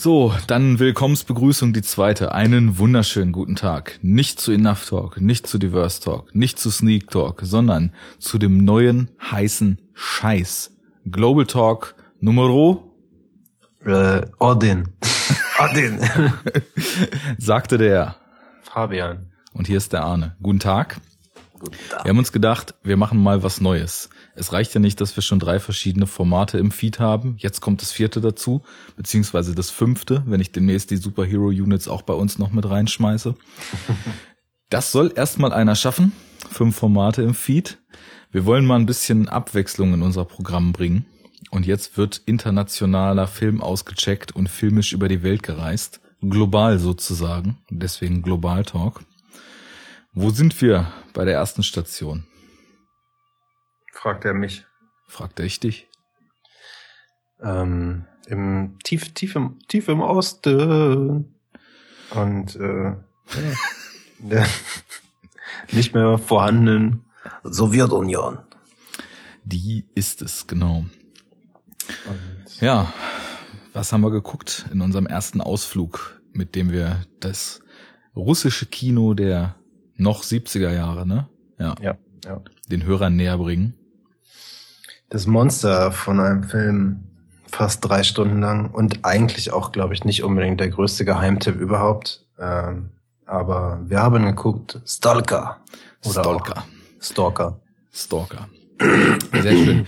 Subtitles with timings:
[0.00, 2.30] So, dann Willkommensbegrüßung die zweite.
[2.30, 3.98] Einen wunderschönen guten Tag.
[4.00, 8.58] Nicht zu Enough Talk, nicht zu Diverse Talk, nicht zu Sneak Talk, sondern zu dem
[8.58, 10.70] neuen heißen Scheiß.
[11.10, 12.94] Global Talk Numero
[13.84, 14.84] Äh, Odin.
[15.58, 15.98] Odin.
[17.38, 18.14] sagte der.
[18.62, 19.32] Fabian.
[19.52, 20.36] Und hier ist der Arne.
[20.40, 21.00] Guten Tag.
[22.02, 24.10] Wir haben uns gedacht, wir machen mal was Neues.
[24.34, 27.36] Es reicht ja nicht, dass wir schon drei verschiedene Formate im Feed haben.
[27.38, 28.62] Jetzt kommt das vierte dazu,
[28.96, 33.34] beziehungsweise das fünfte, wenn ich demnächst die Superhero Units auch bei uns noch mit reinschmeiße.
[34.70, 36.12] Das soll erstmal einer schaffen.
[36.50, 37.78] Fünf Formate im Feed.
[38.30, 41.06] Wir wollen mal ein bisschen Abwechslung in unser Programm bringen.
[41.50, 46.00] Und jetzt wird internationaler Film ausgecheckt und filmisch über die Welt gereist.
[46.20, 47.58] Global sozusagen.
[47.70, 49.04] Deswegen Global Talk.
[50.20, 52.26] Wo sind wir bei der ersten Station?
[53.92, 54.66] Fragt er mich.
[55.06, 55.86] Fragte ich dich.
[57.40, 61.32] Ähm, im, tief, tief im, tief im Osten.
[62.10, 62.96] Und, äh,
[64.18, 64.48] der
[65.70, 67.04] nicht mehr vorhandenen
[67.44, 68.40] Sowjetunion.
[69.44, 70.78] Die ist es, genau.
[72.08, 72.92] Und Ja,
[73.72, 77.60] was haben wir geguckt in unserem ersten Ausflug, mit dem wir das
[78.16, 79.54] russische Kino der
[79.98, 81.28] noch 70er Jahre, ne?
[81.58, 82.40] Ja, ja, ja.
[82.70, 83.74] den Hörern näher bringen.
[85.10, 87.04] Das Monster von einem Film
[87.50, 92.24] fast drei Stunden lang und eigentlich auch, glaube ich, nicht unbedingt der größte Geheimtipp überhaupt.
[92.38, 92.90] Ähm,
[93.26, 95.58] aber wir haben geguckt Stalker.
[96.04, 96.64] Oder Stalker.
[97.00, 97.60] Stalker.
[97.92, 98.48] Stalker.
[99.32, 99.86] Sehr schön.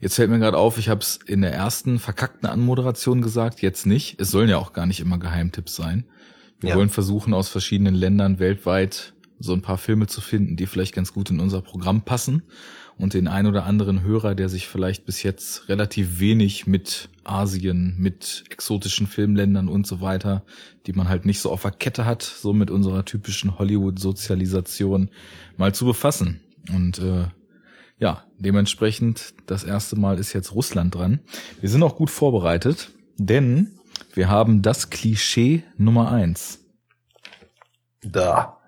[0.00, 3.84] Jetzt fällt mir gerade auf, ich habe es in der ersten verkackten Anmoderation gesagt, jetzt
[3.86, 4.18] nicht.
[4.20, 6.04] Es sollen ja auch gar nicht immer Geheimtipps sein.
[6.58, 6.76] Wir Ja.
[6.76, 11.12] wollen versuchen, aus verschiedenen Ländern weltweit so ein paar Filme zu finden, die vielleicht ganz
[11.12, 12.42] gut in unser Programm passen
[12.98, 17.96] und den ein oder anderen Hörer, der sich vielleicht bis jetzt relativ wenig mit Asien,
[17.98, 20.44] mit exotischen Filmländern und so weiter,
[20.86, 25.08] die man halt nicht so auf der Kette hat, so mit unserer typischen Hollywood-Sozialisation
[25.56, 26.40] mal zu befassen.
[26.74, 27.28] Und äh,
[27.98, 31.20] ja, dementsprechend das erste Mal ist jetzt Russland dran.
[31.60, 33.78] Wir sind auch gut vorbereitet, denn
[34.12, 36.58] wir haben das Klischee Nummer eins
[38.02, 38.59] Da.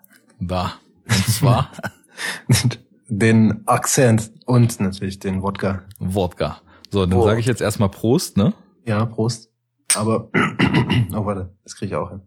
[0.48, 0.74] Da.
[1.08, 1.70] Und zwar
[3.08, 5.82] Den Akzent und natürlich den Wodka.
[5.98, 6.62] Wodka.
[6.90, 7.24] So, dann Boah.
[7.24, 8.54] sage ich jetzt erstmal Prost, ne?
[8.86, 9.52] Ja, Prost.
[9.94, 10.30] Aber,
[11.12, 12.22] oh warte, das kriege ich auch hin.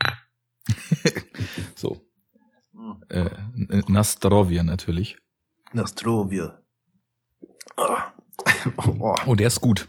[1.76, 2.00] So.
[3.10, 3.30] Äh,
[3.88, 5.18] Nastrovia natürlich.
[5.72, 6.62] Nostrovia.
[7.76, 8.12] Ah.
[8.98, 9.14] Oh.
[9.26, 9.88] Oh, der ist gut.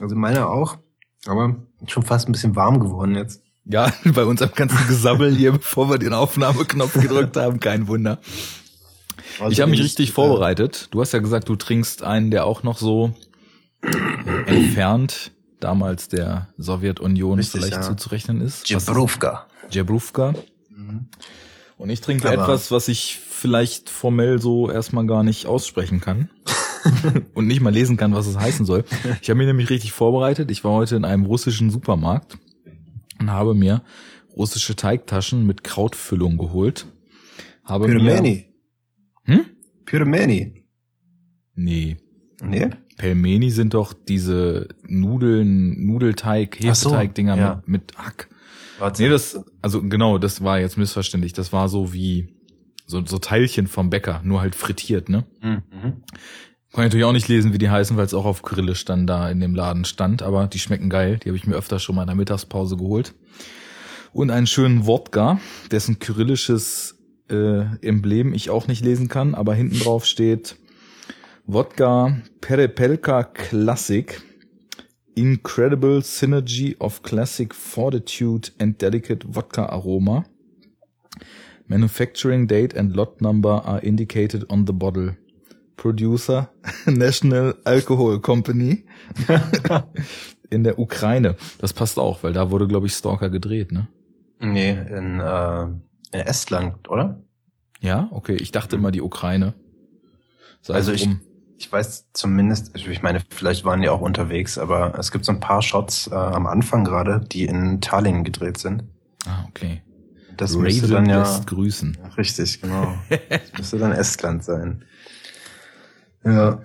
[0.00, 0.78] Also meiner auch,
[1.26, 1.56] aber
[1.86, 3.43] schon fast ein bisschen warm geworden jetzt.
[3.66, 8.18] Ja, bei uns am ganzen Gesabbel hier, bevor wir den Aufnahmeknopf gedrückt haben, kein Wunder.
[9.40, 10.88] Also ich habe mich ich, richtig äh, vorbereitet.
[10.90, 13.14] Du hast ja gesagt, du trinkst einen, der auch noch so
[14.46, 17.82] entfernt damals der Sowjetunion Richtig, vielleicht ja.
[17.82, 18.68] zuzurechnen ist.
[18.68, 19.46] Jebruvka.
[19.70, 20.34] Jabruvka.
[20.70, 21.08] Mhm.
[21.76, 26.30] Und ich trinke Aber- etwas, was ich vielleicht formell so erstmal gar nicht aussprechen kann.
[27.34, 28.84] und nicht mal lesen kann, was es heißen soll.
[29.22, 30.50] Ich habe mich nämlich richtig vorbereitet.
[30.50, 32.36] Ich war heute in einem russischen Supermarkt
[33.24, 33.82] und habe mir
[34.36, 36.86] russische Teigtaschen mit Krautfüllung geholt.
[37.64, 38.46] Habe mir Pyromeni.
[39.24, 39.46] hm?
[39.84, 40.64] Pyromeni.
[41.54, 41.96] Nee,
[42.42, 42.70] Nee?
[42.96, 47.54] Pelmeni sind doch diese Nudeln, Nudelteig, Ach so, Hefeteig-Dinger ja.
[47.66, 48.28] mit, mit Hack.
[48.78, 49.02] Warte.
[49.02, 51.32] Nee, das, also genau, das war jetzt missverständlich.
[51.32, 52.34] Das war so wie
[52.86, 55.24] so, so Teilchen vom Bäcker, nur halt frittiert, ne?
[55.40, 55.62] Mhm.
[56.74, 59.06] Kann ich natürlich auch nicht lesen, wie die heißen, weil es auch auf Kyrillisch dann
[59.06, 61.20] da in dem Laden stand, aber die schmecken geil.
[61.22, 63.14] Die habe ich mir öfter schon mal in der Mittagspause geholt.
[64.12, 65.38] Und einen schönen Wodka,
[65.70, 66.98] dessen kyrillisches
[67.30, 70.56] äh, Emblem ich auch nicht lesen kann, aber hinten drauf steht
[71.46, 74.20] Wodka Perepelka Classic
[75.14, 80.24] Incredible Synergy of Classic Fortitude and Delicate Vodka Aroma.
[81.68, 85.14] Manufacturing date and lot number are indicated on the bottle.
[85.76, 86.50] Producer
[86.86, 88.84] National Alcohol Company
[90.50, 91.36] in der Ukraine.
[91.58, 93.88] Das passt auch, weil da wurde, glaube ich, Stalker gedreht, ne?
[94.40, 97.20] Nee, in, äh, in Estland, oder?
[97.80, 98.36] Ja, okay.
[98.36, 99.54] Ich dachte immer die Ukraine.
[100.60, 101.08] Sei Also so ich-.
[101.56, 105.38] Ich weiß zumindest, ich meine, vielleicht waren die auch unterwegs, aber es gibt so ein
[105.38, 108.82] paar Shots äh, am Anfang gerade, die in Tallinn gedreht sind.
[109.24, 109.82] Ah, okay.
[110.36, 111.96] Das müsste Raven dann ja grüßen.
[112.18, 112.94] richtig, genau.
[113.28, 114.84] Das müsste dann Estland sein.
[116.24, 116.62] Ja.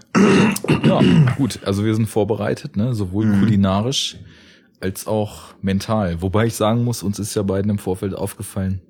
[0.84, 1.02] Ja,
[1.38, 1.60] gut.
[1.64, 2.94] Also wir sind vorbereitet, ne?
[2.94, 3.40] Sowohl Mhm.
[3.40, 4.18] kulinarisch
[4.80, 6.22] als auch mental.
[6.22, 8.82] Wobei ich sagen muss, uns ist ja beiden im Vorfeld aufgefallen.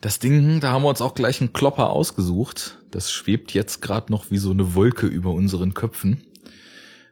[0.00, 2.78] Das Ding, da haben wir uns auch gleich einen Klopper ausgesucht.
[2.90, 6.22] Das schwebt jetzt gerade noch wie so eine Wolke über unseren Köpfen.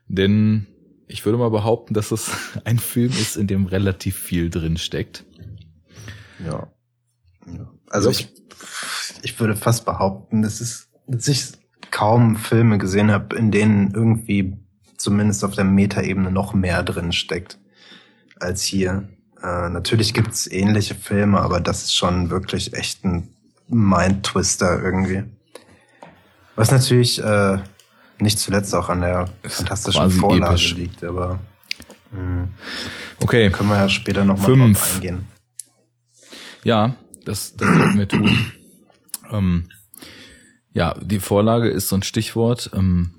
[0.08, 0.66] Denn
[1.08, 2.30] ich würde mal behaupten, dass es
[2.64, 5.24] ein Film ist, in dem relativ viel drin steckt.
[6.44, 6.68] Ja.
[7.46, 7.70] ja.
[7.88, 8.28] Also ich,
[9.22, 11.44] ich würde fast behaupten, es, dass ich
[11.96, 14.54] kaum Filme gesehen habe, in denen irgendwie
[14.98, 17.58] zumindest auf der Metaebene noch mehr drin steckt
[18.38, 19.08] als hier.
[19.42, 23.30] Äh, natürlich gibt's ähnliche Filme, aber das ist schon wirklich echt ein
[23.68, 25.24] Mind-Twister irgendwie.
[26.54, 27.60] Was natürlich äh,
[28.18, 30.74] nicht zuletzt auch an der fantastischen Vorlage episch.
[30.74, 31.38] liegt, aber
[32.12, 32.48] mh, hm.
[33.22, 33.48] okay.
[33.48, 35.24] können wir ja später nochmal drauf eingehen.
[36.62, 36.94] Ja,
[37.24, 38.52] das, das sollten wir tun.
[39.32, 39.68] Ähm,
[40.76, 42.70] ja, die Vorlage ist so ein Stichwort.
[42.74, 43.14] Ähm,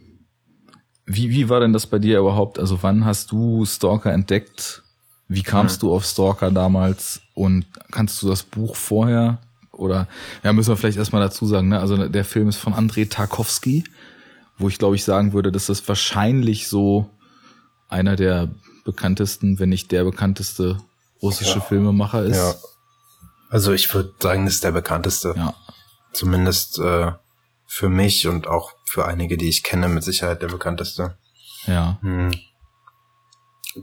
[1.08, 2.60] wie, wie war denn das bei dir überhaupt?
[2.60, 4.84] Also wann hast du Stalker entdeckt?
[5.28, 5.88] Wie kamst mhm.
[5.88, 7.20] du auf Stalker damals?
[7.34, 9.40] Und kannst du das Buch vorher
[9.72, 10.08] oder
[10.44, 11.80] ja, müssen wir vielleicht erstmal dazu sagen, ne?
[11.80, 13.86] Also der Film ist von Andrei Tarkovsky,
[14.60, 17.10] wo ich glaube ich sagen würde, dass das wahrscheinlich so
[17.90, 18.50] einer der
[18.86, 20.78] bekanntesten, wenn nicht der bekannteste
[21.24, 21.62] russische ja.
[21.62, 22.38] Filmemacher ist.
[22.38, 22.54] Ja.
[23.50, 25.34] Also ich würde sagen, das ist der bekannteste.
[25.36, 25.56] Ja.
[26.14, 27.14] Zumindest äh,
[27.68, 31.18] für mich und auch für einige, die ich kenne, mit Sicherheit der bekannteste.
[31.66, 32.00] Ja.
[32.02, 32.34] Hm.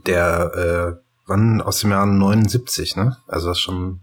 [0.05, 3.17] Der äh, wann aus dem Jahr 79, ne?
[3.27, 4.01] Also das ist schon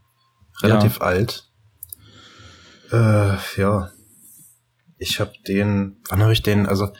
[0.62, 1.02] relativ ja.
[1.02, 1.50] alt.
[2.90, 3.90] Äh, ja.
[4.98, 6.92] Ich habe den, wann habe ich den, also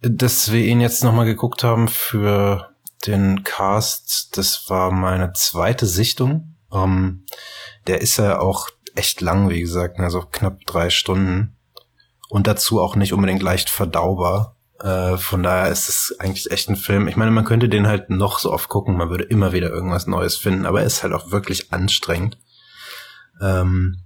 [0.00, 2.74] dass wir ihn jetzt nochmal geguckt haben für
[3.06, 6.56] den Cast, das war meine zweite Sichtung.
[6.72, 7.24] Ähm,
[7.86, 11.56] der ist ja auch echt lang, wie gesagt, also knapp drei Stunden.
[12.32, 14.56] Und dazu auch nicht unbedingt leicht verdaubar.
[14.80, 17.06] Äh, von daher ist es eigentlich echt ein Film.
[17.06, 20.06] Ich meine, man könnte den halt noch so oft gucken, man würde immer wieder irgendwas
[20.06, 22.38] Neues finden, aber er ist halt auch wirklich anstrengend.
[23.38, 23.98] Ähm,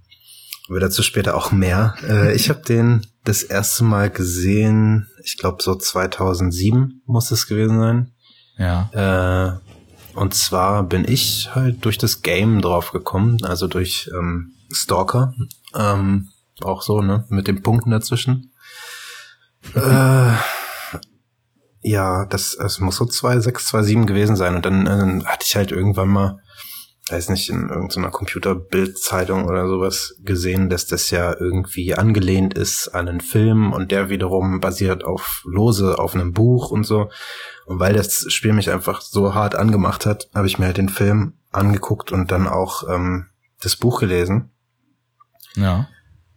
[0.67, 1.95] aber dazu später auch mehr.
[2.05, 7.79] Äh, ich habe den das erste Mal gesehen, ich glaube so 2007 muss es gewesen
[7.79, 8.11] sein.
[8.57, 9.61] Ja.
[10.11, 15.33] Äh, und zwar bin ich halt durch das Game drauf gekommen, also durch ähm, Stalker.
[15.73, 16.27] Ähm,
[16.63, 17.25] auch so, ne?
[17.29, 18.53] Mit den Punkten dazwischen.
[19.75, 20.33] äh,
[21.81, 24.55] ja, das, es muss so 2,6, 2,7 gewesen sein.
[24.55, 26.39] Und dann äh, hatte ich halt irgendwann mal,
[27.09, 33.07] weiß nicht, in irgendeiner Computerbildzeitung oder sowas gesehen, dass das ja irgendwie angelehnt ist an
[33.07, 37.09] einen Film und der wiederum basiert auf lose auf einem Buch und so.
[37.65, 40.89] Und weil das Spiel mich einfach so hart angemacht hat, habe ich mir halt den
[40.89, 43.27] Film angeguckt und dann auch ähm,
[43.61, 44.51] das Buch gelesen.
[45.55, 45.87] Ja.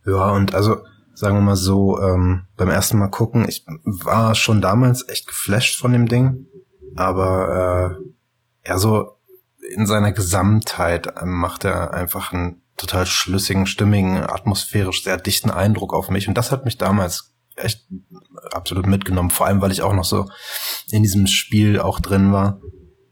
[0.06, 0.78] Ja, und also
[1.14, 5.78] sagen wir mal so, ähm, beim ersten Mal gucken, ich war schon damals echt geflasht
[5.78, 6.46] von dem Ding,
[6.96, 7.98] aber
[8.64, 9.18] äh, ja, so
[9.74, 15.92] in seiner Gesamtheit äh, macht er einfach einen total schlüssigen, stimmigen, atmosphärisch sehr dichten Eindruck
[15.92, 17.86] auf mich und das hat mich damals echt
[18.52, 20.30] absolut mitgenommen, vor allem weil ich auch noch so
[20.90, 22.60] in diesem Spiel auch drin war.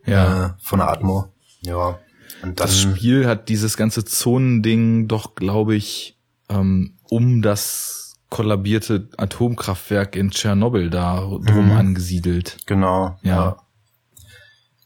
[0.07, 0.47] Ja.
[0.47, 1.35] Äh, von der Atmo.
[1.61, 1.99] Ja.
[2.43, 6.18] Und dann, das Spiel hat dieses ganze Zonending doch, glaube ich,
[6.49, 11.73] ähm, um das kollabierte Atomkraftwerk in Tschernobyl da drum mhm.
[11.73, 12.59] angesiedelt.
[12.67, 13.19] Genau.
[13.23, 13.37] Ja.
[13.37, 13.57] ja.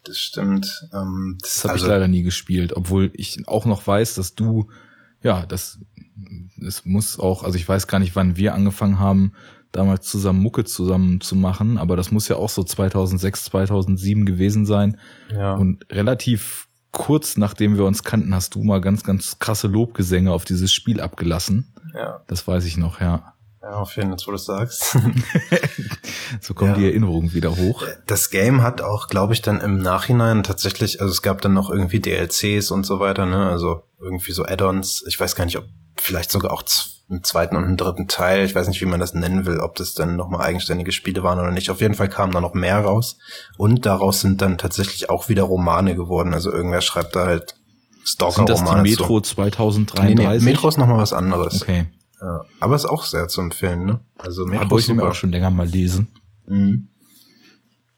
[0.05, 0.89] Das stimmt.
[0.93, 4.35] Ähm, das, das habe also, ich leider nie gespielt, obwohl ich auch noch weiß, dass
[4.35, 4.69] du,
[5.23, 5.79] ja, das,
[6.61, 9.33] es muss auch, also ich weiß gar nicht, wann wir angefangen haben,
[9.71, 14.67] damals zusammen Mucke zusammen zu machen, aber das muss ja auch so 2006, 2007 gewesen
[14.67, 14.99] sein.
[15.31, 15.55] Ja.
[15.55, 20.45] Und relativ kurz nachdem wir uns kannten, hast du mal ganz, ganz krasse Lobgesänge auf
[20.45, 21.75] dieses Spiel abgelassen.
[21.95, 22.23] Ja.
[22.27, 23.35] Das weiß ich noch, ja.
[23.63, 24.99] Ja, auf jeden Fall, wo du sagst.
[26.41, 26.79] so kommen ja.
[26.79, 27.85] die Erinnerungen wieder hoch.
[28.07, 31.71] Das Game hat auch, glaube ich, dann im Nachhinein tatsächlich, also es gab dann noch
[31.71, 33.49] irgendwie DLCs und so weiter, ne?
[33.49, 35.05] Also irgendwie so Add-ons.
[35.07, 36.65] Ich weiß gar nicht, ob vielleicht sogar auch
[37.13, 38.45] einen zweiten und einen dritten Teil.
[38.45, 41.39] Ich weiß nicht, wie man das nennen will, ob das dann nochmal eigenständige Spiele waren
[41.39, 41.71] oder nicht.
[41.71, 43.19] Auf jeden Fall kamen da noch mehr raus.
[43.57, 46.35] Und daraus sind dann tatsächlich auch wieder Romane geworden.
[46.35, 47.55] Also irgendwer schreibt da halt
[48.05, 48.57] Stalker-Romane.
[48.57, 50.17] Sind das die Metro 2033?
[50.17, 51.63] Nee, nee, Metro ist nochmal was anderes.
[51.63, 51.87] Okay.
[52.21, 54.01] Ja, aber ist auch sehr zu empfehlen, ne?
[54.19, 56.09] Also Metro aber ich mir auch schon länger mal lesen.
[56.47, 56.89] Mhm.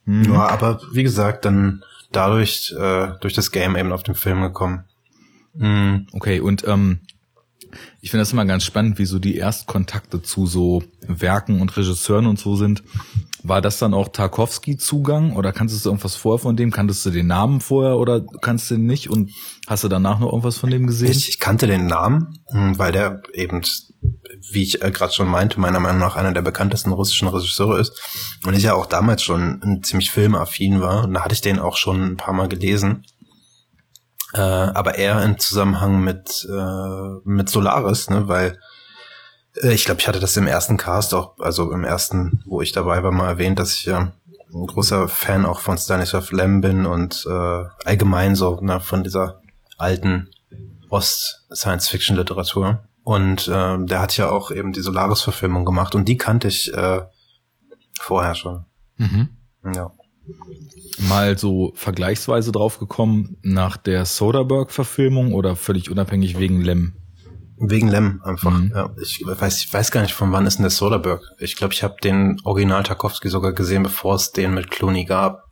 [0.06, 0.32] Mhm.
[0.32, 4.84] Ja, aber wie gesagt, dann dadurch äh, durch das Game eben auf den Film gekommen.
[5.54, 6.06] Mhm.
[6.12, 7.00] Okay, und ähm,
[8.00, 12.26] ich finde das immer ganz spannend, wie so die Erstkontakte zu so Werken und Regisseuren
[12.26, 12.82] und so sind.
[13.42, 16.70] War das dann auch Tarkovsky-Zugang oder kannst du irgendwas vorher von dem?
[16.70, 19.10] Kanntest du den Namen vorher oder kannst du den nicht?
[19.10, 19.32] Und
[19.66, 21.10] hast du danach noch irgendwas von dem gesehen?
[21.10, 23.60] Ich, ich kannte den Namen, hm, weil der eben,
[24.50, 28.00] wie ich äh, gerade schon meinte, meiner Meinung nach einer der bekanntesten russischen Regisseure ist.
[28.46, 31.04] Und ich ja auch damals schon ziemlich filmaffin war.
[31.04, 33.04] Und da hatte ich den auch schon ein paar Mal gelesen.
[34.34, 38.58] Äh, aber eher im Zusammenhang mit, äh, mit Solaris, ne, weil
[39.62, 42.72] äh, ich glaube, ich hatte das im ersten Cast auch, also im ersten, wo ich
[42.72, 44.12] dabei war, mal erwähnt, dass ich ja
[44.52, 49.40] ein großer Fan auch von Stanislav Lem bin und äh, allgemein so ne, von dieser
[49.78, 50.30] alten
[50.90, 52.84] Ost-Science-Fiction-Literatur.
[53.04, 57.02] Und äh, der hat ja auch eben die Solaris-Verfilmung gemacht und die kannte ich äh,
[58.00, 58.64] vorher schon.
[58.96, 59.28] Mhm.
[59.74, 59.92] Ja.
[61.08, 66.94] Mal so vergleichsweise drauf gekommen nach der Soderbergh-Verfilmung oder völlig unabhängig wegen Lem?
[67.58, 68.58] Wegen Lem einfach.
[68.58, 68.72] Mhm.
[68.74, 71.24] Ja, ich weiß, ich weiß gar nicht, von wann ist denn der Soderbergh.
[71.38, 75.44] Ich glaube, ich habe den Original Tarkovsky sogar gesehen, bevor es den mit Clooney gab.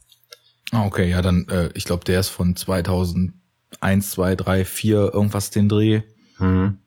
[0.72, 3.34] Ah, okay, ja, dann, äh, ich glaube, der ist von 2001,
[3.80, 6.02] 2, 3, 4, irgendwas den Dreh.
[6.38, 6.78] Mhm.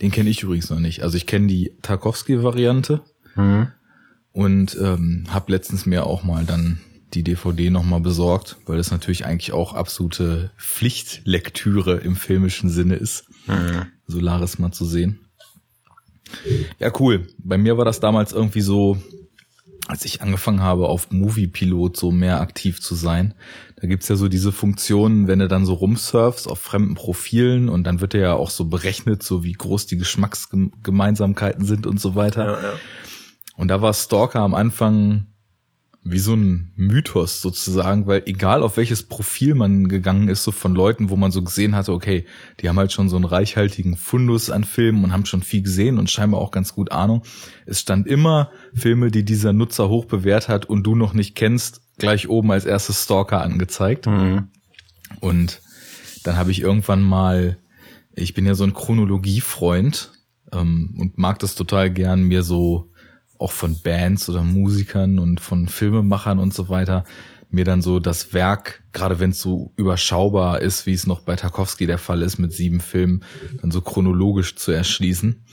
[0.00, 1.02] Den kenne ich übrigens noch nicht.
[1.02, 3.02] Also ich kenne die Tarkovsky-Variante
[3.34, 3.72] mhm.
[4.32, 6.80] und ähm, habe letztens mir auch mal dann
[7.14, 13.24] die DVD nochmal besorgt, weil das natürlich eigentlich auch absolute Pflichtlektüre im filmischen Sinne ist,
[13.46, 13.86] mhm.
[14.06, 15.20] Solaris mal zu sehen.
[16.78, 17.26] Ja, cool.
[17.38, 18.98] Bei mir war das damals irgendwie so,
[19.86, 23.34] als ich angefangen habe, auf Moviepilot so mehr aktiv zu sein.
[23.76, 27.84] Da gibt's ja so diese Funktionen, wenn du dann so rumsurfst auf fremden Profilen und
[27.84, 32.44] dann wird ja auch so berechnet, so wie groß die Geschmacksgemeinsamkeiten sind und so weiter.
[32.44, 32.72] Ja, ja.
[33.56, 35.27] Und da war Stalker am Anfang
[36.10, 40.74] wie so ein Mythos sozusagen, weil egal auf welches Profil man gegangen ist, so von
[40.74, 42.24] Leuten, wo man so gesehen hatte, okay,
[42.60, 45.98] die haben halt schon so einen reichhaltigen Fundus an Filmen und haben schon viel gesehen
[45.98, 47.22] und scheinbar auch ganz gut Ahnung.
[47.66, 51.82] Es stand immer Filme, die dieser Nutzer hoch bewährt hat und du noch nicht kennst,
[51.98, 54.06] gleich oben als erstes Stalker angezeigt.
[54.06, 54.48] Mhm.
[55.20, 55.60] Und
[56.24, 57.58] dann habe ich irgendwann mal,
[58.14, 60.12] ich bin ja so ein Chronologiefreund
[60.52, 62.90] ähm, und mag das total gern, mir so
[63.38, 67.04] auch von Bands oder Musikern und von Filmemachern und so weiter,
[67.50, 71.34] mir dann so das Werk, gerade wenn es so überschaubar ist, wie es noch bei
[71.34, 73.24] Tarkovsky der Fall ist mit sieben Filmen,
[73.60, 75.44] dann so chronologisch zu erschließen.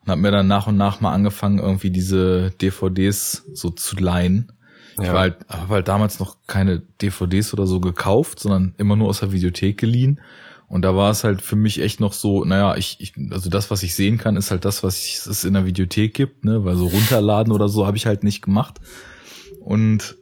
[0.00, 4.52] Und habe mir dann nach und nach mal angefangen, irgendwie diese DVDs so zu leihen.
[4.96, 5.04] Ja.
[5.04, 9.08] Ich war halt, habe halt damals noch keine DVDs oder so gekauft, sondern immer nur
[9.08, 10.20] aus der Videothek geliehen
[10.68, 13.70] und da war es halt für mich echt noch so, naja, ich, ich also das,
[13.70, 16.62] was ich sehen kann, ist halt das, was ich, es in der Videothek gibt, ne?
[16.64, 18.78] Weil so runterladen oder so habe ich halt nicht gemacht.
[19.60, 20.16] Und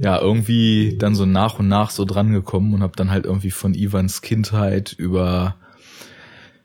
[0.00, 3.50] ja, irgendwie dann so nach und nach so dran gekommen und habe dann halt irgendwie
[3.50, 5.56] von Ivans Kindheit über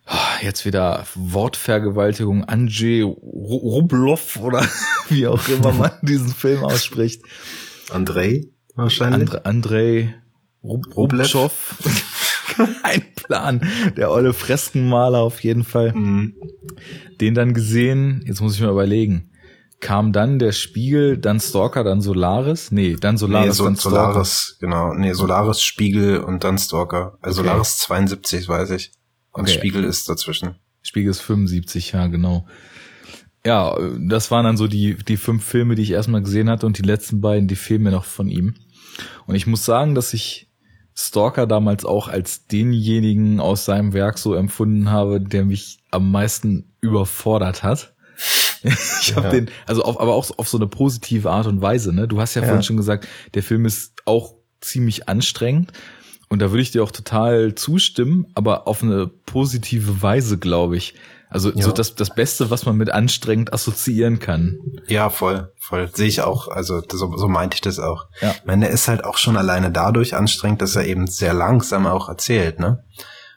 [0.05, 4.65] ah, jetzt wieder Wortvergewaltigung Andrzej Rublov oder
[5.09, 7.23] wie auch immer man diesen Film ausspricht.
[7.89, 9.33] Andrei wahrscheinlich.
[9.33, 10.15] And Andrei
[10.63, 11.51] Rublev.
[12.83, 13.61] Ein Plan.
[13.95, 15.93] Der olle Freskenmaler auf jeden Fall.
[15.93, 16.35] Mhm.
[17.19, 19.31] Den dann gesehen, jetzt muss ich mal überlegen.
[19.79, 22.71] Kam dann der Spiegel, dann Stalker, dann Solaris?
[22.71, 23.95] Nee, dann Solaris, nee, so, dann Stalker.
[23.95, 24.93] Solaris, genau.
[24.93, 27.17] Nee, Solaris, Spiegel und dann Stalker.
[27.21, 27.49] Also okay.
[27.49, 28.91] Solaris 72, weiß ich.
[29.31, 29.53] Und okay.
[29.53, 30.55] Spiegel ist dazwischen.
[30.81, 32.47] Spiegel ist 75, ja, genau.
[33.45, 36.77] Ja, das waren dann so die, die fünf Filme, die ich erstmal gesehen hatte und
[36.77, 38.55] die letzten beiden, die fehlen mir noch von ihm.
[39.25, 40.46] Und ich muss sagen, dass ich
[40.99, 46.73] Stalker damals auch als denjenigen aus seinem Werk so empfunden habe, der mich am meisten
[46.81, 47.93] überfordert hat.
[48.63, 49.31] ich habe ja.
[49.31, 51.93] den, also auf, aber auch auf so eine positive Art und Weise.
[51.93, 52.07] Ne?
[52.07, 55.71] Du hast ja, ja vorhin schon gesagt, der Film ist auch ziemlich anstrengend.
[56.29, 60.95] Und da würde ich dir auch total zustimmen, aber auf eine positive Weise, glaube ich.
[61.29, 61.61] Also ja.
[61.61, 64.59] so das, das Beste, was man mit anstrengend assoziieren kann.
[64.87, 65.89] Ja, voll, voll.
[65.93, 66.47] Sehe ich auch.
[66.47, 68.05] Also so, so meinte ich das auch.
[68.21, 68.31] Ja.
[68.31, 71.85] Ich meine, der ist halt auch schon alleine dadurch anstrengend, dass er eben sehr langsam
[71.85, 72.83] auch erzählt, ne?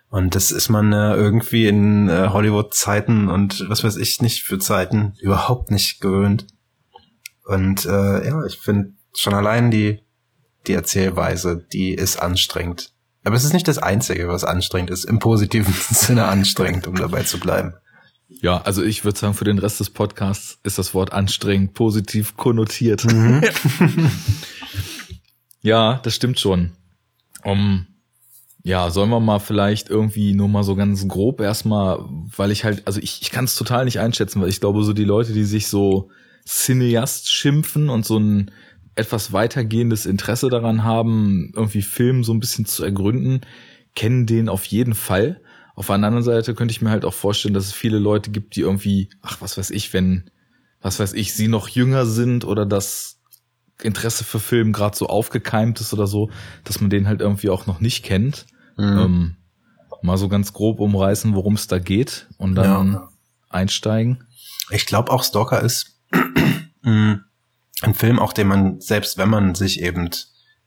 [0.09, 4.59] Und das ist man äh, irgendwie in äh, Hollywood-Zeiten und was weiß ich nicht für
[4.59, 6.49] Zeiten überhaupt nicht gewöhnt.
[7.44, 10.00] Und äh, ja, ich finde schon allein die,
[10.66, 12.92] die Erzählweise, die ist anstrengend.
[13.23, 15.04] Aber es ist nicht das Einzige, was anstrengend ist.
[15.04, 17.75] Im positiven Sinne anstrengend, um dabei zu bleiben.
[18.40, 22.37] Ja, also ich würde sagen, für den Rest des Podcasts ist das Wort anstrengend positiv
[22.37, 23.04] konnotiert.
[23.04, 23.42] Mhm.
[25.62, 26.72] ja, das stimmt schon.
[27.44, 27.87] Um,
[28.62, 32.04] ja, sollen wir mal vielleicht irgendwie nur mal so ganz grob erstmal,
[32.37, 34.92] weil ich halt, also ich, ich kann es total nicht einschätzen, weil ich glaube, so
[34.92, 36.10] die Leute, die sich so
[36.46, 38.50] Cineast schimpfen und so ein
[38.96, 43.40] etwas weitergehendes Interesse daran haben, irgendwie Film so ein bisschen zu ergründen,
[43.94, 45.40] kennen den auf jeden Fall.
[45.80, 48.54] Auf der anderen Seite könnte ich mir halt auch vorstellen, dass es viele Leute gibt,
[48.54, 50.28] die irgendwie, ach, was weiß ich, wenn,
[50.82, 53.18] was weiß ich, sie noch jünger sind oder das
[53.80, 56.28] Interesse für Film gerade so aufgekeimt ist oder so,
[56.64, 58.44] dass man den halt irgendwie auch noch nicht kennt.
[58.76, 58.99] Mhm.
[58.99, 59.37] Ähm,
[60.02, 63.08] mal so ganz grob umreißen, worum es da geht und dann ja.
[63.49, 64.25] einsteigen.
[64.68, 65.99] Ich glaube auch Stalker ist
[66.82, 67.14] mm,
[67.80, 70.10] ein Film, auch den man, selbst wenn man sich eben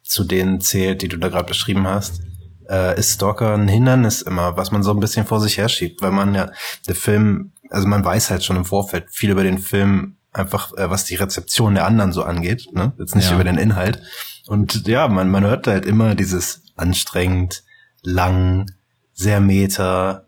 [0.02, 2.24] zu denen zählt, die du da gerade beschrieben hast,
[2.70, 6.12] äh, ist Stalker ein Hindernis immer, was man so ein bisschen vor sich herschiebt, weil
[6.12, 6.52] man ja,
[6.88, 10.90] der Film, also man weiß halt schon im Vorfeld viel über den Film, einfach äh,
[10.90, 12.94] was die Rezeption der anderen so angeht, ne?
[12.98, 13.36] Jetzt nicht ja.
[13.36, 14.02] über den Inhalt.
[14.48, 17.64] Und ja, man, man hört halt immer dieses anstrengend,
[18.02, 18.66] lang,
[19.14, 20.26] sehr meta,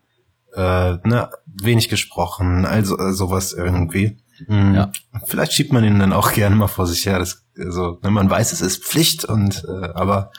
[0.56, 4.18] äh, ne, wenig gesprochen, also äh, sowas irgendwie.
[4.48, 4.76] Mhm.
[4.76, 4.92] Ja.
[5.26, 7.20] Vielleicht schiebt man ihn dann auch gerne mal vor sich her.
[7.20, 10.32] Das, also, ne, man weiß, es ist Pflicht und äh, aber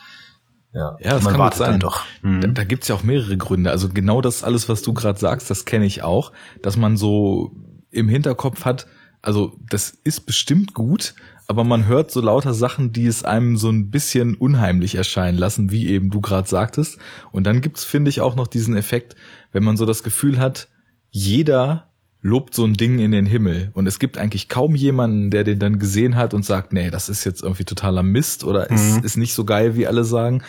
[0.77, 1.81] ja, ja das man kann wartet sein.
[1.81, 2.05] doch.
[2.23, 2.41] Mhm.
[2.43, 3.71] Da, da gibt's ja auch mehrere Gründe.
[3.71, 7.53] Also genau das alles, was du gerade sagst, das kenne ich auch, dass man so
[7.91, 8.87] im Hinterkopf hat,
[9.23, 11.15] also das ist bestimmt gut,
[11.49, 15.71] aber man hört so lauter Sachen, die es einem so ein bisschen unheimlich erscheinen lassen,
[15.71, 16.99] wie eben du gerade sagtest.
[17.33, 19.17] Und dann gibt's, finde ich, auch noch diesen Effekt,
[19.53, 20.69] wenn man so das Gefühl hat,
[21.11, 21.89] jeder
[22.27, 23.71] lobt so ein Ding in den Himmel.
[23.73, 27.09] Und es gibt eigentlich kaum jemanden, der den dann gesehen hat und sagt, nee, das
[27.09, 28.77] ist jetzt irgendwie totaler Mist oder mhm.
[28.77, 30.43] ist, ist nicht so geil, wie alle sagen.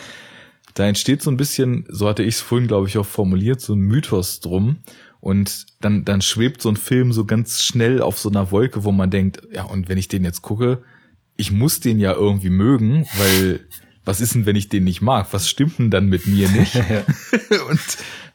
[0.74, 3.74] Da entsteht so ein bisschen, so hatte ich es vorhin, glaube ich, auch formuliert, so
[3.74, 4.78] ein Mythos drum.
[5.20, 8.92] Und dann, dann schwebt so ein Film so ganz schnell auf so einer Wolke, wo
[8.92, 10.82] man denkt, ja, und wenn ich den jetzt gucke,
[11.36, 13.60] ich muss den ja irgendwie mögen, weil
[14.08, 15.28] was ist denn, wenn ich den nicht mag?
[15.32, 16.74] Was stimmt denn dann mit mir nicht?
[17.68, 17.80] und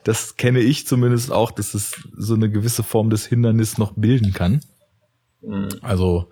[0.04, 4.34] das kenne ich zumindest auch, dass es so eine gewisse Form des Hindernisses noch bilden
[4.34, 4.62] kann.
[5.42, 5.70] Mhm.
[5.82, 6.30] Also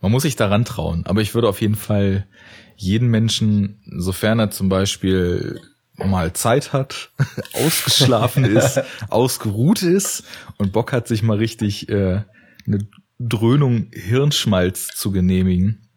[0.00, 1.04] man muss sich daran trauen.
[1.04, 2.28] Aber ich würde auf jeden Fall
[2.76, 5.60] jeden Menschen, sofern er zum Beispiel
[5.96, 7.10] mal Zeit hat,
[7.54, 10.22] ausgeschlafen ist, ausgeruht ist
[10.58, 12.22] und Bock hat, sich mal richtig äh,
[12.64, 12.86] eine
[13.18, 15.88] Dröhnung Hirnschmalz zu genehmigen,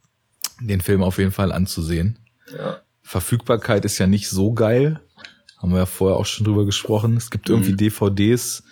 [0.60, 2.18] den Film auf jeden Fall anzusehen.
[2.58, 2.82] Ja.
[3.02, 5.00] Verfügbarkeit ist ja nicht so geil.
[5.58, 7.18] Haben wir ja vorher auch schon drüber gesprochen.
[7.18, 7.78] Es gibt irgendwie mhm.
[7.78, 8.64] DVDs,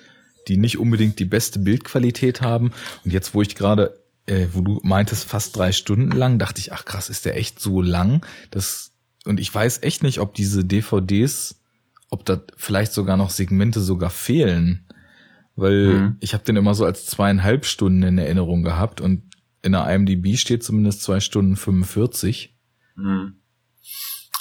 [0.47, 2.71] die nicht unbedingt die beste Bildqualität haben.
[3.03, 6.71] Und jetzt, wo ich gerade, äh, wo du meintest, fast drei Stunden lang, dachte ich,
[6.71, 8.25] ach krass, ist der echt so lang?
[8.51, 8.91] Das
[9.25, 11.61] und ich weiß echt nicht, ob diese DVDs,
[12.09, 14.85] ob da vielleicht sogar noch Segmente sogar fehlen.
[15.55, 16.17] Weil mhm.
[16.21, 19.23] ich habe den immer so als zweieinhalb Stunden in Erinnerung gehabt und
[19.63, 22.55] in der IMDb steht zumindest zwei Stunden 45.
[22.95, 23.33] Mhm.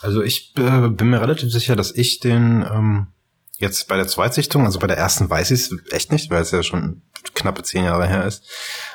[0.02, 3.06] Also ich äh, bin mir relativ sicher, dass ich den ähm,
[3.58, 6.50] jetzt bei der Zweitsichtung, also bei der ersten weiß ich es echt nicht, weil es
[6.50, 7.02] ja schon
[7.34, 8.44] knappe zehn Jahre her ist.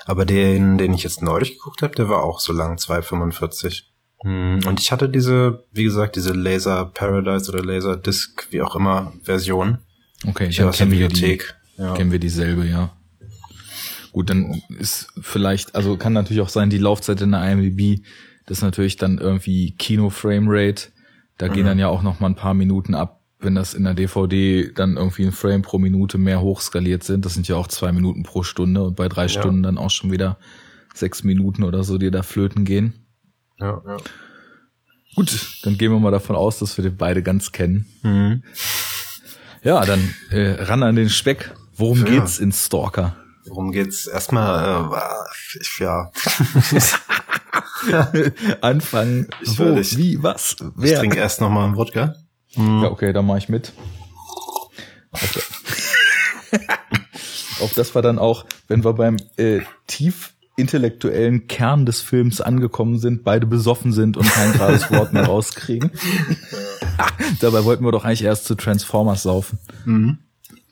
[0.05, 3.83] Aber den, den ich jetzt neulich geguckt habe, der war auch so lang, 2,45.
[4.23, 8.75] Hm, und ich hatte diese, wie gesagt, diese Laser Paradise oder Laser Disc, wie auch
[8.75, 9.79] immer, Version.
[10.27, 11.41] Okay, ich wir, die,
[11.77, 11.93] ja.
[11.95, 12.95] kennen wir dieselbe, ja.
[14.11, 18.03] Gut, dann ist vielleicht, also kann natürlich auch sein, die Laufzeit in der IMDb,
[18.51, 20.89] das ist natürlich dann irgendwie Kino Frame Rate.
[21.37, 21.53] Da mhm.
[21.53, 24.69] gehen dann ja auch noch mal ein paar Minuten ab, wenn das in der DVD
[24.73, 27.23] dann irgendwie ein Frame pro Minute mehr hochskaliert sind.
[27.23, 29.29] Das sind ja auch zwei Minuten pro Stunde und bei drei ja.
[29.29, 30.37] Stunden dann auch schon wieder
[30.93, 33.05] sechs Minuten oder so, die da flöten gehen.
[33.57, 33.97] Ja, ja.
[35.15, 37.85] Gut, dann gehen wir mal davon aus, dass wir den beide ganz kennen.
[38.03, 38.43] Mhm.
[39.63, 41.55] Ja, dann äh, ran an den Speck.
[41.77, 42.19] Worum ja.
[42.19, 43.15] geht's in Stalker?
[43.45, 44.07] Worum geht's?
[44.07, 46.11] Erstmal, äh, ich, ja.
[48.61, 49.27] Anfangen.
[49.41, 50.93] Ich Wo, ich, wie, was, wer?
[50.93, 52.15] Ich trinke erst nochmal einen Wodka.
[52.55, 52.83] Mhm.
[52.83, 53.73] Ja, okay, dann mache ich mit.
[55.11, 55.41] Okay.
[57.61, 62.99] Auf das war dann auch, wenn wir beim äh, tief intellektuellen Kern des Films angekommen
[62.99, 65.91] sind, beide besoffen sind und kein gerades Wort mehr rauskriegen.
[67.39, 69.59] Dabei wollten wir doch eigentlich erst zu Transformers saufen.
[69.85, 70.19] Mhm.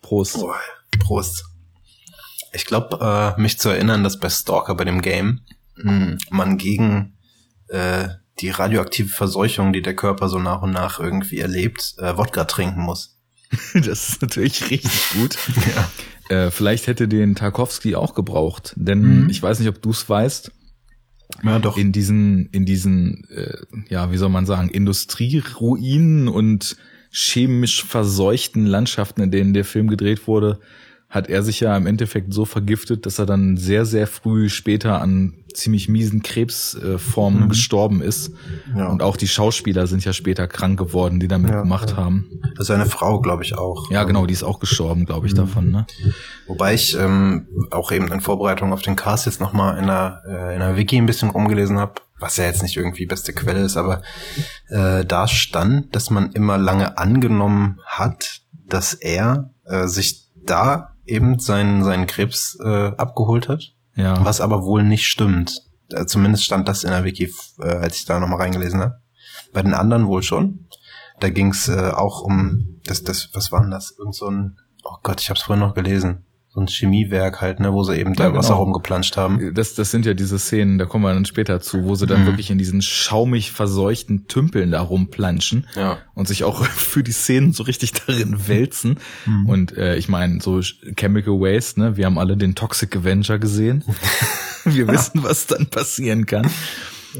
[0.01, 0.37] Prost.
[0.37, 0.51] Oh,
[0.99, 1.45] Prost.
[2.53, 5.41] Ich glaube, äh, mich zu erinnern, dass bei Stalker bei dem Game hm,
[6.29, 7.17] man gegen
[7.67, 12.45] äh, die radioaktive Verseuchung, die der Körper so nach und nach irgendwie erlebt, äh, Wodka
[12.45, 13.19] trinken muss.
[13.73, 15.37] das ist natürlich richtig gut.
[15.75, 16.35] ja.
[16.35, 19.29] Äh, vielleicht hätte den Tarkovsky auch gebraucht, denn mhm.
[19.29, 20.51] ich weiß nicht, ob du es weißt.
[21.43, 21.77] Ja, doch.
[21.77, 23.57] In diesen, in diesen, äh,
[23.89, 26.75] ja, wie soll man sagen, Industrieruinen und
[27.11, 30.59] chemisch verseuchten Landschaften, in denen der Film gedreht wurde,
[31.09, 35.01] hat er sich ja im Endeffekt so vergiftet, dass er dann sehr, sehr früh später
[35.01, 37.49] an ziemlich miesen Krebsformen mhm.
[37.49, 38.31] gestorben ist.
[38.75, 38.87] Ja.
[38.87, 41.97] Und auch die Schauspieler sind ja später krank geworden, die damit ja, gemacht ja.
[41.97, 42.41] haben.
[42.59, 43.89] Seine Frau, glaube ich, auch.
[43.89, 45.37] Ja, genau, die ist auch gestorben, glaube ich, mhm.
[45.37, 45.71] davon.
[45.71, 45.87] Ne?
[46.45, 50.53] Wobei ich ähm, auch eben in Vorbereitung auf den Cast jetzt nochmal in der, äh,
[50.53, 53.77] in der Wiki ein bisschen rumgelesen habe, was ja jetzt nicht irgendwie beste Quelle ist,
[53.77, 54.03] aber
[54.67, 61.39] äh, da stand, dass man immer lange angenommen hat, dass er äh, sich da eben
[61.39, 63.73] seinen, seinen Krebs äh, abgeholt hat.
[63.95, 64.23] Ja.
[64.23, 65.63] Was aber wohl nicht stimmt.
[65.91, 69.01] Äh, zumindest stand das in der Wiki, äh, als ich da nochmal reingelesen habe.
[69.51, 70.67] Bei den anderen wohl schon.
[71.19, 73.95] Da ging's äh, auch um das, das, was war denn das?
[73.97, 76.25] Irgend so ein, oh Gott, ich habe es vorhin noch gelesen.
[76.59, 78.39] So ein Chemiewerk halt, ne, wo sie eben ja, da genau.
[78.39, 79.53] Wasser rumgeplanscht haben.
[79.53, 82.23] Das, das sind ja diese Szenen, da kommen wir dann später zu, wo sie dann
[82.23, 82.25] mhm.
[82.27, 85.99] wirklich in diesen schaumig verseuchten Tümpeln da rumplanschen ja.
[86.15, 88.97] und sich auch für die Szenen so richtig darin wälzen.
[89.25, 89.49] Mhm.
[89.49, 90.59] Und äh, ich meine, so
[90.97, 93.85] Chemical Waste, ne, wir haben alle den Toxic Avenger gesehen.
[94.65, 96.49] wir wissen, was dann passieren kann.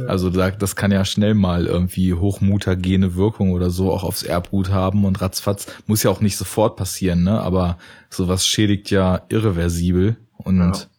[0.07, 5.05] Also das kann ja schnell mal irgendwie hochmutagene Wirkung oder so auch aufs Erbgut haben
[5.05, 7.41] und ratzfatz muss ja auch nicht sofort passieren, ne?
[7.41, 7.77] Aber
[8.09, 10.89] sowas schädigt ja irreversibel und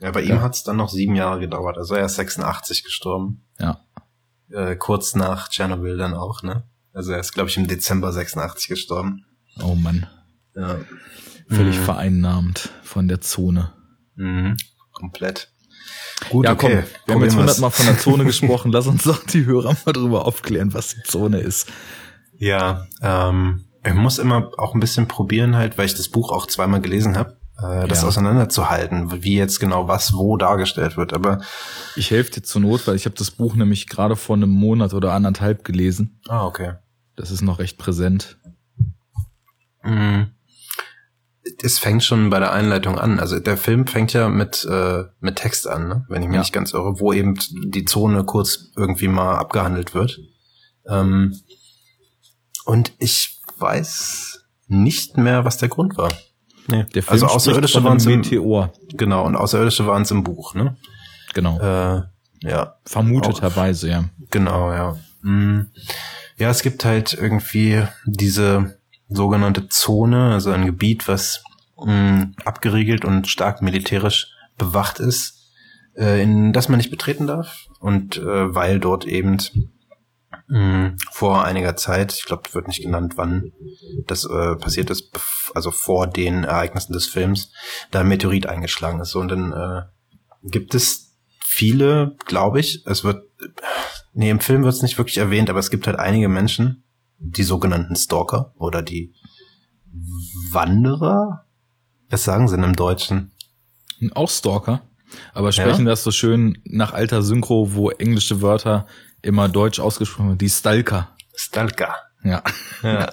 [0.00, 0.36] ja, ja bei ja.
[0.36, 1.76] ihm hat es dann noch sieben Jahre gedauert.
[1.76, 3.44] Also er ist 86 gestorben.
[3.58, 3.80] Ja.
[4.50, 6.64] Äh, kurz nach Tschernobyl dann auch, ne?
[6.92, 9.24] Also er ist, glaube ich, im Dezember 86 gestorben.
[9.62, 10.06] Oh Mann.
[10.54, 10.78] Ja.
[11.48, 11.82] Völlig mhm.
[11.82, 13.72] vereinnahmt von der Zone.
[14.16, 14.56] Mhm.
[14.92, 15.52] Komplett.
[16.30, 16.82] Gut, ja, okay.
[16.82, 18.72] Komm, wir haben jetzt hundertmal von der Zone gesprochen.
[18.72, 21.70] Lass uns doch die Hörer mal drüber aufklären, was die Zone ist.
[22.36, 26.46] Ja, ähm, ich muss immer auch ein bisschen probieren halt, weil ich das Buch auch
[26.46, 28.08] zweimal gelesen habe, äh, das ja.
[28.08, 31.12] auseinanderzuhalten, wie jetzt genau was wo dargestellt wird.
[31.12, 31.40] Aber
[31.96, 34.94] ich helfe dir zur Not, weil ich habe das Buch nämlich gerade vor einem Monat
[34.94, 36.20] oder anderthalb gelesen.
[36.28, 36.74] Ah, okay.
[37.16, 38.38] Das ist noch recht präsent.
[39.82, 40.32] Mhm
[41.62, 43.20] es fängt schon bei der Einleitung an.
[43.20, 46.06] Also der Film fängt ja mit, äh, mit Text an, ne?
[46.08, 46.40] wenn ich mich ja.
[46.40, 50.18] nicht ganz irre, wo eben die Zone kurz irgendwie mal abgehandelt wird.
[50.88, 51.38] Ähm,
[52.64, 56.12] und ich weiß nicht mehr, was der Grund war.
[56.66, 56.84] Nee.
[56.94, 58.72] Der Film also Außerirdische waren im Meteor.
[58.92, 60.76] Genau, und Außerirdische waren es im Buch, ne?
[61.32, 61.58] Genau.
[61.58, 62.02] Äh,
[62.42, 62.76] ja.
[62.84, 64.04] Vermuteterweise, ja.
[64.30, 64.96] Genau, ja.
[65.22, 65.70] Mhm.
[66.36, 68.77] Ja, es gibt halt irgendwie diese
[69.08, 71.42] sogenannte Zone, also ein Gebiet, was
[71.76, 75.52] mh, mm, abgeriegelt und stark militärisch bewacht ist,
[75.96, 77.66] äh, in das man nicht betreten darf.
[77.80, 79.38] Und äh, weil dort eben
[80.48, 83.52] mh, mm, vor einiger Zeit, ich glaube, wird nicht genannt, wann
[84.06, 85.10] das äh, passiert ist,
[85.54, 87.52] also vor den Ereignissen des Films,
[87.90, 89.14] da ein Meteorit eingeschlagen ist.
[89.14, 89.82] Und dann äh,
[90.44, 93.24] gibt es viele, glaube ich, es wird,
[94.12, 96.84] nee, im Film wird es nicht wirklich erwähnt, aber es gibt halt einige Menschen,
[97.18, 99.12] die sogenannten Stalker oder die
[100.50, 101.44] Wanderer.
[102.10, 103.32] Was sagen sie denn im Deutschen?
[104.14, 104.82] Auch Stalker.
[105.32, 105.92] Aber sprechen ja?
[105.92, 108.86] das so schön nach alter Synchro, wo englische Wörter
[109.22, 110.38] immer deutsch ausgesprochen werden.
[110.38, 111.16] Die Stalker.
[111.34, 111.94] Stalker.
[112.22, 112.42] Ja.
[112.82, 113.08] Ja,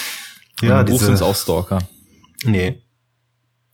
[0.62, 1.06] ja diese...
[1.06, 1.80] sind auch Stalker.
[2.44, 2.82] Nee.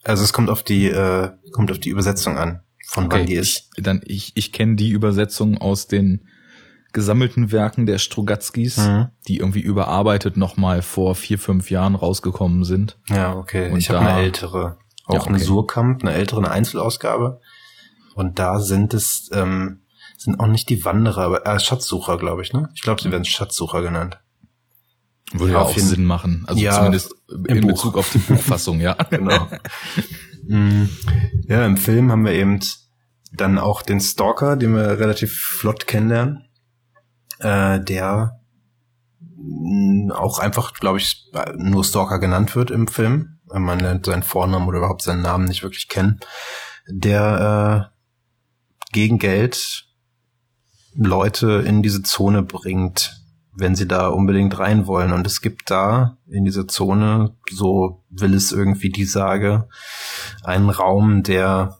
[0.04, 3.34] Also es kommt auf die, äh, kommt auf die Übersetzung an, von okay, wann die
[3.34, 3.68] ist.
[3.76, 6.26] Ich, dann, ich, ich kenne die Übersetzung aus den
[6.92, 9.08] gesammelten Werken der Strugatskis, mhm.
[9.26, 12.98] die irgendwie überarbeitet nochmal vor vier, fünf Jahren rausgekommen sind.
[13.08, 13.70] Ja, okay.
[13.70, 15.28] Und ich habe eine ältere, auch ja, okay.
[15.28, 17.40] eine Surkamp, eine ältere eine Einzelausgabe.
[18.14, 19.82] Und da sind es, ähm,
[20.16, 22.70] sind auch nicht die Wanderer, aber äh, Schatzsucher, glaube ich, ne?
[22.74, 24.18] Ich glaube, sie werden Schatzsucher genannt.
[25.32, 26.44] Würde ja auch jeden, Sinn machen.
[26.46, 27.14] Also ja, zumindest
[27.46, 27.68] in Buch.
[27.68, 28.94] Bezug auf die Buchfassung, ja.
[29.10, 29.46] genau.
[30.46, 30.88] Mhm.
[31.46, 32.60] ja, im Film haben wir eben
[33.30, 36.47] dann auch den Stalker, den wir relativ flott kennenlernen
[37.40, 38.40] äh, der
[39.36, 43.38] mm, auch einfach, glaube ich, nur Stalker genannt wird im Film.
[43.52, 46.20] Man lernt seinen Vornamen oder überhaupt seinen Namen nicht wirklich kennen.
[46.90, 49.86] Der äh, gegen Geld
[50.94, 53.20] Leute in diese Zone bringt,
[53.52, 55.12] wenn sie da unbedingt rein wollen.
[55.12, 59.68] Und es gibt da in dieser Zone, so will es irgendwie die Sage,
[60.42, 61.78] einen Raum, der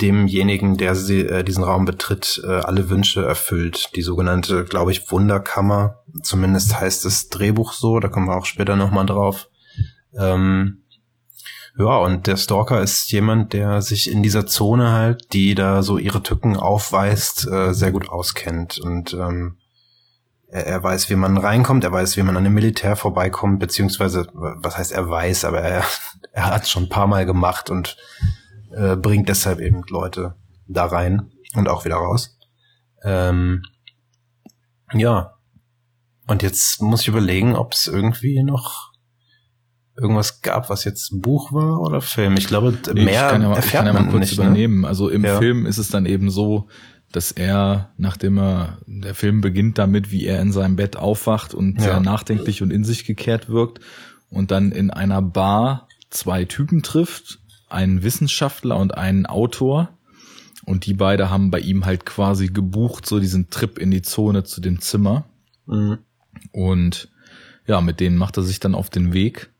[0.00, 3.90] demjenigen, der sie, äh, diesen Raum betritt, äh, alle Wünsche erfüllt.
[3.96, 6.02] Die sogenannte, glaube ich, Wunderkammer.
[6.22, 9.48] Zumindest heißt das Drehbuch so, da kommen wir auch später nochmal drauf.
[10.18, 10.82] Ähm,
[11.78, 15.98] ja, und der Stalker ist jemand, der sich in dieser Zone halt, die da so
[15.98, 18.78] ihre Tücken aufweist, äh, sehr gut auskennt.
[18.78, 19.56] Und ähm,
[20.48, 24.26] er, er weiß, wie man reinkommt, er weiß, wie man an dem Militär vorbeikommt, beziehungsweise,
[24.32, 25.84] was heißt er weiß, aber er,
[26.32, 27.96] er hat es schon ein paar Mal gemacht und
[28.70, 30.34] äh, bringt deshalb eben Leute
[30.66, 32.38] da rein und auch wieder raus.
[33.02, 33.62] Ähm,
[34.92, 35.34] ja.
[36.26, 38.90] Und jetzt muss ich überlegen, ob es irgendwie noch
[39.96, 42.36] irgendwas gab, was jetzt Buch war oder Film.
[42.36, 44.44] Ich glaube, nee, mehr ich kann ja mal, erfährt kann ja mal kurz nicht, ne?
[44.44, 44.80] übernehmen.
[44.82, 44.88] Ne?
[44.88, 45.38] Also im ja.
[45.38, 46.68] Film ist es dann eben so,
[47.12, 51.76] dass er, nachdem er, der Film beginnt damit, wie er in seinem Bett aufwacht und
[51.76, 51.82] ja.
[51.82, 53.80] sehr nachdenklich und in sich gekehrt wirkt
[54.30, 59.90] und dann in einer Bar zwei Typen trifft, einen Wissenschaftler und einen Autor.
[60.64, 64.44] Und die beide haben bei ihm halt quasi gebucht, so diesen Trip in die Zone
[64.44, 65.24] zu dem Zimmer.
[65.66, 65.98] Mhm.
[66.52, 67.08] Und
[67.66, 69.50] ja, mit denen macht er sich dann auf den Weg.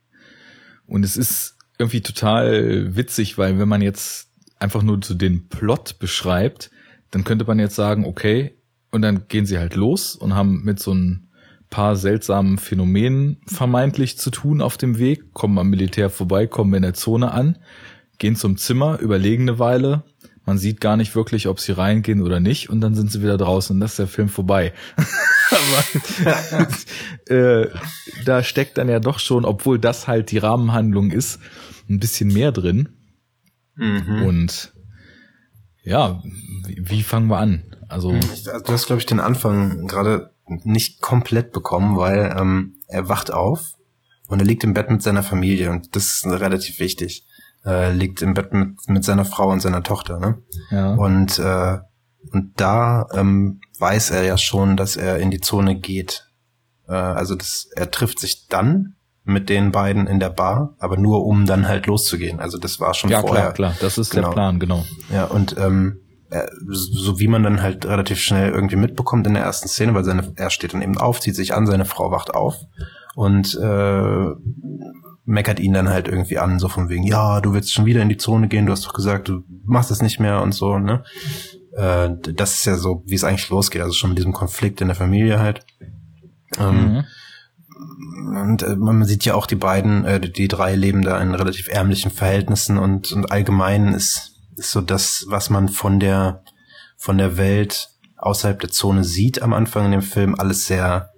[0.87, 5.99] Und es ist irgendwie total witzig, weil wenn man jetzt einfach nur so den Plot
[5.99, 6.71] beschreibt,
[7.11, 8.55] dann könnte man jetzt sagen, okay,
[8.91, 11.31] und dann gehen sie halt los und haben mit so ein
[11.71, 16.83] paar seltsamen Phänomenen vermeintlich zu tun auf dem Weg, kommen am Militär vorbei, kommen in
[16.83, 17.59] der Zone an
[18.21, 20.05] gehen zum Zimmer, überlegen eine Weile,
[20.47, 23.37] man sieht gar nicht wirklich, ob sie reingehen oder nicht und dann sind sie wieder
[23.37, 24.73] draußen und das ist der Film vorbei.
[25.51, 26.69] Aber
[27.35, 27.69] äh,
[28.25, 31.41] da steckt dann ja doch schon, obwohl das halt die Rahmenhandlung ist,
[31.89, 32.89] ein bisschen mehr drin.
[33.77, 34.23] Mhm.
[34.23, 34.73] Und
[35.83, 36.23] ja,
[36.67, 37.77] wie, wie, fangen wir an?
[37.89, 38.21] Also, mhm.
[38.21, 43.75] du hast glaube ich den Anfang gerade nicht komplett bekommen, weil ähm, er wacht auf
[44.27, 47.25] und er liegt im Bett mit seiner Familie und das ist relativ wichtig.
[47.65, 50.39] Äh, liegt im Bett mit, mit seiner Frau und seiner Tochter, ne?
[50.71, 50.95] Ja.
[50.95, 51.79] Und äh,
[52.33, 56.31] und da ähm, weiß er ja schon, dass er in die Zone geht.
[56.89, 61.25] Äh, also das, er trifft sich dann mit den beiden in der Bar, aber nur
[61.25, 62.41] um dann halt loszugehen.
[62.41, 63.47] Also das war schon ja, vorher.
[63.47, 64.29] Ja, klar, klar, das ist genau.
[64.29, 64.85] der Plan, genau.
[65.13, 66.01] Ja, und ähm,
[66.69, 70.33] so wie man dann halt relativ schnell irgendwie mitbekommt in der ersten Szene, weil seine,
[70.37, 72.57] er steht dann eben auf, zieht sich an, seine Frau wacht auf
[73.17, 74.27] und äh,
[75.31, 78.09] meckert ihn dann halt irgendwie an, so von wegen, ja, du willst schon wieder in
[78.09, 81.05] die Zone gehen, du hast doch gesagt, du machst es nicht mehr und so, ne?
[81.73, 84.89] Äh, das ist ja so, wie es eigentlich losgeht, also schon mit diesem Konflikt in
[84.89, 85.65] der Familie halt.
[86.59, 87.05] Ähm, mhm.
[88.37, 91.69] Und äh, man sieht ja auch die beiden, äh, die drei leben da in relativ
[91.69, 96.43] ärmlichen Verhältnissen und, und allgemein ist, ist so das, was man von der,
[96.97, 101.11] von der Welt außerhalb der Zone sieht am Anfang in dem Film, alles sehr,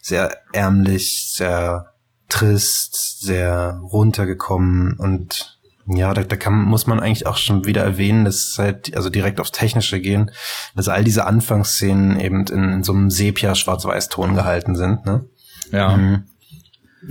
[0.00, 1.92] sehr ärmlich, sehr
[2.28, 5.58] trist, sehr runtergekommen und
[5.90, 9.40] ja, da, da kann, muss man eigentlich auch schon wieder erwähnen, dass halt, also direkt
[9.40, 10.30] aufs Technische gehen,
[10.74, 15.24] dass all diese Anfangsszenen eben in, in so einem Sepia-Schwarz-Weiß-Ton gehalten sind, ne?
[15.72, 15.96] Ja.
[15.96, 16.24] Mhm.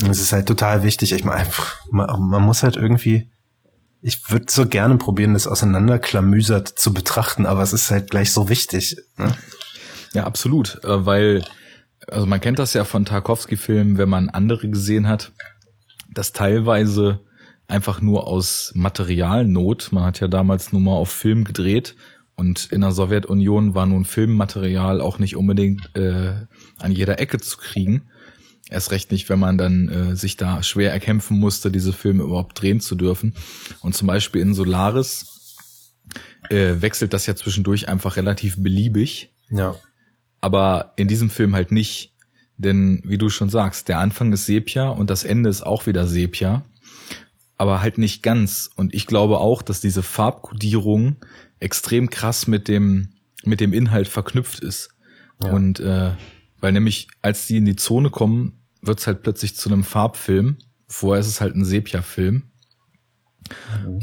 [0.10, 1.12] Es ist halt total wichtig.
[1.12, 1.48] Ich meine,
[1.90, 3.32] man, man muss halt irgendwie,
[4.02, 8.50] ich würde so gerne probieren, das auseinanderklamüsert zu betrachten, aber es ist halt gleich so
[8.50, 8.98] wichtig.
[9.18, 9.34] Ne?
[10.14, 11.44] Ja, absolut, äh, weil,
[12.10, 15.32] also man kennt das ja von Tarkovsky-Filmen, wenn man andere gesehen hat,
[16.14, 17.22] dass teilweise
[17.68, 21.96] einfach nur aus Materialnot, man hat ja damals nur mal auf Film gedreht
[22.36, 26.34] und in der Sowjetunion war nun Filmmaterial auch nicht unbedingt äh,
[26.78, 28.10] an jeder Ecke zu kriegen.
[28.70, 32.62] Erst recht nicht, wenn man dann äh, sich da schwer erkämpfen musste, diese Filme überhaupt
[32.62, 33.34] drehen zu dürfen.
[33.82, 35.96] Und zum Beispiel in Solaris
[36.50, 39.34] äh, wechselt das ja zwischendurch einfach relativ beliebig.
[39.50, 39.76] Ja.
[40.48, 42.14] Aber in diesem Film halt nicht.
[42.56, 46.08] Denn wie du schon sagst, der Anfang ist Sepia und das Ende ist auch wieder
[46.08, 46.64] Sepia.
[47.58, 48.70] Aber halt nicht ganz.
[48.74, 51.18] Und ich glaube auch, dass diese Farbkodierung
[51.60, 53.10] extrem krass mit dem,
[53.44, 54.92] mit dem Inhalt verknüpft ist.
[55.44, 55.52] Ja.
[55.52, 56.12] Und äh,
[56.62, 60.60] weil nämlich, als die in die Zone kommen, wird's halt plötzlich zu einem Farbfilm.
[60.88, 62.44] Vorher ist es halt ein Sepia-Film.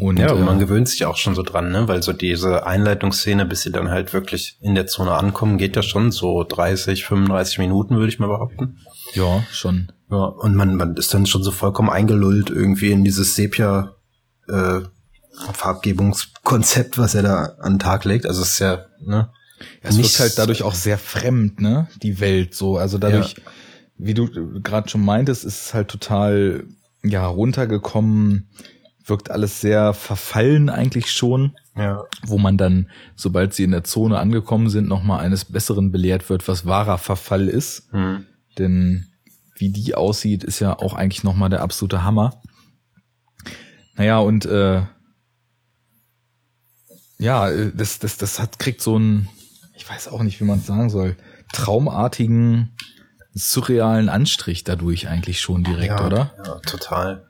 [0.00, 1.88] Und, ja, und man äh, gewöhnt sich auch schon so dran, ne?
[1.88, 5.82] Weil so diese Einleitungsszene, bis sie dann halt wirklich in der Zone ankommen, geht ja
[5.82, 8.78] schon so 30, 35 Minuten, würde ich mal behaupten.
[9.14, 9.92] Ja, schon.
[10.10, 13.94] Ja, und man, man ist dann schon so vollkommen eingelullt irgendwie in dieses Sepia
[14.48, 14.80] äh,
[15.52, 18.26] Farbgebungskonzept, was er da an den Tag legt.
[18.26, 19.30] Also es ist ja, ne?
[19.82, 21.88] Ja, es wird halt dadurch auch sehr fremd, ne?
[22.02, 22.76] Die Welt so.
[22.76, 23.42] Also dadurch, ja.
[23.96, 24.28] wie du
[24.60, 26.64] gerade schon meintest, ist es halt total
[27.02, 28.48] ja runtergekommen,
[29.04, 31.56] wirkt alles sehr verfallen eigentlich schon.
[31.76, 32.04] Ja.
[32.24, 36.46] Wo man dann, sobald sie in der Zone angekommen sind, nochmal eines Besseren belehrt wird,
[36.46, 37.88] was wahrer Verfall ist.
[37.90, 38.26] Hm.
[38.58, 39.08] Denn
[39.56, 42.40] wie die aussieht, ist ja auch eigentlich nochmal der absolute Hammer.
[43.96, 44.82] Naja, und äh,
[47.18, 49.28] ja, das, das, das hat, kriegt so ein,
[49.74, 51.16] ich weiß auch nicht, wie man es sagen soll,
[51.52, 52.76] traumartigen,
[53.32, 56.34] surrealen Anstrich dadurch eigentlich schon direkt, ja, oder?
[56.44, 57.26] Ja, total.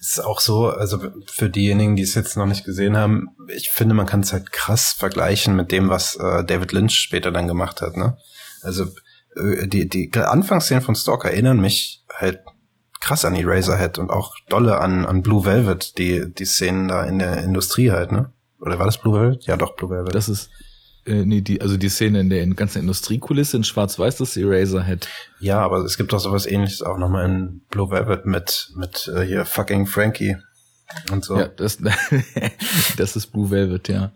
[0.00, 3.94] Ist auch so, also für diejenigen, die es jetzt noch nicht gesehen haben, ich finde,
[3.94, 7.82] man kann es halt krass vergleichen mit dem, was äh, David Lynch später dann gemacht
[7.82, 8.16] hat, ne?
[8.62, 8.84] Also
[9.36, 12.40] äh, die, die Anfangsszenen von Stalker erinnern mich halt
[13.00, 17.18] krass an Eraserhead und auch dolle an, an Blue Velvet, die, die Szenen da in
[17.18, 18.32] der Industrie halt, ne?
[18.60, 19.46] Oder war das Blue Velvet?
[19.46, 20.14] Ja, doch, Blue Velvet.
[20.14, 20.50] Das ist,
[21.06, 25.08] äh, nee, die, also die Szene in der ganzen Industriekulisse in Schwarz-Weiß, das Eraserhead.
[25.40, 29.22] Ja, aber es gibt doch sowas ähnliches auch nochmal in Blue Velvet mit, mit äh,
[29.22, 30.36] hier fucking Frankie
[31.10, 31.38] und so.
[31.38, 31.78] Ja, das,
[32.96, 34.12] das ist Blue Velvet, ja.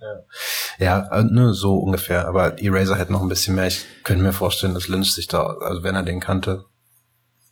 [0.79, 2.27] Ja, ja ne, so ungefähr.
[2.27, 3.67] Aber Eraserhead noch ein bisschen mehr.
[3.67, 6.65] Ich könnte mir vorstellen, dass Lynch sich da, also wenn er den kannte,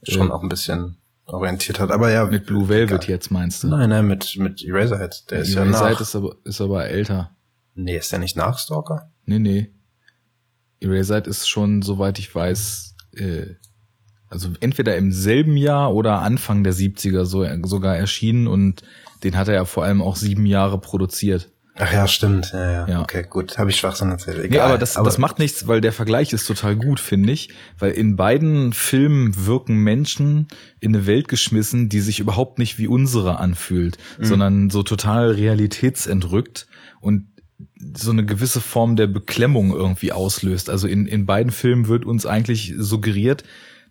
[0.03, 0.35] schon ja.
[0.35, 1.91] auch ein bisschen orientiert hat.
[1.91, 2.25] Aber ja.
[2.27, 3.11] Mit Blue Velvet egal.
[3.11, 3.69] jetzt meinst du?
[3.69, 5.31] Nein, nein, mit, mit Eraserhead.
[5.31, 6.01] Der ist ja nach.
[6.01, 7.31] ist aber, ist aber älter.
[7.75, 9.11] Nee, ist der nicht nach Stalker?
[9.25, 9.71] Nee, nee.
[10.81, 13.47] Eraserhead ist schon, soweit ich weiß, äh,
[14.29, 18.83] also entweder im selben Jahr oder Anfang der 70er so, sogar erschienen und
[19.25, 21.51] den hat er ja vor allem auch sieben Jahre produziert.
[21.77, 22.51] Ach ja, stimmt.
[22.53, 22.89] Ja, ja.
[22.89, 23.01] ja.
[23.01, 23.59] Okay, gut.
[23.59, 24.39] Habe ich Schwachsinn erzählt.
[24.39, 24.49] Egal.
[24.51, 27.51] Nee, aber das, aber das macht nichts, weil der Vergleich ist total gut, finde ich.
[27.79, 30.49] Weil in beiden Filmen wirken Menschen
[30.81, 34.25] in eine Welt geschmissen, die sich überhaupt nicht wie unsere anfühlt, mhm.
[34.25, 36.67] sondern so total realitätsentrückt
[37.01, 37.29] und
[37.97, 40.71] so eine gewisse Form der Beklemmung irgendwie auslöst.
[40.71, 43.45] Also in, in beiden Filmen wird uns eigentlich suggeriert,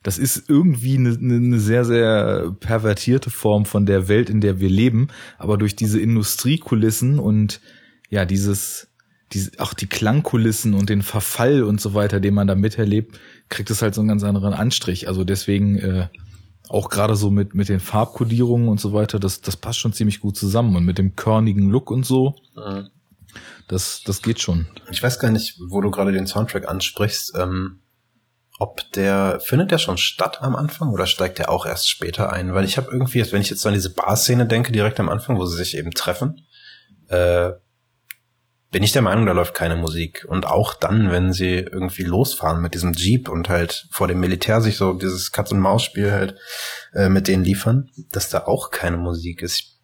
[0.04, 4.70] das ist irgendwie eine, eine sehr, sehr pervertierte Form von der Welt, in der wir
[4.70, 5.10] leben.
[5.38, 7.60] Aber durch diese Industriekulissen und
[8.10, 8.88] ja, dieses,
[9.34, 13.70] diese, auch die Klangkulissen und den Verfall und so weiter, den man da miterlebt, kriegt
[13.72, 15.08] es halt so einen ganz anderen Anstrich.
[15.08, 16.08] Also deswegen äh,
[16.70, 20.20] auch gerade so mit mit den Farbkodierungen und so weiter, das das passt schon ziemlich
[20.20, 22.36] gut zusammen und mit dem körnigen Look und so.
[22.56, 22.90] Mhm.
[23.70, 24.68] Das das geht schon.
[24.92, 27.34] Ich weiß gar nicht, wo du gerade den Soundtrack ansprichst.
[27.38, 27.82] Ähm
[28.60, 32.54] ob der, findet der schon statt am Anfang oder steigt der auch erst später ein?
[32.54, 35.46] Weil ich habe irgendwie, wenn ich jetzt an diese Bar-Szene denke, direkt am Anfang, wo
[35.46, 36.46] sie sich eben treffen,
[37.08, 37.52] äh,
[38.72, 40.26] bin ich der Meinung, da läuft keine Musik.
[40.28, 44.60] Und auch dann, wenn sie irgendwie losfahren mit diesem Jeep und halt vor dem Militär
[44.60, 46.36] sich so dieses Katz-und-Maus-Spiel halt
[46.94, 49.79] äh, mit denen liefern, dass da auch keine Musik ist.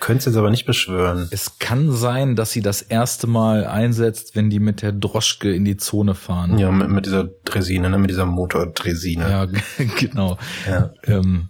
[0.00, 1.28] Könnte es aber nicht beschwören.
[1.30, 5.64] Es kann sein, dass sie das erste Mal einsetzt, wenn die mit der Droschke in
[5.64, 6.58] die Zone fahren.
[6.58, 7.98] Ja, mit, mit dieser Dresine, ne?
[7.98, 9.28] mit dieser Motordresine.
[9.28, 9.46] Ja,
[9.98, 10.38] genau.
[10.66, 10.92] Ja.
[11.04, 11.48] Ähm,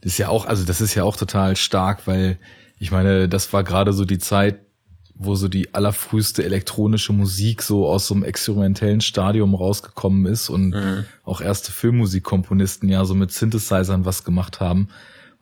[0.00, 2.38] das ist ja auch, also das ist ja auch total stark, weil
[2.78, 4.58] ich meine, das war gerade so die Zeit,
[5.14, 10.70] wo so die allerfrühste elektronische Musik so aus so einem experimentellen Stadium rausgekommen ist und
[10.70, 11.04] mhm.
[11.24, 14.88] auch erste Filmmusikkomponisten ja so mit Synthesizern was gemacht haben.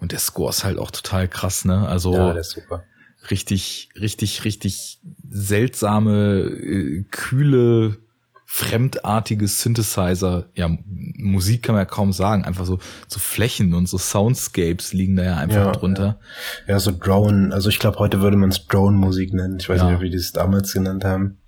[0.01, 1.87] Und der Score ist halt auch total krass, ne?
[1.87, 2.85] Also ja, der ist super.
[3.31, 7.99] richtig, richtig, richtig seltsame, äh, kühle,
[8.47, 10.47] fremdartige Synthesizer.
[10.55, 12.45] Ja, Musik kann man ja kaum sagen.
[12.45, 16.19] Einfach so, so Flächen und so Soundscapes liegen da ja einfach ja, drunter.
[16.67, 16.75] Ja.
[16.75, 17.55] ja, so Drone.
[17.55, 19.59] Also ich glaube, heute würde man es Drone-Musik nennen.
[19.61, 21.39] Ich weiß nicht, wie die es damals genannt haben.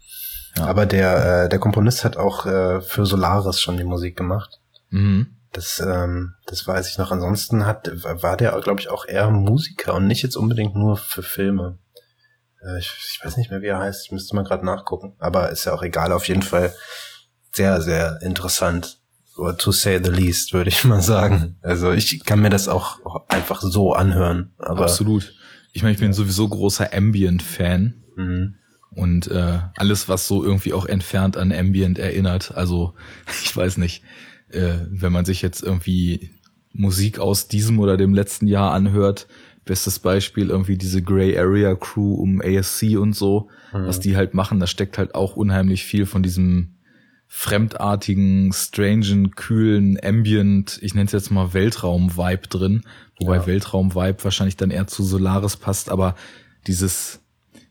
[0.60, 4.60] Aber der, äh, der Komponist hat auch äh, für Solaris schon die Musik gemacht.
[4.90, 5.26] Mhm.
[5.52, 7.10] Das, ähm, das weiß ich noch.
[7.10, 11.22] Ansonsten hat, war der, glaube ich, auch eher Musiker und nicht jetzt unbedingt nur für
[11.22, 11.78] Filme.
[12.62, 14.06] Äh, ich, ich weiß nicht mehr, wie er heißt.
[14.06, 15.14] Ich müsste mal gerade nachgucken.
[15.18, 16.12] Aber ist ja auch egal.
[16.12, 16.74] Auf jeden Fall
[17.52, 18.98] sehr, sehr interessant.
[19.36, 21.58] Or to say the least, würde ich mal sagen.
[21.60, 24.54] Also ich kann mir das auch einfach so anhören.
[24.58, 25.34] Aber Absolut.
[25.74, 28.02] Ich meine, ich bin sowieso großer Ambient-Fan.
[28.16, 28.56] Mhm.
[28.94, 32.54] Und äh, alles, was so irgendwie auch entfernt an Ambient erinnert.
[32.54, 32.94] Also,
[33.44, 34.02] ich weiß nicht
[34.52, 36.30] äh, wenn man sich jetzt irgendwie
[36.72, 39.26] Musik aus diesem oder dem letzten Jahr anhört,
[39.64, 43.86] bestes Beispiel irgendwie diese Grey Area Crew um ASC und so, mhm.
[43.86, 46.74] was die halt machen, da steckt halt auch unheimlich viel von diesem
[47.28, 52.82] fremdartigen, strangen, kühlen, ambient, ich nenne es jetzt mal Weltraum-Vibe drin,
[53.18, 53.46] wobei ja.
[53.46, 56.14] Weltraum-Vibe wahrscheinlich dann eher zu Solaris passt, aber
[56.66, 57.21] dieses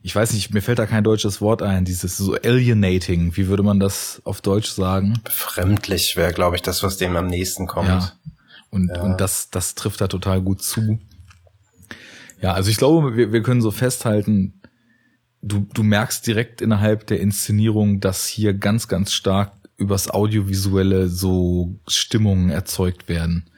[0.03, 3.63] ich weiß nicht, mir fällt da kein deutsches Wort ein, dieses so alienating, wie würde
[3.63, 5.19] man das auf Deutsch sagen?
[5.23, 7.89] Befremdlich wäre, glaube ich, das, was dem am nächsten kommt.
[7.89, 8.11] Ja.
[8.71, 9.01] Und, ja.
[9.01, 10.99] und das, das trifft da total gut zu.
[12.41, 14.61] Ja, also ich glaube, wir, wir können so festhalten,
[15.41, 21.75] du, du merkst direkt innerhalb der Inszenierung, dass hier ganz, ganz stark übers Audiovisuelle so
[21.87, 23.49] Stimmungen erzeugt werden.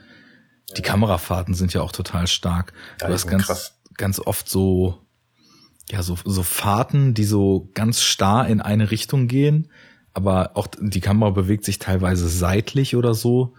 [0.76, 2.74] Die Kamerafahrten sind ja auch total stark.
[3.00, 3.74] Ja, du hast ganz, krass.
[3.96, 5.03] ganz oft so
[5.92, 9.70] ja, so, so Fahrten, die so ganz starr in eine Richtung gehen,
[10.14, 13.54] aber auch die Kamera bewegt sich teilweise seitlich oder so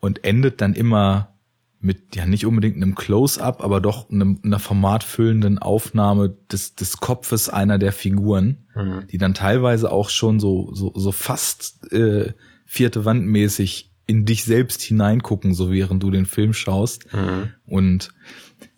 [0.00, 1.32] und endet dann immer
[1.80, 7.48] mit, ja, nicht unbedingt einem Close-up, aber doch einem, einer formatfüllenden Aufnahme des, des Kopfes
[7.48, 9.06] einer der Figuren, mhm.
[9.10, 12.34] die dann teilweise auch schon so, so, so fast äh,
[12.64, 17.12] vierte Wandmäßig in dich selbst hineingucken, so während du den Film schaust.
[17.12, 17.50] Mhm.
[17.66, 18.10] Und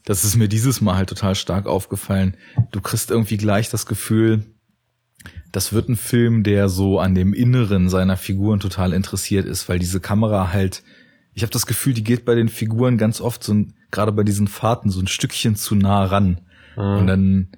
[0.05, 2.37] das ist mir dieses Mal halt total stark aufgefallen.
[2.71, 4.45] Du kriegst irgendwie gleich das Gefühl,
[5.51, 9.79] das wird ein Film, der so an dem Inneren seiner Figuren total interessiert ist, weil
[9.79, 10.83] diese Kamera halt,
[11.33, 14.25] ich habe das Gefühl, die geht bei den Figuren ganz oft so ein, gerade bei
[14.25, 16.41] diesen Fahrten so ein Stückchen zu nah ran.
[16.77, 16.83] Mhm.
[16.83, 17.49] Und dann,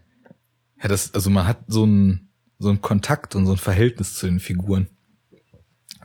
[0.80, 2.28] ja, das, also man hat so ein,
[2.58, 4.88] so ein Kontakt und so ein Verhältnis zu den Figuren.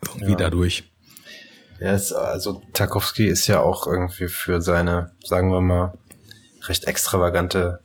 [0.04, 0.38] Irgendwie ja.
[0.38, 0.92] dadurch.
[1.80, 5.98] Ja, es, also Tarkovsky ist ja auch irgendwie für seine, sagen wir mal,
[6.68, 7.82] recht extravagante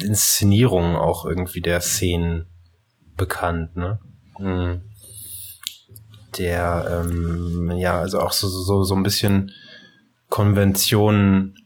[0.00, 2.46] Inszenierung auch irgendwie der Szenen
[3.16, 3.98] bekannt, ne?
[4.38, 4.82] Mhm.
[6.38, 9.52] Der, ähm, ja, also auch so, so, so ein bisschen
[10.28, 11.56] Konventionen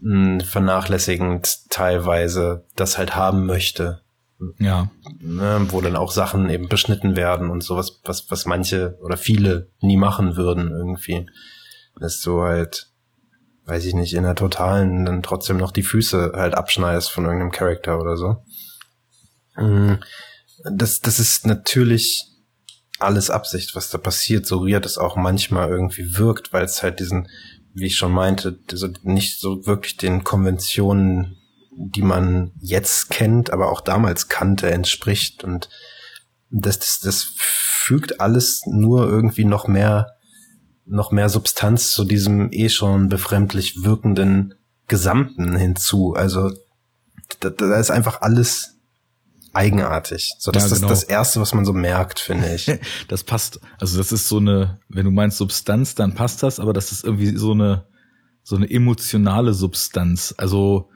[0.00, 4.02] hm, vernachlässigend teilweise das halt haben möchte.
[4.58, 4.90] Ja.
[5.20, 9.70] Ne, wo dann auch Sachen eben beschnitten werden und sowas, was, was manche oder viele
[9.80, 11.26] nie machen würden irgendwie.
[11.98, 12.87] Dass du halt
[13.68, 17.52] weiß ich nicht, in der totalen dann trotzdem noch die Füße halt abschneidest von irgendeinem
[17.52, 18.42] Charakter oder so.
[19.56, 19.94] Mm,
[20.72, 22.24] das, das ist natürlich
[22.98, 26.98] alles Absicht, was da passiert, so weird es auch manchmal irgendwie wirkt, weil es halt
[26.98, 27.28] diesen,
[27.74, 28.58] wie ich schon meinte,
[29.02, 31.36] nicht so wirklich den Konventionen,
[31.70, 35.68] die man jetzt kennt, aber auch damals kannte, entspricht und
[36.50, 40.17] das, das, das fügt alles nur irgendwie noch mehr,
[40.88, 44.54] noch mehr Substanz zu diesem eh schon befremdlich wirkenden
[44.86, 46.14] Gesamten hinzu.
[46.14, 46.50] Also
[47.40, 48.78] da, da ist einfach alles
[49.52, 50.34] eigenartig.
[50.38, 50.86] So, das ja, genau.
[50.86, 52.70] ist das Erste, was man so merkt, finde ich.
[53.08, 53.60] das passt.
[53.78, 57.04] Also das ist so eine, wenn du meinst Substanz, dann passt das, aber das ist
[57.04, 57.86] irgendwie so eine,
[58.42, 60.34] so eine emotionale Substanz.
[60.38, 60.90] Also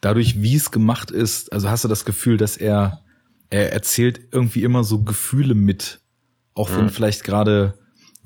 [0.00, 3.02] dadurch, wie es gemacht ist, also hast du das Gefühl, dass er,
[3.50, 6.00] er erzählt irgendwie immer so Gefühle mit.
[6.54, 6.90] Auch wenn mhm.
[6.90, 7.78] vielleicht gerade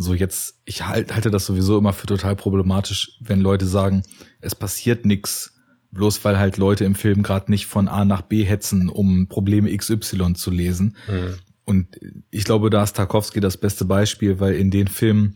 [0.02, 4.02] so jetzt, ich halt, halte das sowieso immer für total problematisch, wenn Leute sagen,
[4.40, 5.52] es passiert nix
[5.92, 9.74] bloß weil halt Leute im Film gerade nicht von A nach B hetzen, um Probleme
[9.76, 10.96] XY zu lesen.
[11.06, 11.34] Mhm.
[11.64, 12.00] Und
[12.30, 15.34] ich glaube, da ist Tarkovsky das beste Beispiel, weil in den Filmen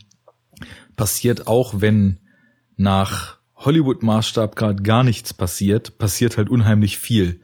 [0.97, 2.19] passiert auch, wenn
[2.77, 7.41] nach Hollywood-Maßstab gerade gar nichts passiert, passiert halt unheimlich viel.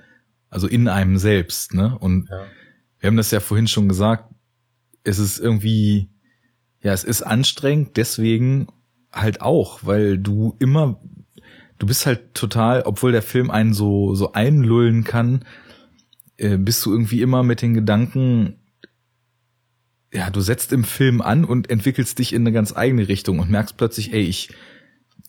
[0.50, 1.96] Also in einem selbst, ne?
[1.98, 2.44] Und ja.
[2.98, 4.34] wir haben das ja vorhin schon gesagt,
[5.04, 6.10] es ist irgendwie,
[6.82, 8.68] ja, es ist anstrengend, deswegen
[9.12, 11.00] halt auch, weil du immer
[11.82, 15.44] du bist halt total, obwohl der Film einen so, so einlullen kann,
[16.36, 18.60] äh, bist du irgendwie immer mit den Gedanken,
[20.12, 23.50] ja, du setzt im Film an und entwickelst dich in eine ganz eigene Richtung und
[23.50, 24.50] merkst plötzlich, ey, ich,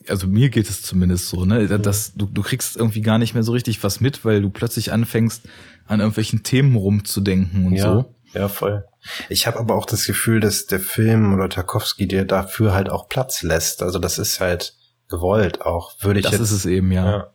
[0.07, 3.43] also mir geht es zumindest so, ne, dass du, du kriegst irgendwie gar nicht mehr
[3.43, 5.49] so richtig was mit, weil du plötzlich anfängst,
[5.87, 8.15] an irgendwelchen Themen rumzudenken und ja, so.
[8.35, 8.85] Ja, voll.
[9.29, 13.09] Ich habe aber auch das Gefühl, dass der Film oder Tarkovsky dir dafür halt auch
[13.09, 13.83] Platz lässt.
[13.83, 14.75] Also das ist halt,
[15.09, 16.41] gewollt auch, würde ich das jetzt.
[16.41, 17.05] ist es eben, ja.
[17.05, 17.33] ja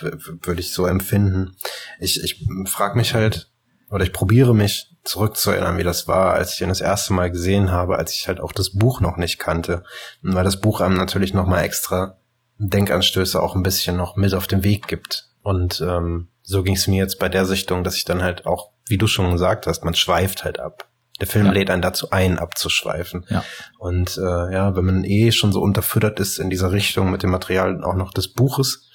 [0.00, 1.56] würde ich so empfinden.
[2.00, 3.50] Ich, ich frage mich halt,
[3.90, 7.70] oder ich probiere mich zurückzuerinnern, wie das war, als ich ihn das erste Mal gesehen
[7.70, 9.84] habe, als ich halt auch das Buch noch nicht kannte.
[10.22, 12.18] Und weil das Buch einem natürlich nochmal extra
[12.58, 15.28] Denkanstöße auch ein bisschen noch mit auf den Weg gibt.
[15.42, 18.70] Und ähm, so ging es mir jetzt bei der Sichtung, dass ich dann halt auch,
[18.86, 20.88] wie du schon gesagt hast, man schweift halt ab.
[21.20, 21.52] Der Film ja.
[21.52, 23.24] lädt einen dazu ein, abzuschweifen.
[23.28, 23.44] Ja.
[23.78, 27.30] Und äh, ja, wenn man eh schon so unterfüttert ist in dieser Richtung mit dem
[27.30, 28.90] Material auch noch des Buches,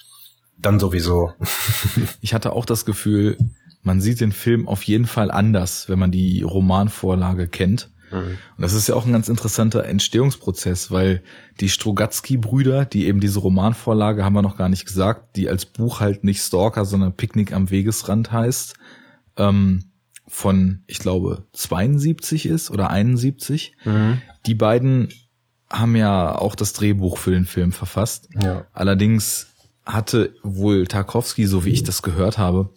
[0.58, 1.32] dann sowieso.
[2.20, 3.38] ich hatte auch das Gefühl,
[3.82, 7.90] man sieht den Film auf jeden Fall anders, wenn man die Romanvorlage kennt.
[8.10, 8.38] Mhm.
[8.56, 11.22] Und das ist ja auch ein ganz interessanter Entstehungsprozess, weil
[11.60, 16.00] die Strogatzky-Brüder, die eben diese Romanvorlage, haben wir noch gar nicht gesagt, die als Buch
[16.00, 18.74] halt nicht Stalker, sondern Picknick am Wegesrand heißt,
[19.36, 19.89] ähm,
[20.30, 23.74] von, ich glaube, 72 ist oder 71.
[23.84, 24.22] Mhm.
[24.46, 25.08] Die beiden
[25.68, 28.28] haben ja auch das Drehbuch für den Film verfasst.
[28.40, 28.66] Ja.
[28.72, 29.48] Allerdings
[29.84, 32.70] hatte wohl Tarkovsky, so wie ich das gehört habe,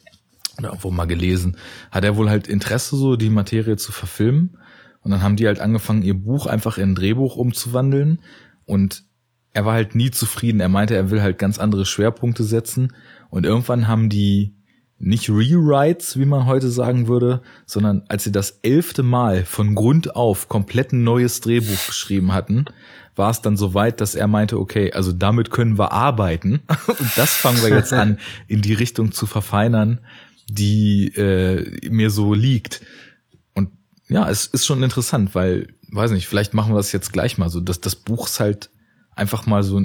[0.58, 1.58] oder irgendwo mal gelesen,
[1.92, 4.58] hat er wohl halt Interesse, so die Materie zu verfilmen.
[5.02, 8.20] Und dann haben die halt angefangen, ihr Buch einfach in ein Drehbuch umzuwandeln.
[8.66, 9.04] Und
[9.52, 10.60] er war halt nie zufrieden.
[10.60, 12.94] Er meinte, er will halt ganz andere Schwerpunkte setzen.
[13.30, 14.56] Und irgendwann haben die
[15.04, 20.16] nicht Rewrites, wie man heute sagen würde, sondern als sie das elfte Mal von Grund
[20.16, 22.66] auf komplett ein neues Drehbuch geschrieben hatten,
[23.16, 27.18] war es dann so weit, dass er meinte, okay, also damit können wir arbeiten und
[27.18, 30.00] das fangen wir jetzt an, in die Richtung zu verfeinern,
[30.48, 32.82] die äh, mir so liegt.
[33.54, 33.72] Und
[34.08, 37.50] ja, es ist schon interessant, weil, weiß nicht, vielleicht machen wir das jetzt gleich mal
[37.50, 38.70] so, dass das Buch ist halt
[39.16, 39.82] einfach mal so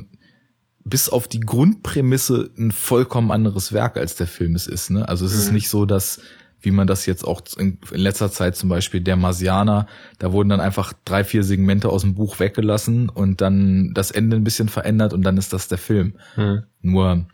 [0.89, 4.91] bis auf die Grundprämisse ein vollkommen anderes Werk als der Film es ist.
[4.91, 5.09] Ne?
[5.09, 5.39] Also es mhm.
[5.39, 6.21] ist nicht so, dass
[6.61, 9.87] wie man das jetzt auch in, letzter Zeit zum Beispiel der Marsianer,
[10.19, 14.37] da wurden dann einfach drei, vier Segmente aus dem Buch weggelassen und dann das Ende
[14.37, 16.15] ein bisschen verändert und dann ist das der Film.
[16.37, 16.65] Mhm.
[16.83, 17.27] Nur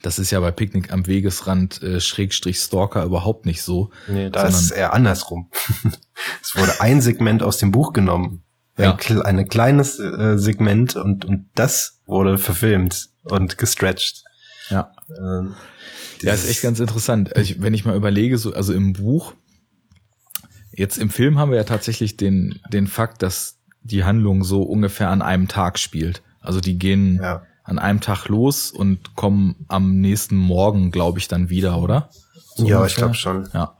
[0.00, 3.90] das ist ja bei Picknick am Wegesrand äh, Schrägstrich Stalker überhaupt nicht so.
[4.06, 5.50] Nee, da ist es eher andersrum.
[6.42, 8.44] es wurde ein Segment aus dem Buch genommen
[8.78, 8.96] ja.
[8.96, 14.24] ein, ein kleines äh, Segment und, und das wurde verfilmt und gestretched.
[14.70, 14.92] Ja.
[15.18, 15.54] Ähm,
[16.22, 17.32] ja, ist echt ganz interessant.
[17.36, 19.34] Ich, wenn ich mal überlege, so, also im Buch,
[20.72, 25.10] jetzt im Film haben wir ja tatsächlich den, den Fakt, dass die Handlung so ungefähr
[25.10, 26.22] an einem Tag spielt.
[26.40, 27.42] Also die gehen ja.
[27.64, 32.10] an einem Tag los und kommen am nächsten Morgen, glaube ich, dann wieder, oder?
[32.56, 32.86] So ja, ungefähr.
[32.86, 33.48] ich glaube schon.
[33.52, 33.75] Ja.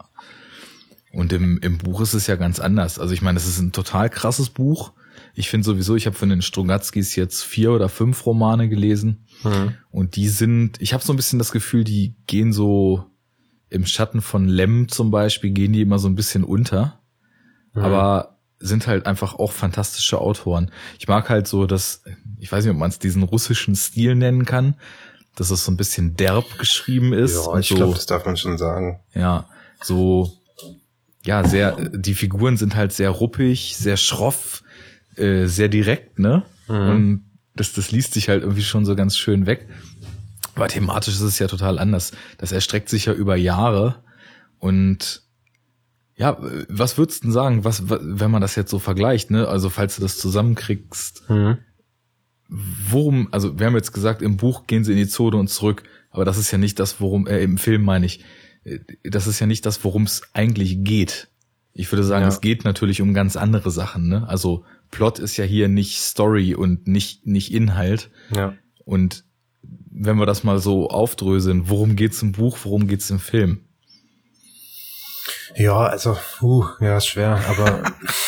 [1.17, 2.99] Und im, im Buch ist es ja ganz anders.
[2.99, 4.93] Also ich meine, es ist ein total krasses Buch.
[5.33, 9.25] Ich finde sowieso, ich habe von den Strugatzkis jetzt vier oder fünf Romane gelesen.
[9.43, 9.73] Mhm.
[9.91, 13.07] Und die sind, ich habe so ein bisschen das Gefühl, die gehen so
[13.71, 17.01] im Schatten von Lem zum Beispiel, gehen die immer so ein bisschen unter.
[17.73, 17.83] Mhm.
[17.83, 20.71] Aber sind halt einfach auch fantastische Autoren.
[20.99, 22.03] Ich mag halt so, dass,
[22.39, 24.75] ich weiß nicht, ob man es diesen russischen Stil nennen kann,
[25.35, 27.47] dass es so ein bisschen derb geschrieben ist.
[27.47, 29.01] Ja, ich so, glaube, das darf man schon sagen.
[29.15, 29.49] Ja,
[29.83, 30.31] so,
[31.27, 34.63] ja, sehr, die Figuren sind halt sehr ruppig, sehr schroff,
[35.17, 36.45] äh, sehr direkt, ne?
[36.69, 36.91] Mhm.
[36.91, 37.25] Und
[37.55, 39.67] das, das liest sich halt irgendwie schon so ganz schön weg.
[40.55, 42.13] Aber thematisch ist es ja total anders.
[42.39, 44.03] Das erstreckt sich ja über Jahre
[44.59, 45.23] und
[46.17, 49.49] ja, was würdest du denn sagen, was, wenn man das jetzt so vergleicht, ne?
[49.49, 51.59] Also falls du das zusammenkriegst, mhm.
[52.49, 55.83] worum, also wir haben jetzt gesagt, im Buch gehen sie in die Zone und zurück,
[56.11, 58.25] aber das ist ja nicht das, worum, äh, im Film meine ich,
[59.05, 61.29] das ist ja nicht das, worum es eigentlich geht.
[61.73, 62.29] Ich würde sagen, ja.
[62.29, 64.27] es geht natürlich um ganz andere Sachen, ne?
[64.29, 68.11] Also Plot ist ja hier nicht Story und nicht, nicht Inhalt.
[68.31, 68.55] Ja.
[68.85, 69.25] Und
[69.91, 73.61] wenn wir das mal so aufdröseln, worum geht's im Buch, worum geht's im Film?
[75.55, 77.83] Ja, also, uh, ja, ist schwer, aber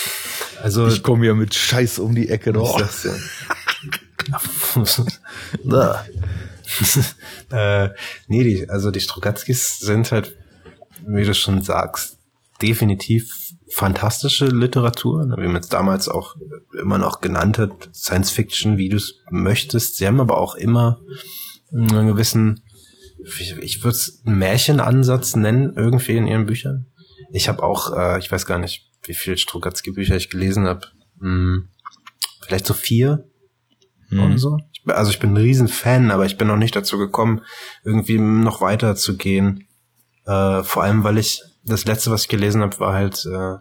[0.62, 2.80] also ich komme ja mit Scheiß um die Ecke noch.
[7.50, 7.90] äh,
[8.26, 10.36] nee, die, also die Strugatskis sind halt,
[11.06, 12.18] wie du schon sagst,
[12.60, 13.32] definitiv
[13.70, 16.36] fantastische Literatur, ne, wie man es damals auch
[16.80, 19.96] immer noch genannt hat, Science Fiction, wie du es möchtest.
[19.96, 21.00] Sie haben aber auch immer
[21.72, 22.62] einen gewissen,
[23.60, 26.86] ich würde es Märchenansatz nennen, irgendwie in ihren Büchern.
[27.32, 30.86] Ich habe auch, äh, ich weiß gar nicht, wie viele Strugatsky-Bücher ich gelesen habe.
[31.20, 31.68] Hm,
[32.40, 33.28] vielleicht so vier
[34.08, 34.20] hm.
[34.20, 34.58] oder so.
[34.88, 37.42] Also ich bin ein Riesenfan, aber ich bin noch nicht dazu gekommen,
[37.84, 39.68] irgendwie noch weiter zu gehen.
[40.26, 43.56] Äh, vor allem, weil ich das letzte, was ich gelesen habe, war halt äh,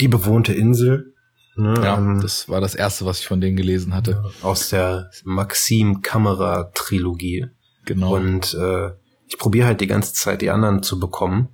[0.00, 1.14] die bewohnte Insel.
[1.56, 4.24] Ne, ja, ähm, das war das erste, was ich von denen gelesen hatte.
[4.42, 7.46] Aus der Maxim Kamera Trilogie.
[7.84, 8.16] Genau.
[8.16, 8.90] Und äh,
[9.26, 11.48] ich probiere halt die ganze Zeit die anderen zu bekommen.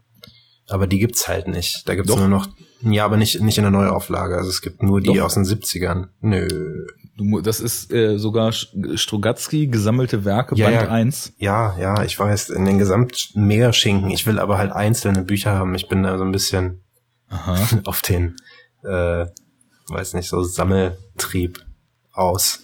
[0.69, 1.83] Aber die gibt's halt nicht.
[1.87, 2.19] Da gibt's Doch.
[2.19, 2.49] nur noch,
[2.83, 4.37] ja, aber nicht, nicht in der Neuauflage.
[4.37, 5.27] Also es gibt nur die Doch.
[5.27, 6.09] aus den 70ern.
[6.21, 6.87] Nö.
[7.17, 11.33] Das ist äh, sogar Strugatsky, gesammelte Werke, ja, Band ja, 1.
[11.37, 14.11] Ja, ja, ich weiß, in den Gesamt mehr Schinken.
[14.11, 15.75] Ich will aber halt einzelne Bücher haben.
[15.75, 16.81] Ich bin da so ein bisschen
[17.29, 17.59] Aha.
[17.85, 18.37] auf den,
[18.85, 19.27] äh,
[19.89, 21.65] weiß nicht, so Sammeltrieb
[22.13, 22.63] aus.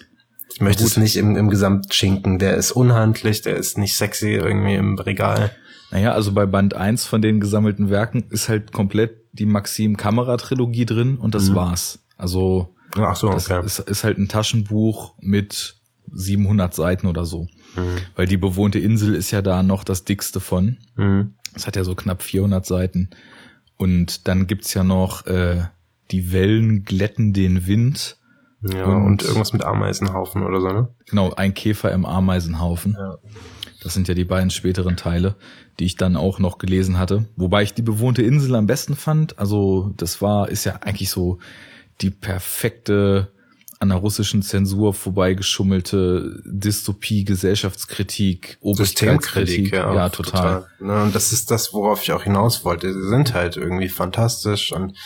[0.55, 0.93] Ich möchte Gut.
[0.93, 2.39] es nicht im, im Gesamtschinken.
[2.39, 5.51] Der ist unhandlich, der ist nicht sexy irgendwie im Regal.
[5.91, 11.19] Naja, also bei Band 1 von den gesammelten Werken ist halt komplett die Maxim-Kamera-Trilogie drin
[11.19, 11.57] und das mhm.
[11.57, 11.99] war's.
[12.17, 15.77] Also Ach so, das ist, ist, halt ein Taschenbuch mit
[16.13, 17.49] 700 Seiten oder so.
[17.77, 17.99] Mhm.
[18.15, 20.79] Weil die bewohnte Insel ist ja da noch das dickste von.
[20.97, 21.35] Mhm.
[21.53, 23.11] Das hat ja so knapp 400 Seiten.
[23.77, 25.65] Und dann gibt's ja noch äh,
[26.11, 28.17] die Wellen glätten den Wind.
[28.63, 30.89] Ja, und, und irgendwas mit Ameisenhaufen oder so, ne?
[31.09, 32.97] Genau, ein Käfer im Ameisenhaufen.
[32.99, 33.19] Ja.
[33.83, 35.37] Das sind ja die beiden späteren Teile,
[35.79, 37.27] die ich dann auch noch gelesen hatte.
[37.37, 39.39] Wobei ich die bewohnte Insel am besten fand.
[39.39, 41.39] Also das war, ist ja eigentlich so
[42.01, 43.33] die perfekte
[43.79, 50.67] an der russischen Zensur vorbeigeschummelte Dystopie, Gesellschaftskritik, Systemkritik, ja, ja total.
[50.79, 51.05] total.
[51.05, 52.93] Und das ist das, worauf ich auch hinaus wollte.
[52.93, 54.97] Sie sind halt irgendwie fantastisch und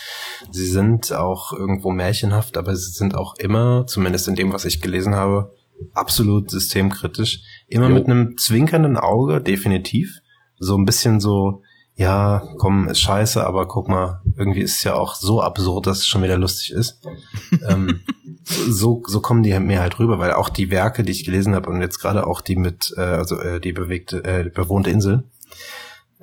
[0.51, 4.81] sie sind auch irgendwo märchenhaft, aber sie sind auch immer, zumindest in dem, was ich
[4.81, 5.53] gelesen habe,
[5.93, 7.41] absolut systemkritisch.
[7.67, 7.95] Immer jo.
[7.95, 10.19] mit einem zwinkernden Auge, definitiv.
[10.59, 11.61] So ein bisschen so,
[11.95, 15.99] ja, komm, ist scheiße, aber guck mal, irgendwie ist es ja auch so absurd, dass
[15.99, 17.01] es schon wieder lustig ist.
[17.67, 18.01] ähm,
[18.43, 21.69] so, so kommen die mir halt rüber, weil auch die Werke, die ich gelesen habe
[21.69, 25.25] und jetzt gerade auch die mit, äh, also äh, die bewegte, äh, bewohnte Insel,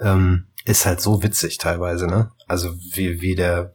[0.00, 2.30] ähm, ist halt so witzig teilweise, ne?
[2.46, 3.74] Also wie, wie der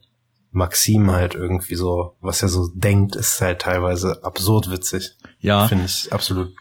[0.50, 5.16] Maxim halt irgendwie so, was er so denkt, ist halt teilweise absurd witzig.
[5.40, 5.66] Ja.
[5.66, 6.54] Finde ich absolut.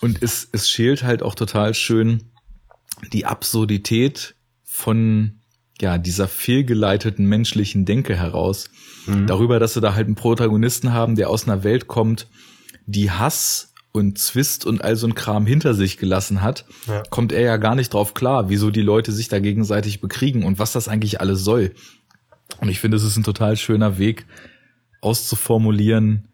[0.00, 2.32] Und es, es schält halt auch total schön
[3.12, 4.34] die Absurdität
[4.78, 5.40] von
[5.80, 8.70] ja, dieser fehlgeleiteten menschlichen Denke heraus.
[9.06, 9.26] Mhm.
[9.26, 12.28] Darüber, dass sie da halt einen Protagonisten haben, der aus einer Welt kommt,
[12.86, 17.02] die Hass und Zwist und all so ein Kram hinter sich gelassen hat, ja.
[17.10, 20.60] kommt er ja gar nicht drauf klar, wieso die Leute sich da gegenseitig bekriegen und
[20.60, 21.72] was das eigentlich alles soll.
[22.60, 24.26] Und ich finde, es ist ein total schöner Weg,
[25.00, 26.28] auszuformulieren,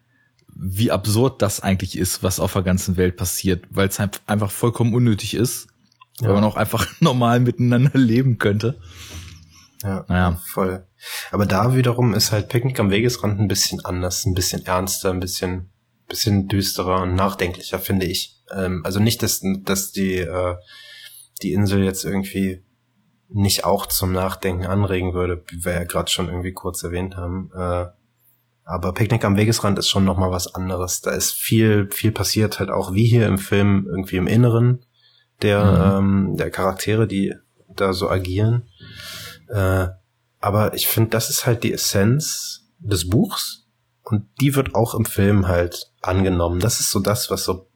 [0.55, 4.93] wie absurd das eigentlich ist, was auf der ganzen Welt passiert, weil es einfach vollkommen
[4.93, 5.67] unnötig ist,
[6.21, 6.27] ja.
[6.27, 8.79] weil man auch einfach normal miteinander leben könnte.
[9.83, 10.41] Ja, naja.
[10.47, 10.87] voll.
[11.31, 15.19] Aber da wiederum ist halt Picknick am Wegesrand ein bisschen anders, ein bisschen ernster, ein
[15.19, 15.69] bisschen,
[16.07, 18.41] bisschen düsterer und nachdenklicher, finde ich.
[18.51, 20.55] Ähm, also nicht, dass, dass die, äh,
[21.43, 22.63] die Insel jetzt irgendwie
[23.29, 27.51] nicht auch zum Nachdenken anregen würde, wie wir ja gerade schon irgendwie kurz erwähnt haben.
[27.55, 27.87] Äh,
[28.63, 31.01] aber Picknick am Wegesrand ist schon noch mal was anderes.
[31.01, 34.85] Da ist viel, viel passiert, halt auch wie hier im Film irgendwie im Inneren
[35.41, 36.29] der, mhm.
[36.29, 37.33] ähm, der Charaktere, die
[37.75, 38.63] da so agieren.
[39.49, 39.87] Äh,
[40.39, 43.67] aber ich finde, das ist halt die Essenz des Buchs
[44.03, 46.59] und die wird auch im Film halt angenommen.
[46.59, 47.67] Das ist so das, was so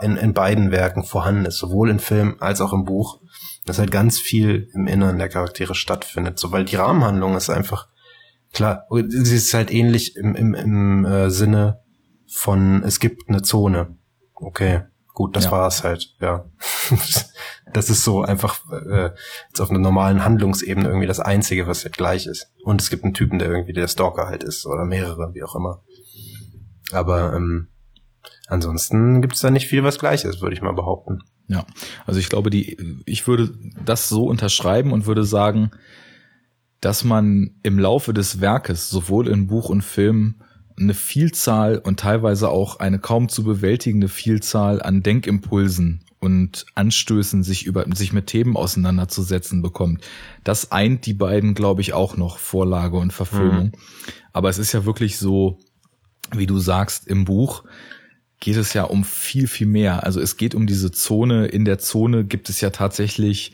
[0.00, 3.20] in, in beiden Werken vorhanden ist, sowohl im Film als auch im Buch,
[3.64, 6.38] dass halt ganz viel im Inneren der Charaktere stattfindet.
[6.38, 7.88] So, weil die Rahmenhandlung ist einfach,
[8.52, 11.80] klar, sie ist halt ähnlich im, im, im äh, Sinne
[12.26, 13.96] von, es gibt eine Zone.
[14.34, 14.82] Okay,
[15.18, 15.50] gut, das ja.
[15.50, 16.44] war's halt, ja.
[17.72, 19.10] das ist so einfach äh,
[19.48, 22.52] jetzt auf einer normalen Handlungsebene irgendwie das Einzige, was halt gleich ist.
[22.62, 25.56] Und es gibt einen Typen, der irgendwie der Stalker halt ist, oder mehrere, wie auch
[25.56, 25.82] immer.
[26.92, 27.66] Aber ähm,
[28.46, 31.18] ansonsten gibt es da nicht viel, was gleich ist, würde ich mal behaupten.
[31.48, 31.66] Ja,
[32.06, 33.52] also ich glaube, die, ich würde
[33.84, 35.72] das so unterschreiben und würde sagen,
[36.80, 40.42] dass man im Laufe des Werkes sowohl in Buch und Film
[40.78, 47.64] eine Vielzahl und teilweise auch eine kaum zu bewältigende Vielzahl an Denkimpulsen und Anstößen, sich
[47.64, 50.04] über sich mit Themen auseinanderzusetzen bekommt.
[50.44, 53.66] Das eint die beiden, glaube ich, auch noch Vorlage und Verfilmung.
[53.66, 53.72] Mhm.
[54.32, 55.58] Aber es ist ja wirklich so,
[56.32, 57.64] wie du sagst, im Buch
[58.40, 60.04] geht es ja um viel, viel mehr.
[60.04, 61.46] Also es geht um diese Zone.
[61.46, 63.52] In der Zone gibt es ja tatsächlich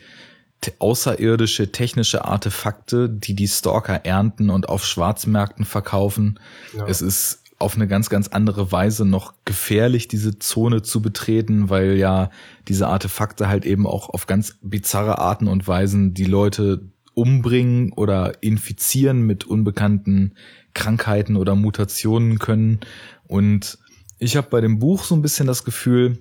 [0.79, 6.39] außerirdische technische Artefakte, die die Stalker ernten und auf Schwarzmärkten verkaufen.
[6.75, 6.87] Ja.
[6.87, 11.97] Es ist auf eine ganz, ganz andere Weise noch gefährlich, diese Zone zu betreten, weil
[11.97, 12.29] ja
[12.67, 18.43] diese Artefakte halt eben auch auf ganz bizarre Arten und Weisen die Leute umbringen oder
[18.43, 20.33] infizieren mit unbekannten
[20.73, 22.81] Krankheiten oder Mutationen können.
[23.25, 23.77] Und
[24.19, 26.19] ich habe bei dem Buch so ein bisschen das Gefühl,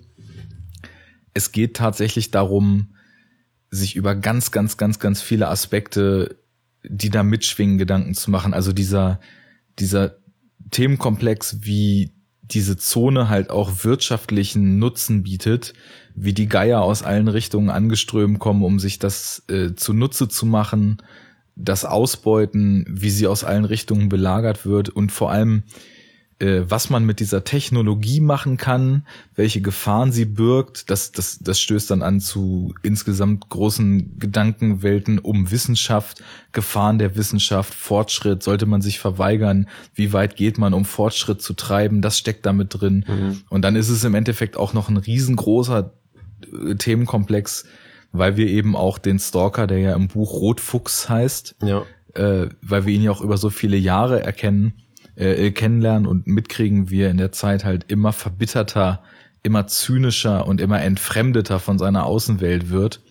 [1.34, 2.93] es geht tatsächlich darum,
[3.70, 6.36] sich über ganz, ganz, ganz, ganz viele Aspekte,
[6.84, 8.54] die da mitschwingen, Gedanken zu machen.
[8.54, 9.20] Also dieser,
[9.78, 10.16] dieser
[10.70, 12.12] Themenkomplex, wie
[12.42, 15.72] diese Zone halt auch wirtschaftlichen Nutzen bietet,
[16.14, 20.98] wie die Geier aus allen Richtungen angeströmt kommen, um sich das äh, zunutze zu machen,
[21.56, 25.62] das Ausbeuten, wie sie aus allen Richtungen belagert wird und vor allem
[26.40, 29.06] äh, was man mit dieser Technologie machen kann,
[29.36, 35.50] welche Gefahren sie birgt, das, das, das stößt dann an zu insgesamt großen Gedankenwelten um
[35.50, 36.22] Wissenschaft,
[36.52, 41.54] Gefahren der Wissenschaft, Fortschritt, sollte man sich verweigern, wie weit geht man, um Fortschritt zu
[41.54, 43.04] treiben, das steckt damit drin.
[43.06, 43.42] Mhm.
[43.48, 45.92] Und dann ist es im Endeffekt auch noch ein riesengroßer
[46.52, 47.64] äh, Themenkomplex,
[48.10, 51.84] weil wir eben auch den Stalker, der ja im Buch Rotfuchs heißt, ja.
[52.14, 54.83] äh, weil wir ihn ja auch über so viele Jahre erkennen,
[55.16, 59.02] äh, kennenlernen und mitkriegen, wie er in der Zeit halt immer verbitterter,
[59.42, 63.02] immer zynischer und immer entfremdeter von seiner Außenwelt wird,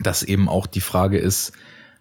[0.00, 1.52] dass eben auch die Frage ist,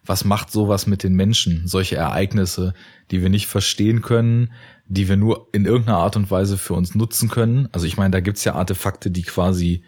[0.04, 1.68] was macht sowas mit den Menschen?
[1.68, 2.74] Solche Ereignisse,
[3.12, 4.52] die wir nicht verstehen können,
[4.88, 7.70] die wir nur in irgendeiner Art und Weise für uns nutzen können.
[7.72, 9.84] Also ich meine, da gibt's ja Artefakte, die quasi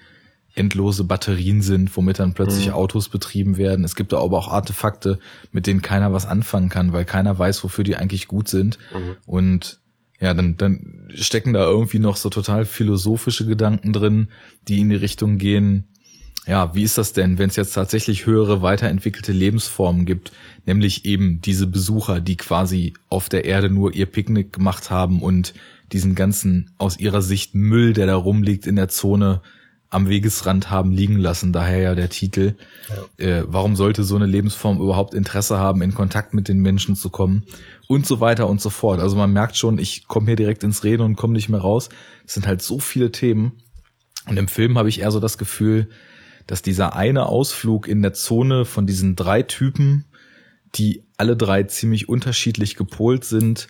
[0.56, 2.74] endlose Batterien sind, womit dann plötzlich mhm.
[2.74, 3.84] Autos betrieben werden.
[3.84, 5.20] Es gibt aber auch Artefakte,
[5.52, 8.78] mit denen keiner was anfangen kann, weil keiner weiß, wofür die eigentlich gut sind.
[8.94, 9.16] Mhm.
[9.26, 9.80] Und
[10.20, 14.30] ja, dann, dann stecken da irgendwie noch so total philosophische Gedanken drin,
[14.68, 15.86] die in die Richtung gehen,
[16.46, 20.34] ja, wie ist das denn, wenn es jetzt tatsächlich höhere, weiterentwickelte Lebensformen gibt,
[20.66, 25.54] nämlich eben diese Besucher, die quasi auf der Erde nur ihr Picknick gemacht haben und
[25.94, 29.42] diesen ganzen aus ihrer Sicht Müll, der da rumliegt in der Zone,
[29.94, 32.56] am Wegesrand haben liegen lassen, daher ja der Titel.
[33.18, 33.26] Ja.
[33.26, 37.10] Äh, warum sollte so eine Lebensform überhaupt Interesse haben, in Kontakt mit den Menschen zu
[37.10, 37.44] kommen?
[37.88, 39.00] Und so weiter und so fort.
[39.00, 41.90] Also man merkt schon, ich komme hier direkt ins Reden und komme nicht mehr raus.
[42.26, 43.54] Es sind halt so viele Themen.
[44.28, 45.90] Und im Film habe ich eher so das Gefühl,
[46.48, 50.06] dass dieser eine Ausflug in der Zone von diesen drei Typen,
[50.76, 53.68] die alle drei ziemlich unterschiedlich gepolt sind,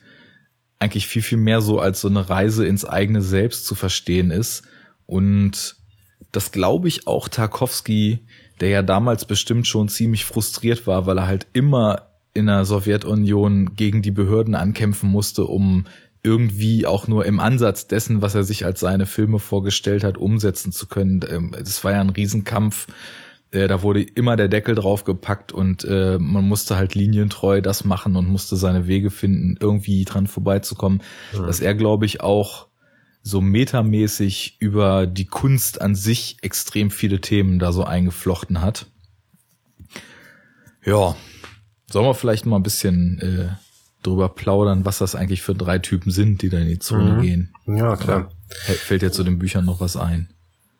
[0.79, 4.63] eigentlich viel, viel mehr so als so eine Reise ins eigene Selbst zu verstehen ist.
[5.05, 5.82] Und
[6.31, 8.19] das glaube ich auch Tarkovsky,
[8.59, 13.75] der ja damals bestimmt schon ziemlich frustriert war, weil er halt immer in der Sowjetunion
[13.75, 15.85] gegen die Behörden ankämpfen musste, um
[16.23, 20.71] irgendwie auch nur im Ansatz dessen, was er sich als seine Filme vorgestellt hat, umsetzen
[20.71, 21.19] zu können.
[21.29, 22.87] Ähm, das war ja ein Riesenkampf.
[23.51, 27.83] Äh, da wurde immer der Deckel drauf gepackt und äh, man musste halt linientreu das
[27.83, 31.01] machen und musste seine Wege finden, irgendwie dran vorbeizukommen.
[31.37, 31.45] Mhm.
[31.45, 32.67] Dass er, glaube ich, auch
[33.23, 38.87] so metamäßig über die Kunst an sich extrem viele Themen da so eingeflochten hat.
[40.85, 41.15] Ja,
[41.89, 43.55] sollen wir vielleicht mal ein bisschen äh,
[44.03, 47.21] drüber plaudern, was das eigentlich für drei Typen sind, die da in die Zone mhm.
[47.21, 47.53] gehen.
[47.65, 48.29] Ja, klar.
[48.49, 50.29] Fällt dir zu den Büchern noch was ein?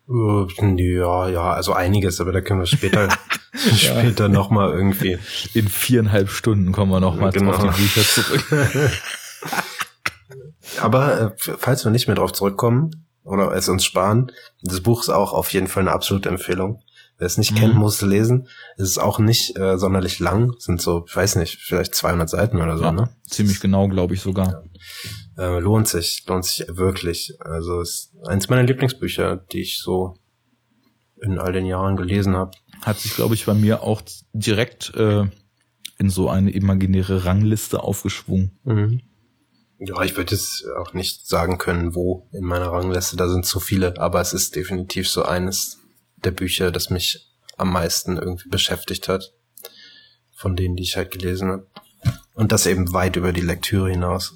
[0.06, 3.08] Äh, ja, ja, also einiges, aber da können wir später,
[3.74, 5.18] später nochmal irgendwie.
[5.54, 7.52] In viereinhalb Stunden kommen wir nochmal genau.
[7.52, 8.44] auf die Bücher zurück.
[10.80, 15.10] Aber äh, falls wir nicht mehr drauf zurückkommen oder es uns sparen, das Buch ist
[15.10, 16.82] auch auf jeden Fall eine absolute Empfehlung.
[17.18, 17.56] Wer es nicht mhm.
[17.56, 18.48] kennt, muss es lesen.
[18.76, 22.60] Es ist auch nicht äh, sonderlich lang, sind so, ich weiß nicht, vielleicht 200 Seiten
[22.60, 22.84] oder so.
[22.84, 23.08] Ja, ne?
[23.28, 24.64] Ziemlich genau, glaube ich sogar.
[25.38, 27.36] Äh, lohnt sich, lohnt sich wirklich.
[27.40, 30.16] Also ist eins meiner Lieblingsbücher, die ich so
[31.22, 32.50] in all den Jahren gelesen habe.
[32.82, 34.02] Hat sich, glaube ich, bei mir auch
[34.32, 35.24] direkt äh,
[35.98, 38.58] in so eine imaginäre Rangliste aufgeschwungen.
[38.64, 39.00] Mhm.
[39.78, 43.60] Ja, ich würde jetzt auch nicht sagen können, wo in meiner Rangliste, da sind zu
[43.60, 45.78] viele, aber es ist definitiv so eines
[46.16, 49.32] der Bücher, das mich am meisten irgendwie beschäftigt hat.
[50.32, 51.66] Von denen, die ich halt gelesen habe.
[52.34, 54.34] Und das eben weit über die Lektüre hinaus.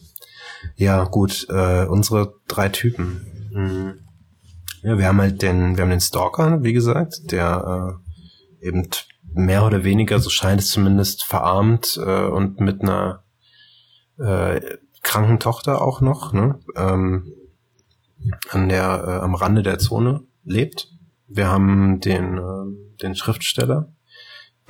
[0.76, 3.50] Ja, gut, äh, unsere drei Typen.
[3.52, 4.08] Mhm.
[4.82, 8.00] Ja, wir haben halt den, wir haben den Stalker, wie gesagt, der
[8.62, 8.88] äh, eben
[9.32, 13.24] mehr oder weniger, so scheint es zumindest, verarmt äh, und mit einer
[14.18, 14.60] äh,
[15.02, 16.58] kranken Tochter auch noch, ne?
[16.76, 17.32] ähm,
[18.50, 20.88] an der, äh, am Rande der Zone lebt.
[21.26, 23.92] Wir haben den, äh, den Schriftsteller,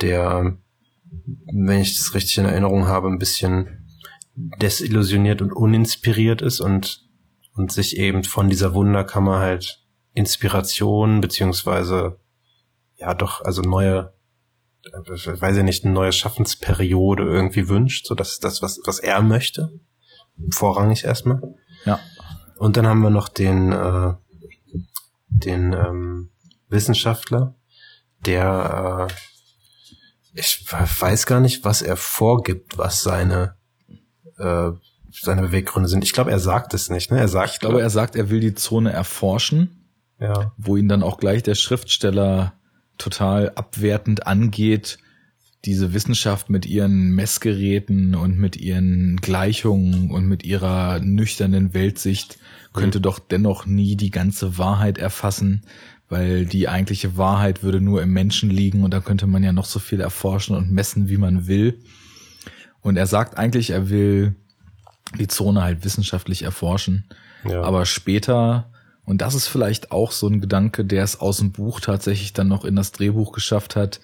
[0.01, 0.57] der,
[1.53, 3.87] wenn ich das richtig in Erinnerung habe, ein bisschen
[4.35, 7.05] desillusioniert und uninspiriert ist und,
[7.53, 12.19] und sich eben von dieser Wunderkammer halt Inspiration beziehungsweise
[12.97, 14.13] ja doch, also neue,
[14.93, 19.79] weiß ich nicht, eine neue Schaffensperiode irgendwie wünscht, so dass das, was, was er möchte.
[20.51, 21.41] Vorrangig erstmal.
[21.85, 21.99] Ja.
[22.57, 24.13] Und dann haben wir noch den, äh,
[25.29, 26.29] den ähm,
[26.69, 27.55] Wissenschaftler,
[28.25, 29.13] der äh,
[30.33, 33.55] ich weiß gar nicht, was er vorgibt, was seine
[34.37, 34.71] äh,
[35.11, 36.03] seine Beweggründe sind.
[36.03, 37.11] Ich glaube, er sagt es nicht.
[37.11, 37.19] Ne?
[37.19, 39.87] Er sagt, ich glaube, er sagt, er will die Zone erforschen.
[40.19, 40.53] Ja.
[40.57, 42.53] Wo ihn dann auch gleich der Schriftsteller
[42.97, 44.99] total abwertend angeht,
[45.65, 52.39] diese Wissenschaft mit ihren Messgeräten und mit ihren Gleichungen und mit ihrer nüchternen Weltsicht
[52.73, 53.03] könnte mhm.
[53.03, 55.63] doch dennoch nie die ganze Wahrheit erfassen,
[56.07, 59.65] weil die eigentliche Wahrheit würde nur im Menschen liegen und da könnte man ja noch
[59.65, 61.79] so viel erforschen und messen, wie man will.
[62.81, 64.35] Und er sagt eigentlich, er will
[65.17, 67.05] die Zone halt wissenschaftlich erforschen.
[67.43, 67.63] Ja.
[67.63, 68.71] Aber später,
[69.03, 72.47] und das ist vielleicht auch so ein Gedanke, der es aus dem Buch tatsächlich dann
[72.47, 73.99] noch in das Drehbuch geschafft hat,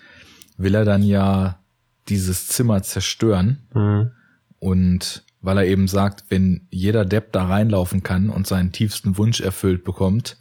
[0.57, 1.59] will er dann ja
[2.07, 3.67] dieses Zimmer zerstören.
[3.73, 4.11] Mhm.
[4.59, 9.41] Und weil er eben sagt, wenn jeder Depp da reinlaufen kann und seinen tiefsten Wunsch
[9.41, 10.37] erfüllt bekommt,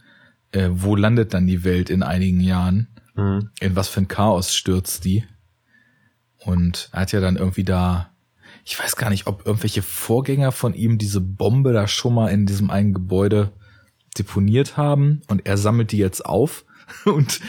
[0.52, 2.88] äh, wo landet dann die Welt in einigen Jahren?
[3.14, 3.50] Mhm.
[3.60, 5.24] In was für ein Chaos stürzt die?
[6.38, 8.10] Und er hat ja dann irgendwie da,
[8.64, 12.46] ich weiß gar nicht, ob irgendwelche Vorgänger von ihm diese Bombe da schon mal in
[12.46, 13.52] diesem einen Gebäude
[14.16, 16.64] deponiert haben und er sammelt die jetzt auf
[17.04, 17.40] und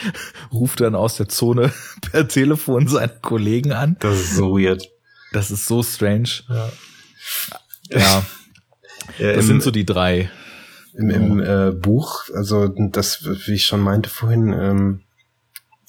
[0.52, 1.72] ruft dann aus der Zone
[2.12, 3.98] per Telefon seinen Kollegen an.
[4.00, 4.90] Das ist so weird.
[5.32, 6.30] Das ist so strange.
[6.50, 6.70] Ja.
[7.90, 8.26] Ja.
[9.20, 10.30] ja das sind so die drei.
[10.94, 15.02] Im, im äh, Buch, also das, wie ich schon meinte vorhin, ähm,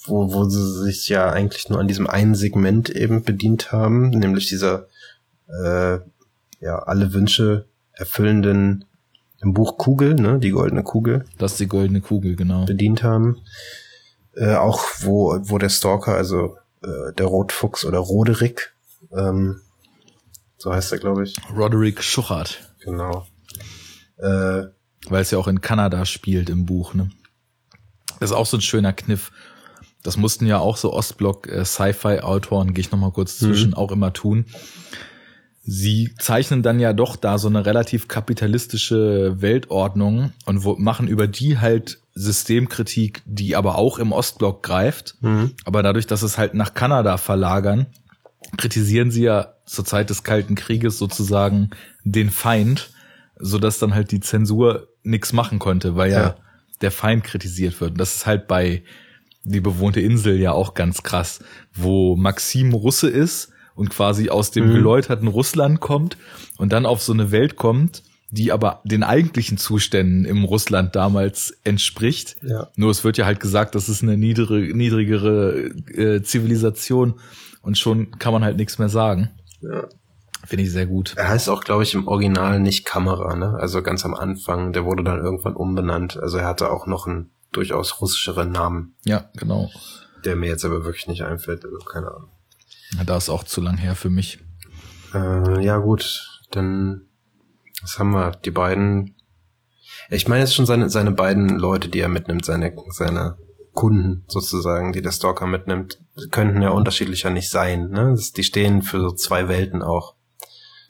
[0.04, 4.48] wo, wo sie sich ja eigentlich nur an diesem einen Segment eben bedient haben, nämlich
[4.48, 4.88] dieser
[5.46, 5.98] äh,
[6.60, 8.84] ja alle Wünsche erfüllenden
[9.40, 11.24] im Buch Kugel, ne, die goldene Kugel.
[11.38, 12.64] Das ist die goldene Kugel, genau.
[12.64, 13.42] Bedient haben.
[14.34, 18.74] Äh, auch wo, wo der Stalker, also äh, der Rotfuchs oder Roderick,
[19.12, 19.60] ähm,
[20.58, 21.36] so heißt er, glaube ich.
[21.54, 22.72] Roderick Schuchart.
[22.80, 23.26] Genau.
[24.18, 24.64] Äh,
[25.08, 27.10] Weil es ja auch in Kanada spielt im Buch, ne?
[28.20, 29.30] Das ist auch so ein schöner Kniff.
[30.02, 33.74] Das mussten ja auch so Ostblock äh, gehe ich nochmal kurz zwischen, mhm.
[33.74, 34.46] auch immer tun
[35.66, 41.26] sie zeichnen dann ja doch da so eine relativ kapitalistische Weltordnung und wo, machen über
[41.26, 45.16] die halt Systemkritik, die aber auch im Ostblock greift.
[45.20, 45.52] Mhm.
[45.64, 47.86] Aber dadurch, dass es halt nach Kanada verlagern,
[48.56, 51.70] kritisieren sie ja zur Zeit des Kalten Krieges sozusagen
[52.04, 52.90] den Feind,
[53.38, 56.36] so dass dann halt die Zensur nichts machen konnte, weil ja, ja
[56.80, 57.92] der Feind kritisiert wird.
[57.92, 58.84] Und das ist halt bei
[59.42, 61.40] die bewohnte Insel ja auch ganz krass,
[61.74, 64.72] wo Maxim Russe ist und quasi aus dem mhm.
[64.72, 66.16] geläuterten Russland kommt
[66.58, 71.56] und dann auf so eine Welt kommt, die aber den eigentlichen Zuständen im Russland damals
[71.62, 72.36] entspricht.
[72.42, 72.68] Ja.
[72.74, 77.20] Nur es wird ja halt gesagt, das ist eine niedere, niedrigere äh, Zivilisation
[77.62, 79.30] und schon kann man halt nichts mehr sagen.
[79.60, 79.84] Ja.
[80.44, 81.14] Finde ich sehr gut.
[81.16, 83.56] Er heißt auch, glaube ich, im Original nicht Kamera, ne?
[83.58, 84.72] Also ganz am Anfang.
[84.72, 86.16] Der wurde dann irgendwann umbenannt.
[86.18, 88.94] Also er hatte auch noch einen durchaus russischeren Namen.
[89.04, 89.68] Ja, genau.
[90.24, 91.64] Der mir jetzt aber wirklich nicht einfällt.
[91.64, 92.30] Also keine Ahnung.
[93.04, 94.38] Da ist auch zu lang her für mich.
[95.14, 96.42] Äh, ja, gut.
[96.50, 97.02] Dann,
[97.80, 98.32] was haben wir?
[98.44, 99.14] Die beiden.
[100.10, 103.36] Ich meine jetzt schon seine, seine beiden Leute, die er mitnimmt, seine, seine
[103.72, 105.98] Kunden sozusagen, die der Stalker mitnimmt,
[106.30, 107.90] könnten ja unterschiedlicher nicht sein.
[107.90, 108.16] Ne?
[108.36, 110.14] Die stehen für so zwei Welten auch.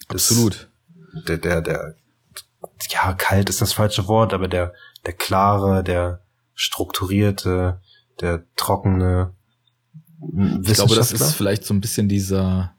[0.08, 0.70] Das, Absolut.
[1.26, 1.94] Der, der, der,
[2.90, 4.72] ja, kalt ist das falsche Wort, aber der,
[5.04, 6.20] der klare, der
[6.54, 7.80] strukturierte,
[8.20, 9.34] der trockene,
[10.62, 12.74] ich glaube, das ist vielleicht so ein bisschen dieser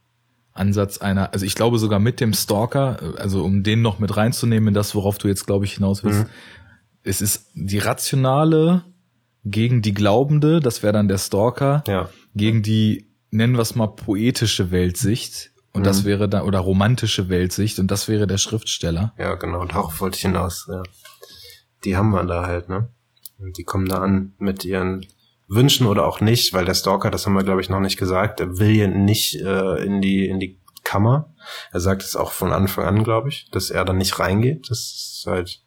[0.54, 4.70] Ansatz einer, also ich glaube sogar mit dem Stalker, also um den noch mit reinzunehmen
[4.70, 6.30] in das, worauf du jetzt, glaube ich, hinaus willst, mhm.
[7.04, 8.84] es ist die rationale
[9.46, 12.10] gegen die glaubende, das wäre dann der Stalker, ja.
[12.36, 15.86] gegen die, nennen wir es mal, poetische Weltsicht, und mhm.
[15.86, 19.14] das wäre dann, oder romantische Weltsicht, und das wäre der Schriftsteller.
[19.18, 20.82] Ja, genau, darauf wollte ich hinaus, ja.
[21.84, 22.90] Die haben wir da halt, ne?
[23.38, 25.06] Die kommen da an mit ihren
[25.48, 28.40] wünschen oder auch nicht, weil der Stalker, das haben wir glaube ich noch nicht gesagt,
[28.40, 31.34] er will ja nicht äh, in die in die Kammer.
[31.72, 34.70] Er sagt es auch von Anfang an, glaube ich, dass er da nicht reingeht.
[34.70, 35.62] Das ist halt,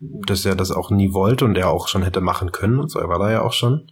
[0.00, 2.98] dass er das auch nie wollte und er auch schon hätte machen können und so.
[2.98, 3.90] Er war da ja auch schon.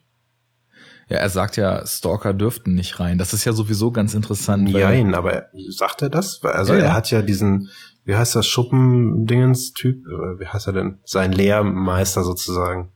[1.09, 3.19] Ja, er sagt ja, Stalker dürften nicht rein.
[3.19, 4.71] Das ist ja sowieso ganz interessant.
[4.71, 6.43] Nein, aber sagt er das?
[6.43, 6.95] Also ja, er ja.
[6.95, 7.71] hat ja diesen,
[8.05, 10.05] wie heißt das, Schuppendingens-Typ?
[10.39, 11.01] Wie heißt er denn?
[11.05, 12.91] Sein Lehrmeister sozusagen.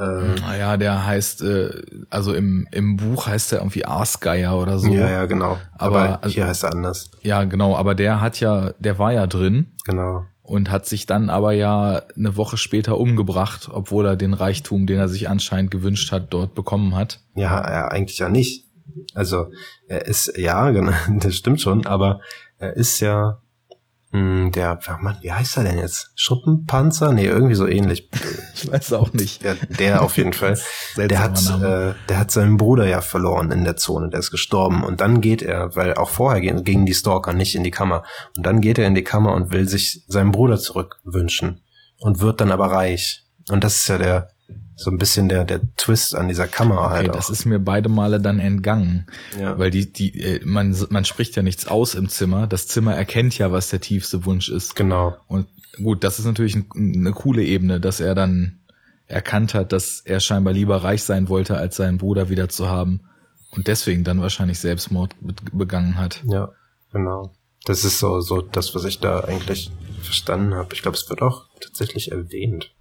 [0.00, 4.90] Äh, naja, der heißt, äh, also im, im Buch heißt er irgendwie Aasgeier oder so.
[4.90, 5.58] Ja, ja, genau.
[5.76, 7.10] Aber, aber hier heißt er anders.
[7.20, 9.72] Ja, genau, aber der hat ja, der war ja drin.
[9.84, 10.24] Genau.
[10.42, 14.98] Und hat sich dann aber ja eine Woche später umgebracht, obwohl er den Reichtum, den
[14.98, 17.20] er sich anscheinend gewünscht hat, dort bekommen hat.
[17.34, 18.64] Ja, er eigentlich ja nicht.
[19.14, 19.52] Also
[19.86, 22.20] er ist, ja, genau, das stimmt schon, aber
[22.58, 23.42] er ist ja
[24.12, 26.10] hm, der, Mann, wie heißt er denn jetzt?
[26.16, 27.12] Schuppenpanzer?
[27.12, 28.08] Nee, irgendwie so ähnlich.
[28.62, 29.42] Ich weiß auch nicht.
[29.42, 30.58] Der, der auf jeden Fall.
[30.96, 34.84] der hat, äh, der hat seinen Bruder ja verloren in der Zone, der ist gestorben.
[34.84, 38.02] Und dann geht er, weil auch vorher gingen, gingen die Stalker nicht in die Kammer.
[38.36, 41.62] Und dann geht er in die Kammer und will sich seinen Bruder zurückwünschen.
[42.00, 43.24] Und wird dann aber reich.
[43.48, 44.28] Und das ist ja der,
[44.80, 47.10] so ein bisschen der, der Twist an dieser Kamera okay, halt.
[47.10, 47.16] Auch.
[47.16, 49.06] Das ist mir beide Male dann entgangen.
[49.38, 49.58] Ja.
[49.58, 52.46] Weil die, die, äh, man, man spricht ja nichts aus im Zimmer.
[52.46, 54.76] Das Zimmer erkennt ja, was der tiefste Wunsch ist.
[54.76, 55.18] Genau.
[55.28, 55.48] Und
[55.82, 58.60] gut, das ist natürlich ein, eine coole Ebene, dass er dann
[59.06, 63.02] erkannt hat, dass er scheinbar lieber reich sein wollte, als seinen Bruder wieder zu haben.
[63.50, 65.14] Und deswegen dann wahrscheinlich Selbstmord
[65.52, 66.22] begangen hat.
[66.26, 66.52] Ja,
[66.90, 67.34] genau.
[67.66, 69.70] Das ist so, so das, was ich da eigentlich
[70.00, 70.72] verstanden habe.
[70.72, 72.72] Ich glaube, es wird auch tatsächlich erwähnt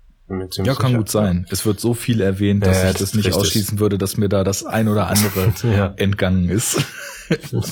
[0.64, 1.46] ja, kann gut sein.
[1.50, 3.42] Es wird so viel erwähnt, dass ja, ich das nicht richtig.
[3.42, 5.94] ausschließen würde, dass mir da das ein oder andere ja.
[5.98, 6.82] entgangen ist.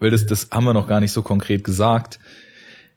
[0.00, 2.18] Weil das, das haben wir noch gar nicht so konkret gesagt.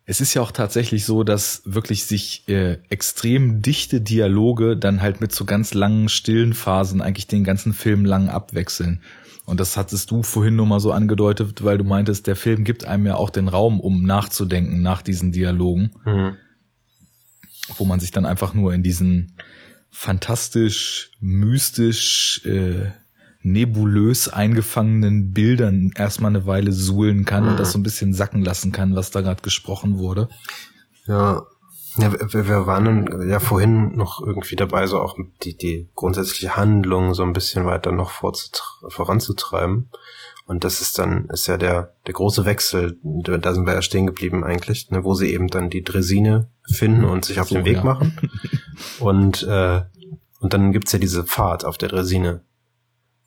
[0.08, 5.22] Es ist ja auch tatsächlich so, dass wirklich sich äh, extrem dichte Dialoge dann halt
[5.22, 9.02] mit so ganz langen, stillen Phasen eigentlich den ganzen Film lang abwechseln.
[9.46, 12.86] Und das hattest du vorhin nur mal so angedeutet, weil du meintest, der Film gibt
[12.86, 15.92] einem ja auch den Raum, um nachzudenken nach diesen Dialogen.
[16.04, 16.38] Mhm
[17.78, 19.34] wo man sich dann einfach nur in diesen
[19.92, 22.92] fantastisch, mystisch, äh,
[23.46, 27.52] nebulös eingefangenen Bildern erstmal eine Weile suhlen kann mhm.
[27.52, 30.30] und das so ein bisschen sacken lassen kann, was da gerade gesprochen wurde.
[31.06, 31.44] Ja,
[31.98, 37.22] ja wir, waren ja vorhin noch irgendwie dabei, so auch die, die grundsätzliche Handlung so
[37.22, 39.90] ein bisschen weiter noch voranzutreiben.
[40.46, 44.06] Und das ist dann, ist ja der, der große Wechsel, da sind wir ja stehen
[44.06, 47.66] geblieben eigentlich, ne, wo sie eben dann die Dresine finden und sich auf so, den
[47.66, 47.84] Weg ja.
[47.84, 48.16] machen.
[49.00, 49.84] Und, äh,
[50.42, 52.42] und dann gibt's ja diese Fahrt auf der Dresine.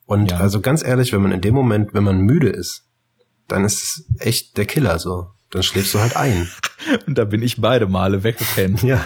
[0.05, 0.37] Und ja.
[0.37, 2.87] also ganz ehrlich, wenn man in dem Moment, wenn man müde ist,
[3.49, 6.49] dann ist es echt der Killer so dann schläfst du halt ein.
[7.07, 8.83] Und da bin ich beide Male weggepennt.
[8.83, 9.05] Ja.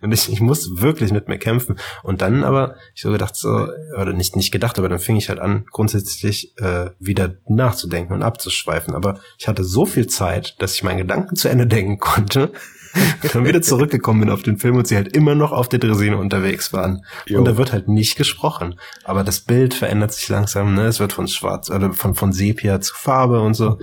[0.00, 1.78] Und ich, ich muss wirklich mit mir kämpfen.
[2.02, 5.28] Und dann aber, ich so gedacht so, oder nicht, nicht gedacht, aber dann fing ich
[5.28, 8.94] halt an, grundsätzlich äh, wieder nachzudenken und abzuschweifen.
[8.94, 12.52] Aber ich hatte so viel Zeit, dass ich meinen Gedanken zu Ende denken konnte
[13.32, 16.16] dann wieder zurückgekommen bin auf den Film und sie halt immer noch auf der Dresine
[16.16, 17.04] unterwegs waren.
[17.26, 17.38] Jo.
[17.38, 18.78] Und da wird halt nicht gesprochen.
[19.04, 20.86] Aber das Bild verändert sich langsam, ne?
[20.86, 23.78] Es wird von schwarz oder von, von Sepia zu Farbe und so.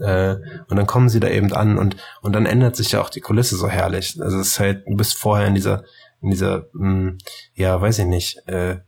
[0.00, 0.36] Äh,
[0.68, 3.20] und dann kommen sie da eben an und, und dann ändert sich ja auch die
[3.20, 4.20] Kulisse so herrlich.
[4.20, 5.84] Also es ist halt, du bist vorher in dieser,
[6.20, 7.18] in dieser, mh, hm,
[7.54, 8.78] ja, weiß ich nicht, äh,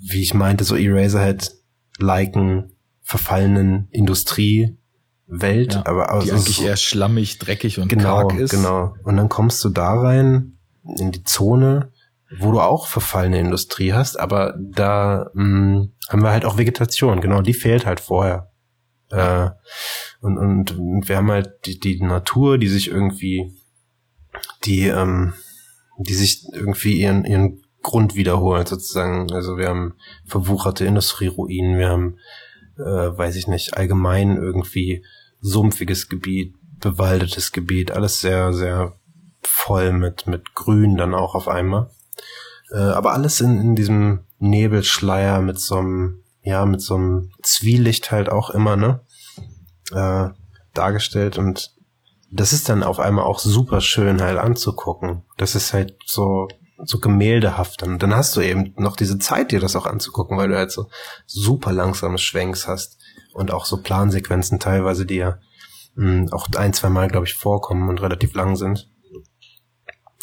[0.00, 1.52] wie ich meinte, so Eraserhead
[1.98, 4.78] liken verfallenen Industrie
[5.26, 8.50] Welt, ja, aber also die eigentlich eher schlammig, dreckig und genau, karg ist.
[8.50, 8.94] Genau.
[9.04, 10.58] Und dann kommst du da rein
[10.98, 11.92] in die Zone,
[12.38, 17.20] wo du auch verfallene Industrie hast, aber da mh, hm, haben wir halt auch Vegetation.
[17.20, 18.50] Genau, die fehlt halt vorher.
[19.10, 19.50] Äh,
[20.20, 23.52] und, und, und wir haben halt die, die Natur, die sich irgendwie,
[24.64, 25.34] die, ähm,
[25.98, 29.30] die sich irgendwie ihren, ihren Grund wiederholt sozusagen.
[29.32, 29.94] Also wir haben
[30.24, 32.18] verwucherte Industrieruinen, wir haben,
[32.78, 35.04] äh, weiß ich nicht, allgemein irgendwie
[35.40, 38.94] sumpfiges Gebiet, bewaldetes Gebiet, alles sehr, sehr
[39.42, 41.90] voll mit, mit Grün dann auch auf einmal.
[42.70, 48.10] Äh, aber alles in, in diesem Nebelschleier mit so einem, ja, mit so einem Zwielicht
[48.10, 49.00] halt auch immer, ne?
[49.92, 50.30] Äh,
[50.74, 51.74] dargestellt und
[52.30, 55.22] das ist dann auf einmal auch super schön halt anzugucken.
[55.36, 56.48] Das ist halt so,
[56.84, 57.82] so gemäldehaft.
[57.82, 60.72] Und dann hast du eben noch diese Zeit, dir das auch anzugucken, weil du halt
[60.72, 60.88] so
[61.26, 62.98] super langsame Schwenks hast.
[63.34, 65.38] und auch so Plansequenzen teilweise, die ja
[65.94, 68.90] mh, auch ein, zwei Mal, glaube ich, vorkommen und relativ lang sind.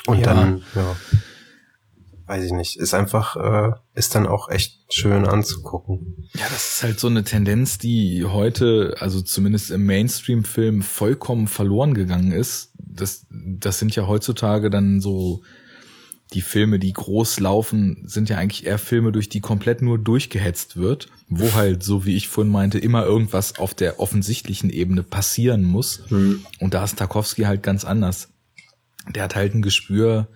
[0.05, 0.25] Und Ja.
[0.25, 0.95] dann, ja,
[2.27, 6.29] weiß ich nicht, ist einfach, äh, ist dann auch echt schön anzugucken.
[6.35, 11.95] Ja, das ist halt so eine Tendenz, die heute, also zumindest im Mainstream-Film, vollkommen verloren
[11.95, 12.71] gegangen ist.
[12.77, 15.41] Das, das sind ja heutzutage dann so
[16.33, 20.77] die Filme, die groß laufen, sind ja eigentlich eher Filme, durch die komplett nur durchgehetzt
[20.77, 25.63] wird, wo halt, so wie ich vorhin meinte, immer irgendwas auf der offensichtlichen Ebene passieren
[25.63, 26.03] muss.
[26.59, 28.29] Und da ist Tarkovsky halt ganz anders.
[29.13, 30.27] Der hat halt ein Gespür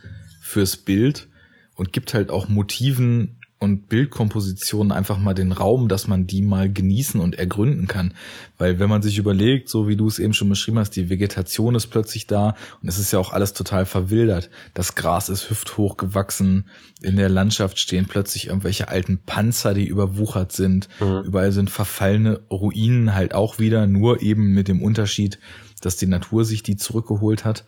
[0.41, 1.27] fürs Bild
[1.75, 6.71] und gibt halt auch Motiven und Bildkompositionen einfach mal den Raum, dass man die mal
[6.71, 8.13] genießen und ergründen kann.
[8.57, 11.73] Weil wenn man sich überlegt, so wie du es eben schon beschrieben hast, die Vegetation
[11.73, 14.49] ist plötzlich da und es ist ja auch alles total verwildert.
[14.75, 16.67] Das Gras ist hüfthoch gewachsen,
[17.01, 20.87] in der Landschaft stehen plötzlich irgendwelche alten Panzer, die überwuchert sind.
[21.25, 25.39] Überall sind verfallene Ruinen halt auch wieder, nur eben mit dem Unterschied,
[25.81, 27.65] dass die Natur sich die zurückgeholt hat.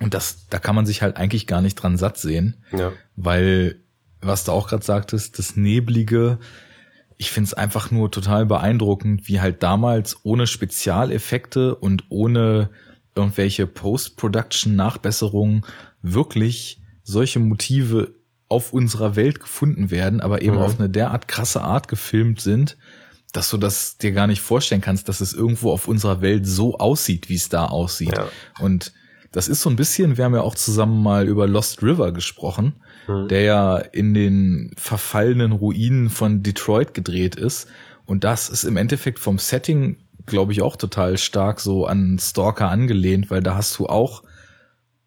[0.00, 2.92] Und das, da kann man sich halt eigentlich gar nicht dran satt sehen, Ja.
[3.16, 3.80] weil,
[4.20, 6.38] was du auch gerade sagtest, das Neblige,
[7.16, 12.70] ich find's einfach nur total beeindruckend, wie halt damals ohne Spezialeffekte und ohne
[13.14, 15.64] irgendwelche Post-Production-Nachbesserungen
[16.02, 18.14] wirklich solche Motive
[18.48, 20.62] auf unserer Welt gefunden werden, aber eben Mhm.
[20.62, 22.76] auf eine derart krasse Art gefilmt sind,
[23.32, 26.78] dass du das dir gar nicht vorstellen kannst, dass es irgendwo auf unserer Welt so
[26.78, 28.16] aussieht, wie es da aussieht.
[28.16, 28.28] Ja.
[28.58, 28.92] Und
[29.32, 32.76] das ist so ein bisschen, wir haben ja auch zusammen mal über Lost River gesprochen,
[33.08, 33.28] Mhm.
[33.28, 37.68] der ja in den verfallenen Ruinen von Detroit gedreht ist.
[38.04, 39.96] Und das ist im Endeffekt vom Setting,
[40.26, 44.22] glaube ich, auch total stark so an Stalker angelehnt, weil da hast du auch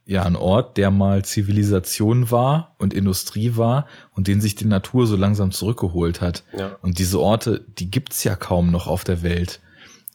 [0.06, 5.08] ja einen Ort, der mal Zivilisation war und Industrie war und den sich die Natur
[5.08, 6.43] so langsam zurückgeholt hat.
[6.58, 6.76] Ja.
[6.82, 9.62] Und diese Orte, die gibt's ja kaum noch auf der Welt.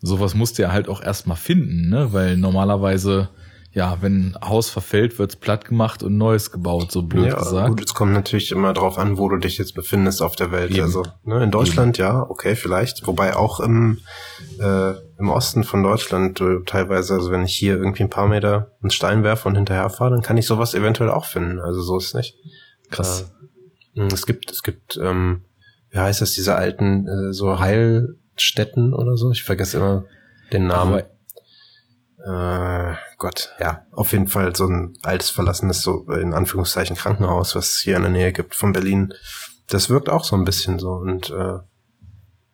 [0.02, 2.12] Sowas musst du ja halt auch erstmal finden, ne?
[2.12, 3.30] Weil normalerweise,
[3.76, 7.68] ja, wenn ein Haus verfällt, wird's platt gemacht und Neues gebaut, so blöd ja, gesagt.
[7.68, 10.70] gut, es kommt natürlich immer drauf an, wo du dich jetzt befindest auf der Welt.
[10.70, 10.80] Eben.
[10.80, 13.06] Also ne, in Deutschland ja, okay, vielleicht.
[13.06, 13.98] Wobei auch im,
[14.58, 18.72] äh, im Osten von Deutschland äh, teilweise, also wenn ich hier irgendwie ein paar Meter
[18.80, 21.60] einen Stein werfe und hinterher fahre, dann kann ich sowas eventuell auch finden.
[21.60, 22.34] Also so ist es nicht.
[22.88, 23.30] Krass.
[23.94, 25.42] Äh, es gibt, es gibt, ähm,
[25.90, 29.32] wie heißt das, diese alten äh, so Heilstätten oder so?
[29.32, 30.06] Ich vergesse immer
[30.50, 30.94] den Namen.
[30.94, 31.15] Aber
[32.26, 37.74] Äh, Gott, ja, auf jeden Fall so ein altes verlassenes, so in Anführungszeichen Krankenhaus, was
[37.74, 39.14] es hier in der Nähe gibt von Berlin.
[39.68, 41.58] Das wirkt auch so ein bisschen so und äh,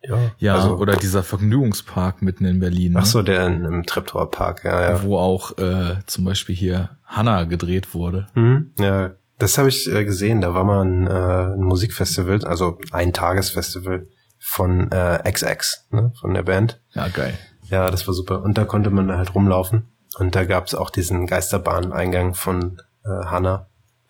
[0.05, 2.99] ja, ja, also, oder dieser Vergnügungspark mitten in Berlin, ne?
[2.99, 5.03] ach so, der in, im Treptower Park, ja, ja.
[5.03, 8.27] wo auch äh, zum Beispiel hier Hannah gedreht wurde.
[8.35, 10.41] Mhm, ja, das habe ich äh, gesehen.
[10.41, 14.07] Da war mal ein, äh, ein Musikfestival, also ein Tagesfestival
[14.39, 16.81] von äh, XX, ne, von der Band.
[16.93, 17.37] Ja, geil.
[17.69, 18.43] Ja, das war super.
[18.43, 19.87] Und da konnte man halt rumlaufen.
[20.17, 23.67] Und da gab's auch diesen Geisterbahn-Eingang von äh, Hanna.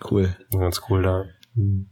[0.09, 0.35] Cool.
[0.51, 1.25] Ganz cool da.
[1.55, 1.87] Mhm.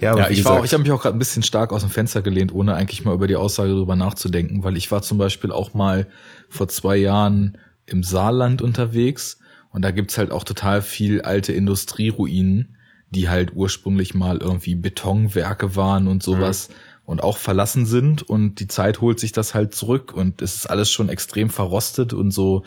[0.00, 1.82] Ja, aber Ja, ich war auch, ich habe mich auch gerade ein bisschen stark aus
[1.82, 5.18] dem Fenster gelehnt, ohne eigentlich mal über die Aussage drüber nachzudenken, weil ich war zum
[5.18, 6.08] Beispiel auch mal
[6.48, 9.38] vor zwei Jahren im Saarland unterwegs
[9.70, 12.76] und da gibt's halt auch total viel alte Industrieruinen,
[13.10, 16.70] die halt ursprünglich mal irgendwie Betonwerke waren und sowas
[17.06, 20.66] und auch verlassen sind und die Zeit holt sich das halt zurück und es ist
[20.66, 22.64] alles schon extrem verrostet und so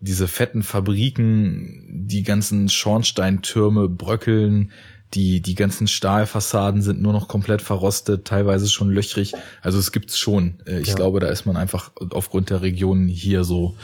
[0.00, 4.72] diese fetten Fabriken, die ganzen Schornsteintürme bröckeln,
[5.14, 9.32] die, die ganzen Stahlfassaden sind nur noch komplett verrostet, teilweise schon löchrig.
[9.60, 10.54] Also es gibt's schon.
[10.66, 10.94] Äh, Ich Ja.
[10.94, 13.76] glaube, da ist man einfach aufgrund der Region hier so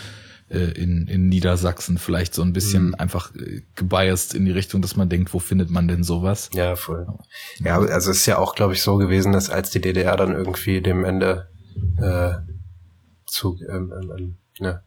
[0.51, 4.97] äh, in, in Niedersachsen vielleicht so ein bisschen einfach äh, gebiased in die Richtung, dass
[4.97, 6.51] man denkt, wo findet man denn sowas?
[6.55, 7.07] ja, voll.
[7.61, 10.33] Ja, also es ist ja auch, glaube ich, so gewesen, dass als die DDR dann
[10.35, 11.49] irgendwie dem Ende
[12.01, 12.33] äh,
[13.27, 14.83] zu, ähm, ähm, ähm, ne,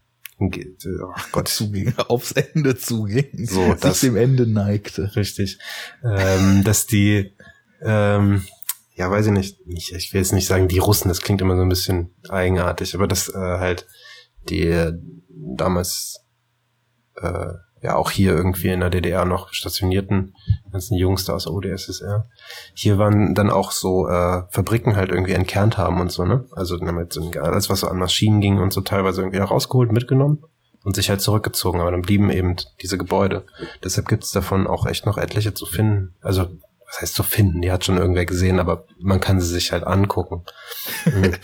[1.13, 5.15] ach Gott, Zuging, aufs Ende zuging, So, sich das- dem Ende neigte.
[5.15, 5.59] richtig,
[6.03, 7.33] ähm, dass die,
[7.83, 8.43] ähm,
[8.95, 11.55] ja, weiß ich nicht, ich, ich will jetzt nicht sagen die Russen, das klingt immer
[11.55, 13.85] so ein bisschen eigenartig, aber dass äh, halt
[14.49, 14.91] die
[15.55, 16.25] damals
[17.15, 20.35] äh, ja auch hier irgendwie in der DDR noch stationierten
[20.71, 22.27] ganzen Jungs da aus der OdSSR,
[22.73, 26.45] hier waren dann auch so äh, Fabriken halt irgendwie entkernt haben und so, ne?
[26.51, 30.43] Also damit so alles, was so an Maschinen ging und so teilweise irgendwie rausgeholt, mitgenommen
[30.83, 33.45] und sich halt zurückgezogen, aber dann blieben eben diese Gebäude.
[33.83, 36.15] Deshalb gibt's davon auch echt noch etliche zu finden.
[36.21, 36.47] Also,
[36.91, 37.61] was heißt zu finden?
[37.61, 40.43] Die hat schon irgendwer gesehen, aber man kann sie sich halt angucken.
[41.05, 41.35] Mhm.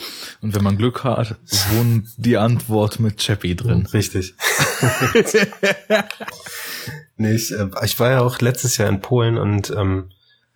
[0.42, 1.36] Und wenn man Glück hat,
[1.72, 3.86] wohnt die Antwort mit Chappie drin.
[3.88, 4.36] Richtig.
[7.18, 10.12] nee, ich, äh, ich war ja auch letztes Jahr in Polen und ähm,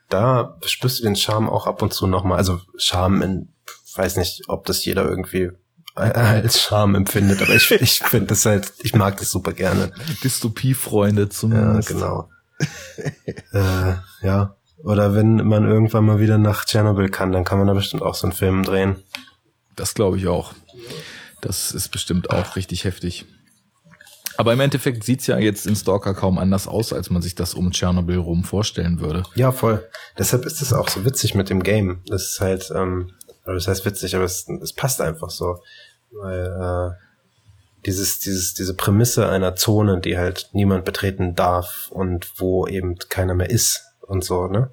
[0.10, 2.38] da spürst du den Charme auch ab und zu nochmal.
[2.38, 3.50] Also Charme in,
[3.96, 5.52] weiß nicht, ob das jeder irgendwie
[5.96, 7.42] als Charme empfindet.
[7.42, 9.92] Aber ich, ich finde das halt, ich mag das super gerne.
[10.24, 11.90] Dystopie-Freunde zumindest.
[11.90, 12.30] Ja, genau.
[13.54, 14.56] äh, ja.
[14.84, 18.16] Oder wenn man irgendwann mal wieder nach Tschernobyl kann, dann kann man da bestimmt auch
[18.16, 18.96] so einen Film drehen.
[19.76, 20.54] Das glaube ich auch.
[21.42, 23.26] Das ist bestimmt auch richtig heftig.
[24.38, 27.54] Aber im Endeffekt sieht's ja jetzt in Stalker kaum anders aus, als man sich das
[27.54, 29.24] um Tschernobyl rum vorstellen würde.
[29.36, 29.88] Ja, voll.
[30.18, 32.02] Deshalb ist es auch so witzig mit dem Game.
[32.08, 33.12] Das ist halt, ähm,
[33.46, 35.60] das heißt witzig, aber es, es passt einfach so.
[36.12, 42.66] Weil äh, dieses, dieses, diese Prämisse einer Zone, die halt niemand betreten darf und wo
[42.68, 44.70] eben keiner mehr ist und so, ne?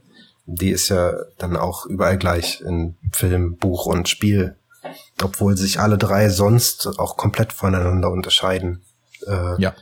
[0.46, 4.56] Die ist ja dann auch überall gleich in Film, Buch und Spiel.
[5.22, 8.82] Obwohl sich alle drei sonst auch komplett voneinander unterscheiden.
[9.26, 9.74] Äh, Ja.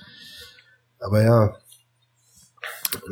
[0.98, 1.54] Aber ja.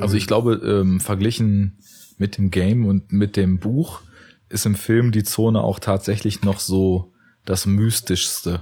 [0.01, 1.79] Also ich glaube, ähm, verglichen
[2.19, 4.01] mit dem Game und mit dem Buch
[4.49, 7.13] ist im Film die Zone auch tatsächlich noch so
[7.45, 8.61] das mystischste.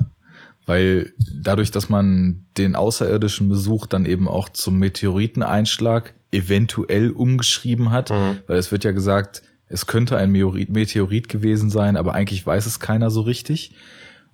[0.66, 1.12] Weil
[1.42, 8.38] dadurch, dass man den außerirdischen Besuch dann eben auch zum Meteoriteneinschlag eventuell umgeschrieben hat, Mhm.
[8.46, 12.80] weil es wird ja gesagt, es könnte ein Meteorit, gewesen sein, aber eigentlich weiß es
[12.80, 13.74] keiner so richtig.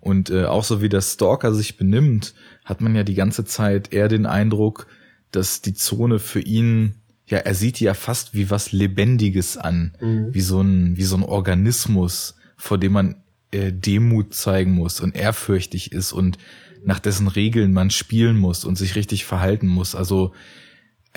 [0.00, 2.34] Und äh, auch so wie der Stalker sich benimmt,
[2.64, 4.86] hat man ja die ganze Zeit eher den Eindruck,
[5.30, 6.94] dass die Zone für ihn,
[7.26, 9.92] ja, er sieht die ja fast wie was Lebendiges an,
[10.32, 13.16] wie so ein, wie so ein Organismus, vor dem man
[13.52, 16.38] äh, Demut zeigen muss und ehrfürchtig ist und
[16.84, 19.94] nach dessen Regeln man spielen muss und sich richtig verhalten muss.
[19.94, 20.32] Also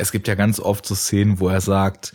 [0.01, 2.13] es gibt ja ganz oft so Szenen, wo er sagt,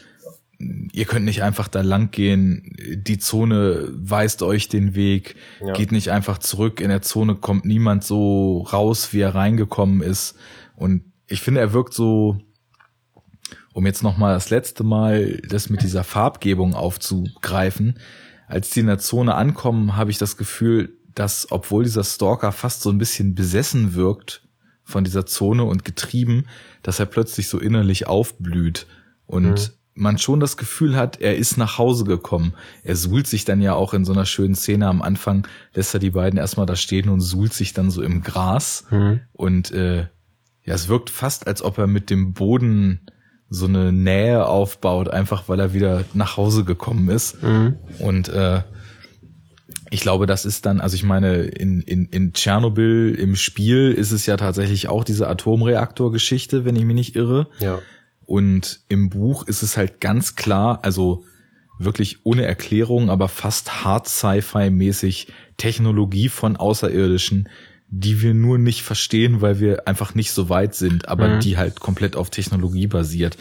[0.92, 5.72] ihr könnt nicht einfach da lang gehen, die Zone weist euch den Weg, Ja.
[5.74, 10.34] geht nicht einfach zurück, in der Zone kommt niemand so raus, wie er reingekommen ist.
[10.74, 12.38] Und ich finde, er wirkt so,
[13.72, 17.98] um jetzt nochmal das letzte Mal das mit dieser Farbgebung aufzugreifen,
[18.48, 22.82] als die in der Zone ankommen, habe ich das Gefühl, dass, obwohl dieser Stalker fast
[22.82, 24.45] so ein bisschen besessen wirkt
[24.86, 26.46] von dieser Zone und getrieben,
[26.82, 28.86] dass er plötzlich so innerlich aufblüht
[29.26, 32.54] und man schon das Gefühl hat, er ist nach Hause gekommen.
[32.84, 36.00] Er suhlt sich dann ja auch in so einer schönen Szene am Anfang, lässt er
[36.00, 38.84] die beiden erstmal da stehen und suhlt sich dann so im Gras.
[39.32, 40.06] Und äh,
[40.64, 43.00] ja, es wirkt fast, als ob er mit dem Boden
[43.48, 47.38] so eine Nähe aufbaut, einfach weil er wieder nach Hause gekommen ist.
[47.98, 48.62] Und äh,
[49.90, 54.10] ich glaube, das ist dann, also ich meine, in, in, in Tschernobyl im Spiel ist
[54.12, 57.48] es ja tatsächlich auch diese Atomreaktorgeschichte, wenn ich mich nicht irre.
[57.60, 57.78] Ja.
[58.24, 61.24] Und im Buch ist es halt ganz klar, also
[61.78, 67.48] wirklich ohne Erklärung, aber fast hard Sci-Fi-mäßig Technologie von Außerirdischen,
[67.88, 71.40] die wir nur nicht verstehen, weil wir einfach nicht so weit sind, aber Mhm.
[71.40, 73.36] die halt komplett auf Technologie basiert.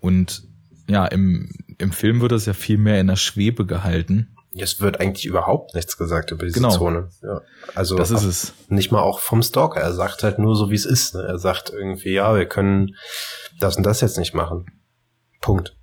[0.00, 0.44] Und
[0.88, 4.28] ja, im, im Film wird das ja viel mehr in der Schwebe gehalten.
[4.56, 6.70] Es wird eigentlich überhaupt nichts gesagt über diese Genau.
[6.70, 7.08] Zone.
[7.22, 7.42] Ja.
[7.74, 8.54] Also Das ist es.
[8.68, 9.80] nicht mal auch vom Stalker.
[9.80, 11.14] Er sagt halt nur so, wie es ist.
[11.14, 11.22] Ne?
[11.22, 12.94] Er sagt irgendwie, ja, wir können
[13.60, 14.66] das und das jetzt nicht machen.
[15.40, 15.76] Punkt.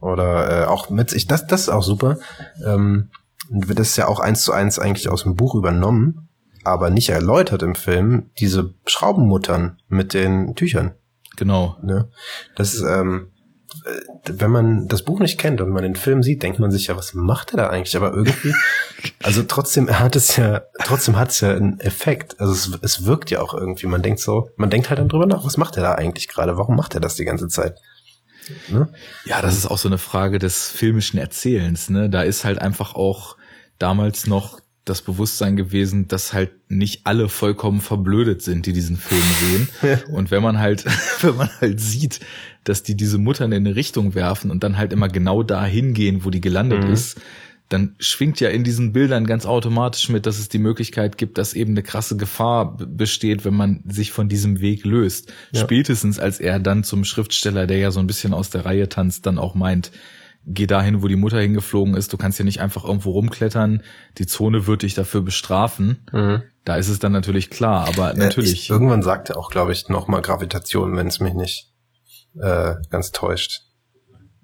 [0.00, 2.18] Oder äh, auch mit, ich, das, das ist auch super.
[2.64, 3.10] Ähm,
[3.50, 6.28] das ist ja auch eins zu eins eigentlich aus dem Buch übernommen,
[6.64, 10.94] aber nicht erläutert im Film, diese Schraubenmuttern mit den Tüchern.
[11.36, 11.76] Genau.
[11.82, 12.08] Ne?
[12.56, 13.33] Das ist, ähm, äh,
[14.26, 16.96] wenn man das Buch nicht kennt und man den Film sieht, denkt man sich ja,
[16.96, 17.96] was macht er da eigentlich?
[17.96, 18.54] Aber irgendwie,
[19.22, 22.40] also trotzdem hat es ja, trotzdem hat es ja einen Effekt.
[22.40, 23.86] Also es, es wirkt ja auch irgendwie.
[23.86, 26.56] Man denkt so, man denkt halt dann drüber nach, was macht er da eigentlich gerade?
[26.56, 27.78] Warum macht er das die ganze Zeit?
[28.68, 28.88] Ne?
[29.24, 31.90] Ja, das ist auch so eine Frage des filmischen Erzählens.
[31.90, 32.10] Ne?
[32.10, 33.36] Da ist halt einfach auch
[33.78, 39.22] damals noch das Bewusstsein gewesen, dass halt nicht alle vollkommen verblödet sind, die diesen Film
[39.40, 40.02] sehen.
[40.12, 40.84] Und wenn man halt,
[41.22, 42.20] wenn man halt sieht,
[42.64, 46.24] dass die diese Muttern in eine Richtung werfen und dann halt immer genau dahin gehen,
[46.24, 46.92] wo die gelandet Mhm.
[46.92, 47.20] ist,
[47.68, 51.54] dann schwingt ja in diesen Bildern ganz automatisch mit, dass es die Möglichkeit gibt, dass
[51.54, 55.32] eben eine krasse Gefahr besteht, wenn man sich von diesem Weg löst.
[55.52, 55.60] Ja.
[55.62, 59.26] Spätestens als er dann zum Schriftsteller, der ja so ein bisschen aus der Reihe tanzt,
[59.26, 59.90] dann auch meint,
[60.46, 63.82] geh dahin, wo die Mutter hingeflogen ist, du kannst ja nicht einfach irgendwo rumklettern,
[64.18, 66.42] die Zone wird dich dafür bestrafen.
[66.64, 68.52] Da ist es dann natürlich klar, aber Äh, natürlich.
[68.52, 71.70] Ich, irgendwann sagt er auch, glaube ich, nochmal Gravitation, wenn es mich nicht
[72.40, 73.62] äh, ganz täuscht.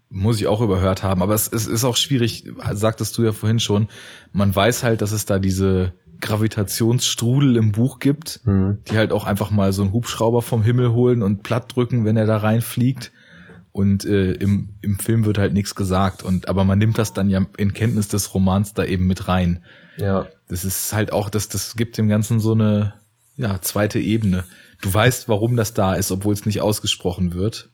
[0.08, 1.22] Muss ich auch überhört haben.
[1.22, 3.88] Aber es, es ist auch schwierig, sagtest du ja vorhin schon.
[4.32, 8.78] Man weiß halt, dass es da diese Gravitationsstrudel im Buch gibt, Mhm.
[8.88, 12.16] die halt auch einfach mal so einen Hubschrauber vom Himmel holen und platt drücken, wenn
[12.16, 13.12] er da reinfliegt.
[13.72, 16.22] Und äh, im, im Film wird halt nichts gesagt.
[16.22, 19.64] Und aber man nimmt das dann ja in Kenntnis des Romans da eben mit rein.
[19.96, 20.26] Ja.
[20.48, 22.94] Das ist halt auch, das, das gibt dem Ganzen so eine
[23.36, 24.44] ja, zweite Ebene.
[24.82, 27.70] Du weißt, warum das da ist, obwohl es nicht ausgesprochen wird.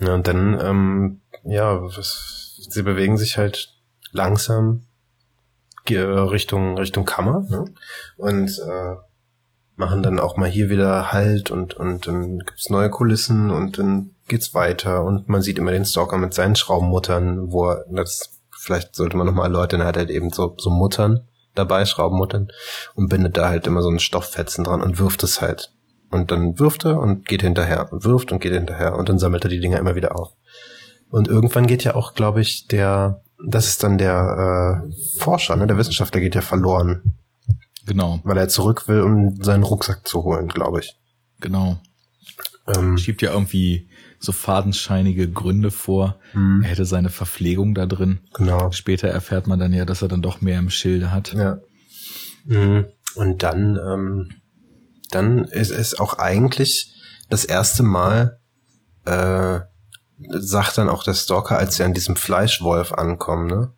[0.00, 3.74] Ja, und dann, ähm, ja, was, sie bewegen sich halt
[4.12, 4.86] langsam
[5.88, 7.66] Richtung Richtung Kammer ne?
[8.16, 8.96] und äh,
[9.76, 14.10] machen dann auch mal hier wieder Halt und und dann gibt's neue Kulissen und dann
[14.28, 18.94] geht's weiter und man sieht immer den Stalker mit seinen Schraubenmuttern, wo er das vielleicht
[18.94, 22.48] sollte man nochmal erläutern, er hat halt eben so so Muttern dabei, Schraubenmuttern
[22.94, 25.72] und bindet da halt immer so einen Stofffetzen dran und wirft es halt
[26.14, 29.44] und dann wirft er und geht hinterher und wirft und geht hinterher und dann sammelt
[29.44, 30.32] er die Dinger immer wieder auf.
[31.10, 35.66] Und irgendwann geht ja auch, glaube ich, der, das ist dann der äh, Forscher, ne,
[35.66, 37.18] der Wissenschaftler geht ja verloren.
[37.86, 38.20] Genau.
[38.24, 40.96] Weil er zurück will, um seinen Rucksack zu holen, glaube ich.
[41.40, 41.78] Genau.
[42.66, 43.88] Ähm, Schiebt ja irgendwie
[44.18, 46.18] so fadenscheinige Gründe vor.
[46.32, 46.62] Hm.
[46.62, 48.20] Er hätte seine Verpflegung da drin.
[48.34, 48.70] Genau.
[48.72, 51.34] Später erfährt man dann ja, dass er dann doch mehr im Schilde hat.
[51.34, 51.58] Ja.
[52.46, 52.86] Mhm.
[53.16, 54.30] Und dann ähm,
[55.14, 56.92] dann ist es auch eigentlich
[57.30, 58.40] das erste Mal,
[59.04, 59.60] äh,
[60.18, 63.72] sagt dann auch der Stalker, als sie an diesem Fleischwolf ankommen, ne?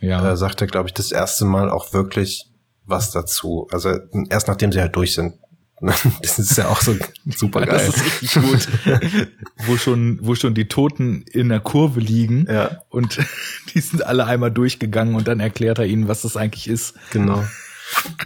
[0.00, 0.20] Ja.
[0.20, 2.50] Da sagt er, glaube ich, das erste Mal auch wirklich
[2.86, 3.68] was dazu.
[3.72, 3.98] Also
[4.30, 5.34] erst nachdem sie halt durch sind.
[6.22, 6.96] Das ist ja auch so
[7.36, 7.76] super geil.
[7.76, 9.28] Das ist richtig gut.
[9.66, 12.46] wo schon, wo schon die Toten in der Kurve liegen.
[12.50, 12.82] Ja.
[12.88, 13.18] Und
[13.74, 16.94] die sind alle einmal durchgegangen und dann erklärt er ihnen, was das eigentlich ist.
[17.12, 17.44] Genau.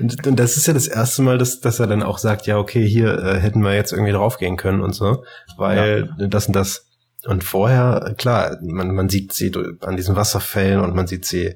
[0.01, 2.57] Und, und das ist ja das erste Mal, dass, dass er dann auch sagt, ja,
[2.57, 5.25] okay, hier äh, hätten wir jetzt irgendwie draufgehen können und so,
[5.57, 6.27] weil ja.
[6.29, 6.87] das und das.
[7.27, 11.55] Und vorher, klar, man, man sieht sie an diesen Wasserfällen und man sieht sie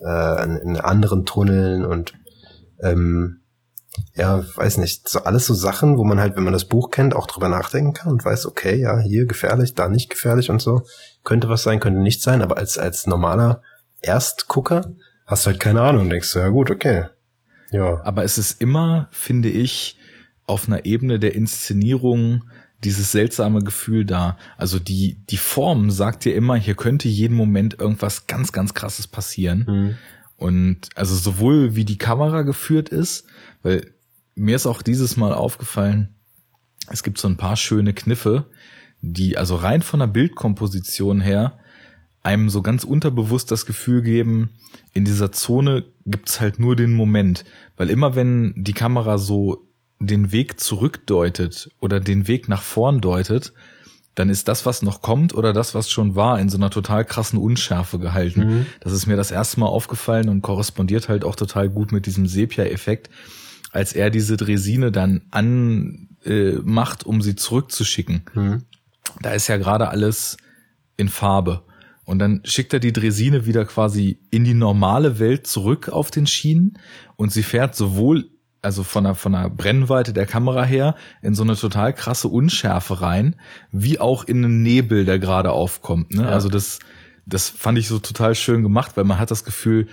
[0.00, 2.14] äh, in, in anderen Tunneln und
[2.84, 3.40] ähm,
[4.14, 7.14] ja, weiß nicht, so alles so Sachen, wo man halt, wenn man das Buch kennt,
[7.14, 10.82] auch drüber nachdenken kann und weiß, okay, ja, hier gefährlich, da nicht gefährlich und so.
[11.22, 13.62] Könnte was sein, könnte nicht sein, aber als, als normaler
[14.00, 14.92] Erstgucker
[15.26, 17.06] hast du halt keine Ahnung, denkst du, ja gut, okay,
[17.70, 18.00] ja.
[18.04, 19.98] Aber es ist immer, finde ich,
[20.46, 22.44] auf einer Ebene der Inszenierung
[22.84, 24.36] dieses seltsame Gefühl da.
[24.58, 29.06] Also die, die Form sagt dir immer, hier könnte jeden Moment irgendwas ganz, ganz krasses
[29.06, 29.64] passieren.
[29.66, 29.98] Mhm.
[30.36, 33.26] Und also sowohl wie die Kamera geführt ist,
[33.62, 33.92] weil
[34.34, 36.14] mir ist auch dieses Mal aufgefallen,
[36.88, 38.46] es gibt so ein paar schöne Kniffe,
[39.00, 41.58] die also rein von der Bildkomposition her
[42.22, 44.50] einem so ganz unterbewusst das Gefühl geben,
[44.92, 47.44] in dieser Zone gibt's halt nur den Moment.
[47.76, 49.68] Weil immer wenn die Kamera so
[50.00, 53.52] den Weg zurückdeutet oder den Weg nach vorn deutet,
[54.14, 57.04] dann ist das, was noch kommt oder das, was schon war, in so einer total
[57.04, 58.40] krassen Unschärfe gehalten.
[58.40, 58.66] Mhm.
[58.80, 62.26] Das ist mir das erste Mal aufgefallen und korrespondiert halt auch total gut mit diesem
[62.26, 63.10] Sepia-Effekt,
[63.72, 68.22] als er diese Dresine dann anmacht, äh, um sie zurückzuschicken.
[68.34, 68.62] Mhm.
[69.20, 70.36] Da ist ja gerade alles
[70.96, 71.62] in Farbe.
[72.04, 76.26] Und dann schickt er die Dresine wieder quasi in die normale Welt zurück auf den
[76.26, 76.78] Schienen
[77.16, 78.30] und sie fährt sowohl
[78.64, 83.00] also von der, von der Brennweite der Kamera her in so eine total krasse Unschärfe
[83.00, 83.36] rein,
[83.72, 86.12] wie auch in einen Nebel, der gerade aufkommt.
[86.14, 86.22] Ne?
[86.22, 86.28] Ja.
[86.28, 86.78] Also das,
[87.26, 89.88] das fand ich so total schön gemacht, weil man hat das Gefühl,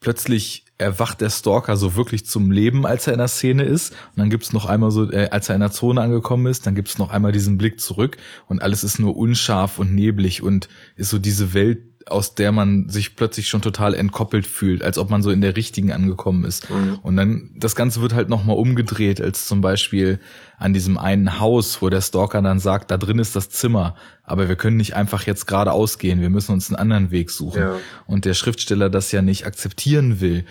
[0.00, 3.92] plötzlich erwacht der Stalker so wirklich zum Leben, als er in der Szene ist.
[3.92, 6.74] Und dann gibt's noch einmal so, äh, als er in der Zone angekommen ist, dann
[6.74, 11.10] gibt's noch einmal diesen Blick zurück und alles ist nur unscharf und neblig und ist
[11.10, 15.22] so diese Welt, aus der man sich plötzlich schon total entkoppelt fühlt, als ob man
[15.22, 16.68] so in der richtigen angekommen ist.
[16.70, 16.98] Mhm.
[17.02, 20.20] Und dann, das Ganze wird halt nochmal umgedreht, als zum Beispiel
[20.58, 24.48] an diesem einen Haus, wo der Stalker dann sagt, da drin ist das Zimmer, aber
[24.48, 27.60] wir können nicht einfach jetzt geradeaus gehen, wir müssen uns einen anderen Weg suchen.
[27.60, 27.76] Ja.
[28.06, 30.44] Und der Schriftsteller das ja nicht akzeptieren will.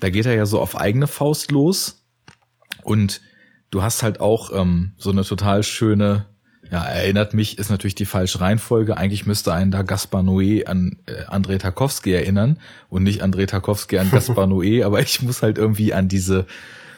[0.00, 2.04] Da geht er ja so auf eigene Faust los
[2.82, 3.20] und
[3.70, 6.26] du hast halt auch ähm, so eine total schöne
[6.70, 8.96] ja, erinnert mich, ist natürlich die falsche Reihenfolge.
[8.96, 13.98] Eigentlich müsste einen da Gaspar Noé an äh, André Tarkovsky erinnern und nicht André Tarkovsky
[13.98, 16.46] an Gaspar Noé, aber ich muss halt irgendwie an diese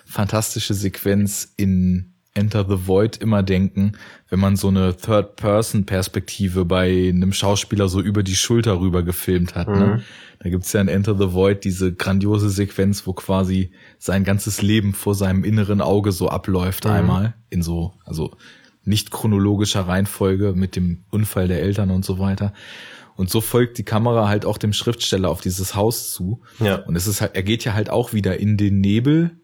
[0.07, 3.93] fantastische Sequenz in Enter the Void immer denken,
[4.29, 9.69] wenn man so eine Third-Person-Perspektive bei einem Schauspieler so über die Schulter rüber gefilmt hat.
[9.69, 9.75] Ne?
[9.75, 9.81] Mhm.
[9.81, 10.03] Ne?
[10.39, 14.95] Da gibt's ja in Enter the Void diese grandiose Sequenz, wo quasi sein ganzes Leben
[14.95, 16.91] vor seinem inneren Auge so abläuft mhm.
[16.93, 18.37] einmal in so, also
[18.89, 22.53] nicht chronologischer Reihenfolge mit dem Unfall der Eltern und so weiter.
[23.17, 26.41] Und so folgt die Kamera halt auch dem Schriftsteller auf dieses Haus zu.
[26.61, 26.77] Ja.
[26.77, 29.39] Und es ist halt, er geht ja halt auch wieder in den Nebel,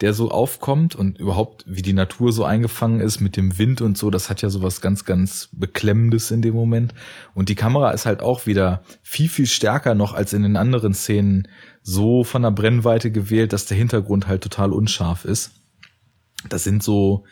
[0.00, 3.96] der so aufkommt und überhaupt, wie die Natur so eingefangen ist mit dem Wind und
[3.96, 6.92] so, das hat ja sowas ganz, ganz Beklemmendes in dem Moment.
[7.34, 10.92] Und die Kamera ist halt auch wieder viel, viel stärker noch als in den anderen
[10.92, 11.48] Szenen
[11.82, 15.52] so von der Brennweite gewählt, dass der Hintergrund halt total unscharf ist.
[16.48, 17.24] Das sind so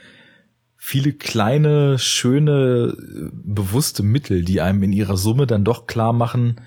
[0.87, 2.95] viele kleine, schöne,
[3.33, 6.61] bewusste Mittel, die einem in ihrer Summe dann doch klar machen,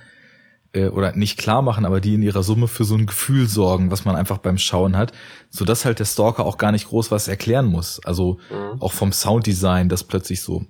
[0.73, 3.91] äh, oder nicht klar machen, aber die in ihrer Summe für so ein Gefühl sorgen,
[3.91, 5.11] was man einfach beim Schauen hat,
[5.51, 8.03] so dass halt der Stalker auch gar nicht groß was erklären muss.
[8.05, 8.81] Also mhm.
[8.81, 10.65] auch vom Sounddesign, dass plötzlich so,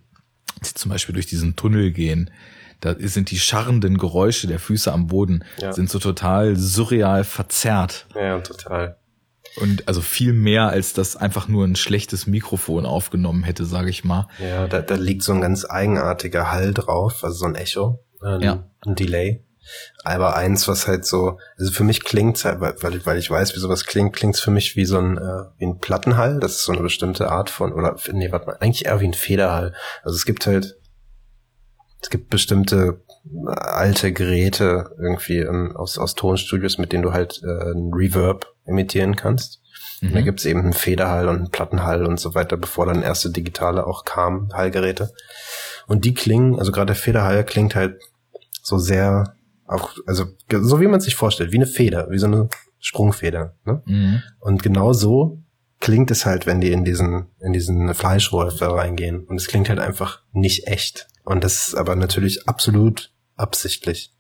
[0.66, 2.30] die zum Beispiel durch diesen Tunnel gehen,
[2.82, 5.72] da sind die scharrenden Geräusche der Füße am Boden, ja.
[5.72, 8.08] sind so total surreal verzerrt.
[8.14, 8.98] Ja, total.
[9.60, 14.04] Und also viel mehr, als das einfach nur ein schlechtes Mikrofon aufgenommen hätte, sage ich
[14.04, 14.28] mal.
[14.40, 18.42] Ja, da, da liegt so ein ganz eigenartiger Hall drauf, also so ein Echo, ein,
[18.42, 18.70] ja.
[18.86, 19.44] ein Delay.
[20.04, 23.60] Aber eins, was halt so, also für mich klingt's halt, weil, weil ich weiß, wie
[23.60, 26.40] sowas klingt, klingt's für mich wie so ein, äh, wie ein Plattenhall.
[26.40, 29.14] Das ist so eine bestimmte Art von, oder nee, warte mal, eigentlich eher wie ein
[29.14, 29.74] Federhall.
[30.04, 30.78] Also es gibt halt,
[32.02, 33.02] es gibt bestimmte
[33.46, 39.16] alte Geräte irgendwie ähm, aus, aus Tonstudios, mit denen du halt äh, ein Reverb imitieren
[39.16, 39.62] kannst.
[40.02, 40.14] Mhm.
[40.14, 43.86] Da gibt's eben einen Federhall und einen Plattenhall und so weiter, bevor dann erste digitale
[43.88, 45.12] auch kam, Hallgeräte.
[45.88, 48.00] Und die klingen, also gerade der Federhall klingt halt
[48.62, 49.36] so sehr
[49.66, 52.50] auch, also so wie man sich vorstellt, wie eine Feder, wie so eine
[52.80, 53.56] Sprungfeder.
[53.66, 53.82] Ne?
[53.86, 54.22] Mhm.
[54.40, 55.44] Und genau so
[55.80, 59.26] klingt es halt, wenn die in diesen, in diesen Fleischwolf da reingehen.
[59.26, 61.08] Und es klingt halt einfach nicht echt.
[61.24, 64.14] Und das ist aber natürlich absolut absichtlich.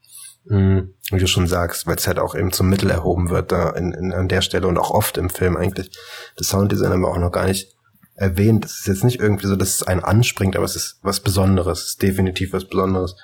[0.45, 0.93] Mhm.
[1.11, 3.91] Wie du schon sagst, weil es halt auch eben zum Mittel erhoben wird da in,
[3.91, 5.91] in, an der Stelle und auch oft im Film eigentlich.
[6.37, 7.75] Das Sounddesign haben wir auch noch gar nicht
[8.15, 8.65] erwähnt.
[8.65, 11.79] Es ist jetzt nicht irgendwie so, dass es einen anspringt, aber es ist was Besonderes.
[11.79, 13.15] Es ist definitiv was Besonderes.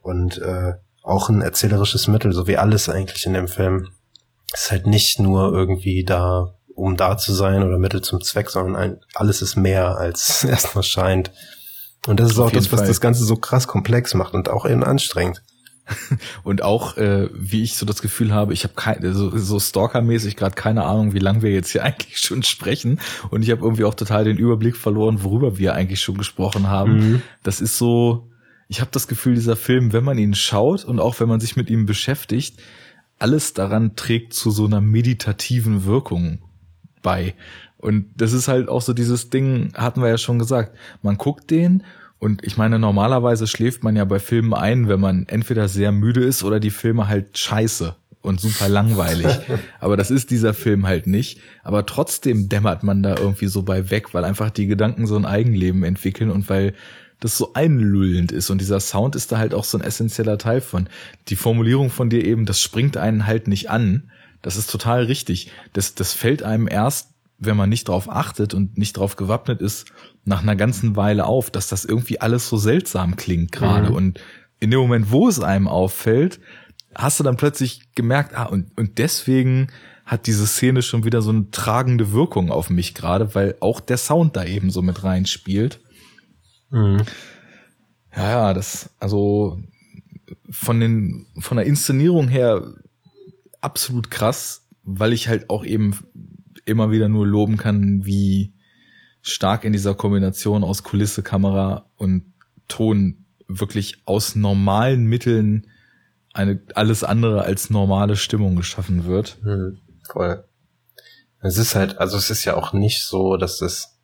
[0.00, 3.88] Und äh, auch ein erzählerisches Mittel, so wie alles eigentlich in dem Film.
[4.52, 8.76] ist halt nicht nur irgendwie da, um da zu sein oder Mittel zum Zweck, sondern
[8.76, 11.32] ein, alles ist mehr, als erstmal scheint.
[12.06, 12.88] Und das ist Auf auch das, was Fall.
[12.88, 15.42] das Ganze so krass komplex macht und auch eben anstrengend.
[16.44, 20.36] Und auch, äh, wie ich so das Gefühl habe, ich habe keine, so, so Stalker-mäßig
[20.36, 23.00] gerade keine Ahnung, wie lange wir jetzt hier eigentlich schon sprechen.
[23.30, 26.96] Und ich habe irgendwie auch total den Überblick verloren, worüber wir eigentlich schon gesprochen haben.
[26.96, 27.22] Mhm.
[27.42, 28.30] Das ist so,
[28.68, 31.56] ich habe das Gefühl, dieser Film, wenn man ihn schaut und auch wenn man sich
[31.56, 32.60] mit ihm beschäftigt,
[33.18, 36.38] alles daran trägt zu so einer meditativen Wirkung
[37.02, 37.34] bei.
[37.80, 40.76] Und das ist halt auch so dieses Ding, hatten wir ja schon gesagt.
[41.02, 41.82] Man guckt den
[42.18, 46.22] und ich meine, normalerweise schläft man ja bei Filmen ein, wenn man entweder sehr müde
[46.22, 49.26] ist oder die Filme halt scheiße und super langweilig.
[49.80, 51.40] Aber das ist dieser Film halt nicht.
[51.62, 55.24] Aber trotzdem dämmert man da irgendwie so bei weg, weil einfach die Gedanken so ein
[55.24, 56.74] Eigenleben entwickeln und weil
[57.20, 58.50] das so einlullend ist.
[58.50, 60.88] Und dieser Sound ist da halt auch so ein essentieller Teil von.
[61.28, 64.10] Die Formulierung von dir eben, das springt einen halt nicht an.
[64.42, 65.50] Das ist total richtig.
[65.72, 67.08] Das, das fällt einem erst,
[67.40, 69.90] wenn man nicht drauf achtet und nicht drauf gewappnet ist,
[70.24, 73.88] nach einer ganzen Weile auf, dass das irgendwie alles so seltsam klingt gerade.
[73.88, 73.96] Mhm.
[73.96, 74.20] Und
[74.60, 76.38] in dem Moment, wo es einem auffällt,
[76.94, 79.68] hast du dann plötzlich gemerkt, ah, und, und deswegen
[80.04, 83.96] hat diese Szene schon wieder so eine tragende Wirkung auf mich gerade, weil auch der
[83.96, 85.80] Sound da eben so mit reinspielt.
[86.70, 87.02] Mhm.
[88.14, 89.62] Ja, ja, das, also
[90.50, 92.74] von den, von der Inszenierung her
[93.60, 95.96] absolut krass, weil ich halt auch eben
[96.70, 98.54] immer wieder nur loben kann, wie
[99.22, 102.32] stark in dieser Kombination aus Kulisse, Kamera und
[102.68, 105.66] Ton wirklich aus normalen Mitteln
[106.32, 109.38] eine alles andere als normale Stimmung geschaffen wird.
[109.42, 109.78] Mhm,
[110.10, 110.44] voll.
[111.40, 113.98] Es ist halt, also es ist ja auch nicht so, dass das,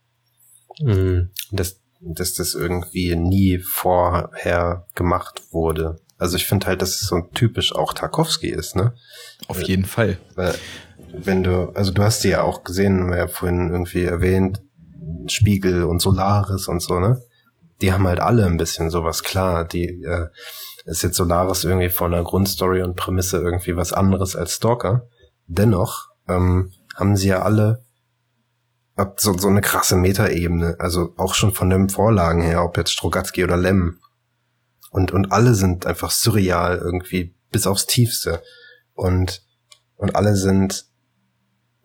[0.81, 5.99] mh, dass dass das irgendwie nie vorher gemacht wurde.
[6.19, 8.95] Also ich finde halt, dass es so typisch auch Tarkovsky ist, ne?
[9.49, 10.19] Auf jeden Fall.
[10.35, 10.55] Weil,
[11.13, 14.63] wenn du, also du hast die ja auch gesehen, wir ja vorhin irgendwie erwähnt,
[15.29, 17.21] Spiegel und Solaris und so, ne?
[17.81, 19.65] Die haben halt alle ein bisschen sowas klar.
[19.65, 20.29] Die äh,
[20.87, 25.09] ist jetzt Solaris irgendwie von der Grundstory und Prämisse irgendwie was anderes als Stalker.
[25.47, 27.85] Dennoch ähm, haben sie ja alle
[29.17, 33.45] so, so eine krasse Metaebene, also auch schon von den Vorlagen her, ob jetzt Strogatzky
[33.45, 33.99] oder Lem.
[34.91, 38.43] Und, und alle sind einfach surreal irgendwie bis aufs Tiefste.
[38.95, 39.43] Und,
[39.97, 40.87] und alle sind,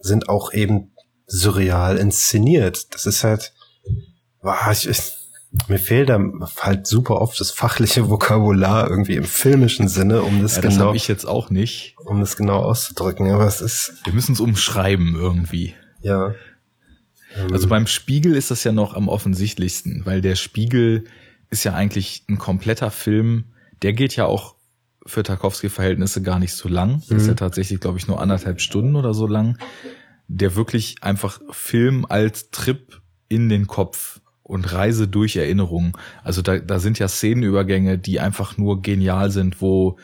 [0.02, 0.92] sind auch eben
[1.28, 2.94] surreal inszeniert.
[2.94, 3.54] Das ist halt,
[4.42, 5.14] wow, ich, ich,
[5.68, 6.20] mir fehlt da
[6.60, 10.94] halt super oft das fachliche Vokabular irgendwie im filmischen Sinne, um das, ja, das genau.
[10.94, 11.96] ich jetzt auch nicht.
[12.06, 13.94] Um das genau auszudrücken, aber es ist.
[14.06, 15.74] Wir müssen es umschreiben irgendwie.
[16.02, 16.36] Ja.
[17.52, 21.06] Also beim Spiegel ist das ja noch am offensichtlichsten, weil der Spiegel
[21.50, 23.54] ist ja eigentlich ein kompletter Film.
[23.82, 24.56] Der geht ja auch
[25.06, 27.02] für Tarkovsky-Verhältnisse gar nicht so lang.
[27.10, 27.18] Mhm.
[27.18, 29.58] Ist ja tatsächlich, glaube ich, nur anderthalb Stunden oder so lang.
[30.28, 35.94] Der wirklich einfach Film als Trip in den Kopf und Reise durch Erinnerungen.
[36.24, 39.98] Also da, da sind ja Szenenübergänge, die einfach nur genial sind, wo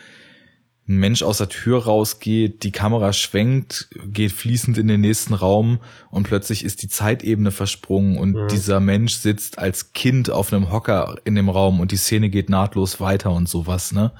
[0.87, 5.79] ein Mensch aus der Tür rausgeht, die Kamera schwenkt, geht fließend in den nächsten Raum
[6.09, 8.47] und plötzlich ist die Zeitebene versprungen und mhm.
[8.47, 12.49] dieser Mensch sitzt als Kind auf einem Hocker in dem Raum und die Szene geht
[12.49, 14.13] nahtlos weiter und sowas, ne?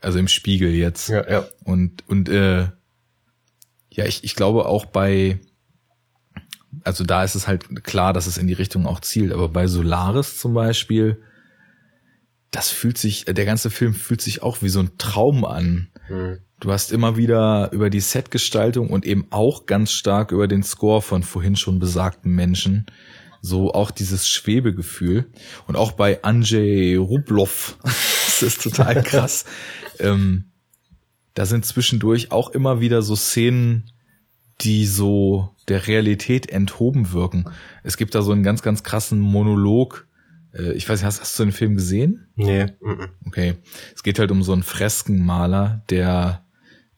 [0.00, 1.08] Also im Spiegel jetzt.
[1.08, 1.48] Ja, ja.
[1.64, 2.68] Und, und äh,
[3.90, 5.40] ja, ich, ich glaube auch bei,
[6.84, 9.66] also da ist es halt klar, dass es in die Richtung auch zielt, aber bei
[9.66, 11.22] Solaris zum Beispiel,
[12.50, 15.88] das fühlt sich, der ganze Film fühlt sich auch wie so ein Traum an.
[16.08, 16.38] Mhm.
[16.60, 21.02] Du hast immer wieder über die Setgestaltung und eben auch ganz stark über den Score
[21.02, 22.86] von vorhin schon besagten Menschen
[23.46, 25.26] so auch dieses Schwebegefühl.
[25.66, 27.48] Und auch bei Andrzej Rublow,
[28.40, 29.44] das ist total krass.
[29.98, 30.44] ähm,
[31.34, 33.90] da sind zwischendurch auch immer wieder so Szenen,
[34.62, 37.44] die so der Realität enthoben wirken.
[37.82, 40.06] Es gibt da so einen ganz, ganz krassen Monolog.
[40.54, 42.28] Äh, ich weiß nicht, hast, hast du den Film gesehen?
[42.36, 42.66] Nee.
[43.26, 43.54] Okay.
[43.94, 46.44] Es geht halt um so einen Freskenmaler, der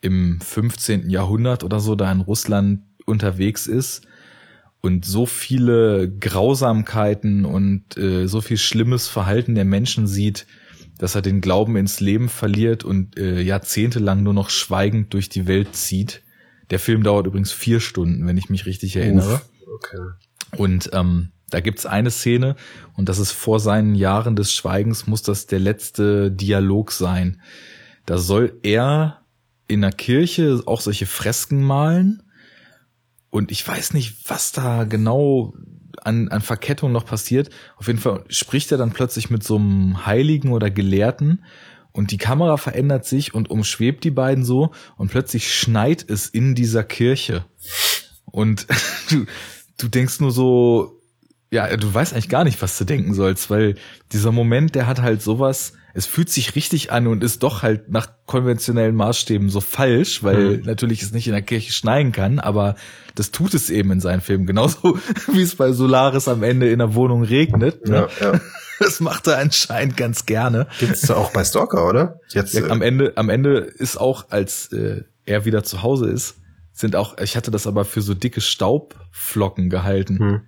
[0.00, 1.10] im 15.
[1.10, 4.06] Jahrhundert oder so da in Russland unterwegs ist
[4.80, 10.46] und so viele Grausamkeiten und äh, so viel schlimmes Verhalten der Menschen sieht,
[10.98, 15.46] dass er den Glauben ins Leben verliert und äh, jahrzehntelang nur noch schweigend durch die
[15.46, 16.22] Welt zieht.
[16.70, 19.34] Der Film dauert übrigens vier Stunden, wenn ich mich richtig erinnere.
[19.34, 19.98] Uff, okay.
[20.56, 22.56] Und ähm, da gibt's eine Szene
[22.94, 27.40] und das ist vor seinen Jahren des Schweigens muss das der letzte Dialog sein.
[28.04, 29.22] Da soll er
[29.66, 32.22] in der Kirche auch solche Fresken malen
[33.30, 35.54] und ich weiß nicht, was da genau
[36.02, 37.50] an, an Verkettung noch passiert.
[37.76, 41.44] Auf jeden Fall spricht er dann plötzlich mit so einem Heiligen oder Gelehrten
[41.92, 46.54] und die Kamera verändert sich und umschwebt die beiden so und plötzlich schneit es in
[46.54, 47.44] dieser Kirche.
[48.24, 48.66] Und
[49.10, 49.26] du,
[49.78, 51.00] du denkst nur so,
[51.50, 53.76] ja, du weißt eigentlich gar nicht, was du denken sollst, weil
[54.12, 57.90] dieser Moment, der hat halt sowas, es fühlt sich richtig an und ist doch halt
[57.90, 60.64] nach konventionellen Maßstäben so falsch, weil mhm.
[60.64, 62.76] natürlich es nicht in der Kirche schneien kann, aber
[63.16, 64.46] das tut es eben in seinen Filmen.
[64.46, 64.96] Genauso
[65.32, 67.88] wie es bei Solaris am Ende in der Wohnung regnet.
[67.88, 68.08] Ne?
[68.20, 68.40] Ja, ja.
[68.78, 70.68] Das macht er anscheinend ganz gerne.
[70.78, 72.20] Gibt's auch bei Stalker, oder?
[72.28, 76.36] Jetzt ja, am Ende, am Ende ist auch, als äh, er wieder zu Hause ist,
[76.70, 80.18] sind auch, ich hatte das aber für so dicke Staubflocken gehalten.
[80.20, 80.40] Hm.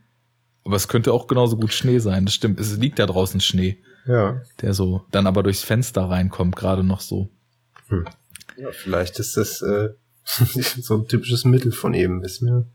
[0.64, 2.24] Aber es könnte auch genauso gut Schnee sein.
[2.24, 2.60] Das stimmt.
[2.60, 3.82] Es liegt da draußen Schnee.
[4.06, 4.42] Ja.
[4.60, 7.28] Der so dann aber durchs Fenster reinkommt, gerade noch so.
[7.88, 8.06] Hm.
[8.56, 9.90] Ja, vielleicht ist das äh,
[10.24, 12.22] so ein typisches Mittel von ihm.
[12.22, 12.66] Ist mir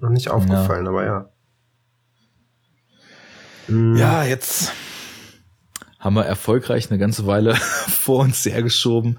[0.00, 0.90] noch nicht aufgefallen, ja.
[0.90, 1.28] aber ja.
[3.66, 3.96] Hm.
[3.96, 4.72] Ja, jetzt
[5.98, 7.54] haben wir erfolgreich eine ganze Weile
[7.88, 9.18] vor uns hergeschoben,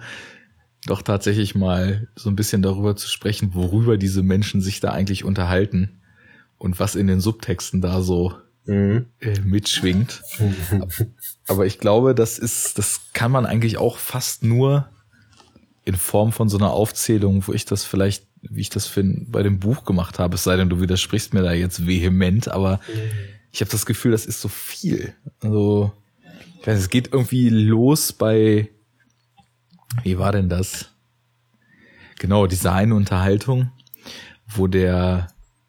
[0.86, 5.24] doch tatsächlich mal so ein bisschen darüber zu sprechen, worüber diese Menschen sich da eigentlich
[5.24, 6.02] unterhalten
[6.60, 9.08] und was in den Subtexten da so mhm.
[9.20, 10.22] äh, mitschwingt.
[11.48, 14.90] Aber ich glaube, das ist, das kann man eigentlich auch fast nur
[15.84, 19.44] in Form von so einer Aufzählung, wo ich das vielleicht, wie ich das für, bei
[19.44, 23.12] dem Buch gemacht habe, es sei denn, du widersprichst mir da jetzt vehement, aber mhm.
[23.52, 25.14] ich habe das Gefühl, das ist so viel.
[25.42, 25.94] Also,
[26.60, 28.70] ich weiß, es geht irgendwie los bei,
[30.04, 30.90] wie war denn das?
[32.18, 33.72] Genau, diese eine Unterhaltung,
[34.48, 35.28] wo der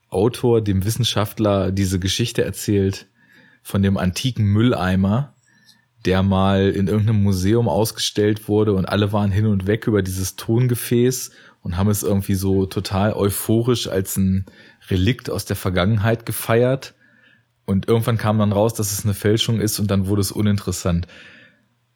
[0.09, 3.07] Autor dem Wissenschaftler diese Geschichte erzählt
[3.63, 5.35] von dem antiken Mülleimer,
[6.05, 10.37] der mal in irgendeinem Museum ausgestellt wurde und alle waren hin und weg über dieses
[10.37, 14.47] Tongefäß und haben es irgendwie so total euphorisch als ein
[14.89, 16.95] Relikt aus der Vergangenheit gefeiert.
[17.65, 21.09] Und irgendwann kam dann raus, dass es eine Fälschung ist und dann wurde es uninteressant.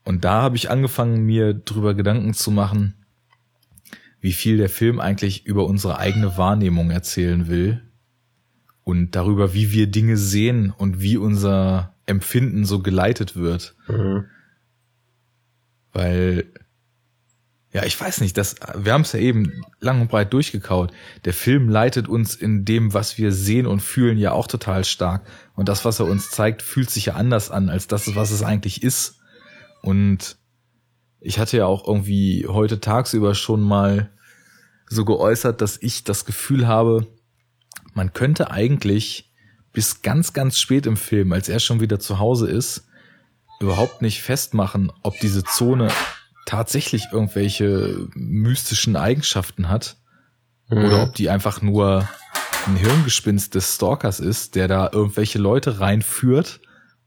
[0.04, 2.94] Und da habe ich angefangen, mir drüber Gedanken zu machen,
[4.20, 7.80] wie viel der Film eigentlich über unsere eigene Wahrnehmung erzählen will
[8.90, 13.74] und darüber, wie wir Dinge sehen und wie unser Empfinden so geleitet wird.
[13.88, 14.26] Mhm.
[15.92, 16.52] Weil,
[17.72, 20.92] ja, ich weiß nicht, das, wir haben es ja eben lang und breit durchgekaut.
[21.24, 25.26] Der Film leitet uns in dem, was wir sehen und fühlen, ja auch total stark.
[25.54, 28.42] Und das, was er uns zeigt, fühlt sich ja anders an, als das, was es
[28.42, 29.20] eigentlich ist.
[29.82, 30.36] Und
[31.20, 34.10] ich hatte ja auch irgendwie heute tagsüber schon mal
[34.88, 37.06] so geäußert, dass ich das Gefühl habe,
[38.00, 39.30] man könnte eigentlich
[39.74, 42.88] bis ganz, ganz spät im Film, als er schon wieder zu Hause ist,
[43.60, 45.88] überhaupt nicht festmachen, ob diese Zone
[46.46, 49.98] tatsächlich irgendwelche mystischen Eigenschaften hat
[50.70, 50.78] mhm.
[50.78, 52.08] oder ob die einfach nur
[52.66, 56.60] ein Hirngespinst des Stalkers ist, der da irgendwelche Leute reinführt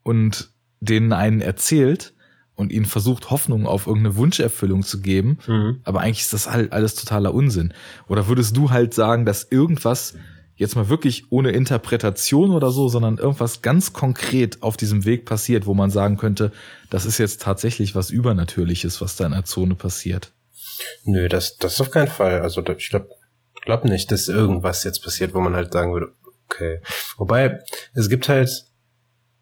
[0.04, 2.14] und denen einen erzählt
[2.54, 5.40] und ihnen versucht, Hoffnung auf irgendeine Wunscherfüllung zu geben.
[5.48, 5.80] Mhm.
[5.86, 7.74] Aber eigentlich ist das halt alles totaler Unsinn.
[8.08, 10.14] Oder würdest du halt sagen, dass irgendwas
[10.56, 15.66] jetzt mal wirklich ohne Interpretation oder so, sondern irgendwas ganz konkret auf diesem Weg passiert,
[15.66, 16.52] wo man sagen könnte,
[16.90, 20.32] das ist jetzt tatsächlich was Übernatürliches, was da in der Zone passiert.
[21.06, 22.42] Nö, das, das auf keinen Fall.
[22.42, 23.10] Also ich glaube
[23.64, 26.14] glaub nicht, dass irgendwas jetzt passiert, wo man halt sagen würde,
[26.46, 26.82] okay.
[27.18, 27.60] Wobei,
[27.94, 28.50] es gibt halt,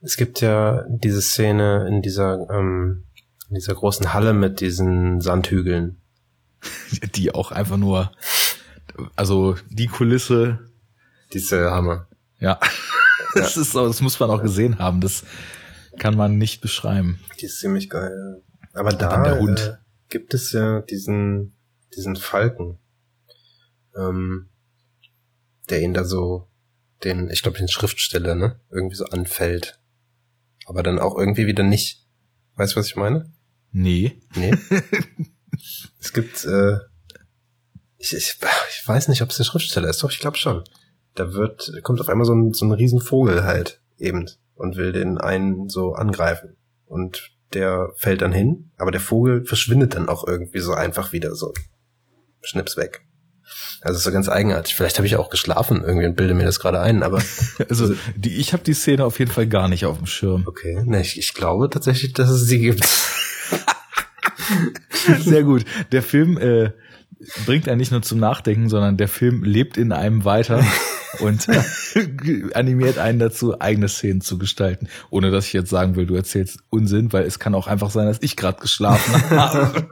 [0.02, 3.06] es gibt ja diese Szene in dieser, ähm,
[3.50, 6.02] in dieser großen Halle mit diesen Sandhügeln.
[7.16, 8.12] Die auch einfach nur,
[9.16, 10.71] also die Kulisse
[11.34, 12.08] diese Hammer.
[12.40, 12.60] Ja.
[13.34, 15.00] Das ist so, das muss man auch gesehen haben.
[15.00, 15.24] Das,
[15.98, 17.20] kann man nicht beschreiben.
[17.40, 18.44] Die ist ziemlich geil.
[18.74, 19.60] Aber da der Hund.
[19.60, 19.78] Äh,
[20.10, 21.56] gibt es ja diesen,
[21.96, 22.80] diesen Falken,
[23.96, 24.50] ähm,
[25.70, 26.50] der ihn da so,
[27.04, 29.80] den, ich glaube, den Schriftsteller, ne, irgendwie so anfällt.
[30.66, 32.06] Aber dann auch irgendwie wieder nicht.
[32.56, 33.32] Weißt du, was ich meine?
[33.72, 34.22] Nee.
[34.36, 34.54] Nee.
[36.00, 36.78] es gibt, äh,
[37.98, 38.38] ich, ich,
[38.70, 40.64] ich weiß nicht, ob es der Schriftsteller ist, doch, ich glaube schon.
[41.16, 45.18] Da wird, kommt auf einmal so ein, so ein Riesenvogel halt eben und will den
[45.18, 46.56] einen so angreifen.
[46.86, 51.36] Und der fällt dann hin, aber der Vogel verschwindet dann auch irgendwie so einfach wieder
[51.36, 51.54] so.
[52.42, 53.02] Schnips weg.
[53.82, 54.76] Also so ganz eigenartig.
[54.76, 57.22] Vielleicht habe ich auch geschlafen irgendwie und bilde mir das gerade ein, aber
[57.70, 60.44] Also die, ich habe die Szene auf jeden Fall gar nicht auf dem Schirm.
[60.46, 60.82] okay.
[60.86, 62.86] Ne, ich, ich glaube tatsächlich, dass es sie gibt.
[65.20, 65.66] Sehr gut.
[65.92, 66.72] Der Film äh,
[67.46, 70.64] bringt einen nicht nur zum Nachdenken, sondern der Film lebt in einem weiter
[71.20, 71.48] und
[72.56, 74.88] animiert einen dazu, eigene Szenen zu gestalten.
[75.10, 78.08] Ohne dass ich jetzt sagen will, du erzählst Unsinn, weil es kann auch einfach sein,
[78.08, 79.90] dass ich gerade geschlafen habe.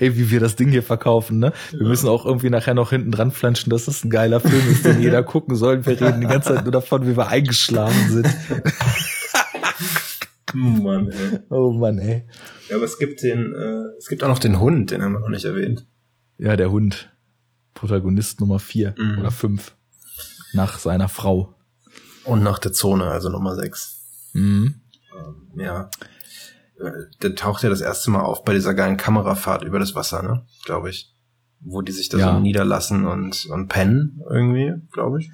[0.00, 1.52] Ey, wie wir das Ding hier verkaufen, ne?
[1.70, 4.84] Wir müssen auch irgendwie nachher noch hinten dran flanschen, dass das ein geiler Film ist,
[4.86, 5.84] den jeder gucken soll.
[5.84, 8.28] Wir reden die ganze Zeit nur davon, wie wir eingeschlafen sind.
[10.54, 11.38] Mann, ey.
[11.50, 12.24] Oh Mann, ey.
[12.70, 15.20] Ja, aber es gibt den, äh, es gibt auch noch den Hund, den haben wir
[15.20, 15.86] noch nicht erwähnt.
[16.38, 17.10] Ja, der Hund.
[17.74, 19.18] Protagonist Nummer vier Mhm.
[19.18, 19.74] oder fünf.
[20.54, 21.54] Nach seiner Frau.
[22.24, 24.30] Und nach der Zone, also Nummer 6.
[24.32, 24.80] Mhm.
[25.16, 25.90] Ähm, ja.
[26.80, 26.90] Äh,
[27.22, 30.46] Der taucht ja das erste Mal auf bei dieser geilen Kamerafahrt über das Wasser, ne?
[30.64, 31.12] Glaube ich.
[31.60, 32.32] Wo die sich da Ja.
[32.34, 35.30] so niederlassen und, und pennen irgendwie, glaube ich.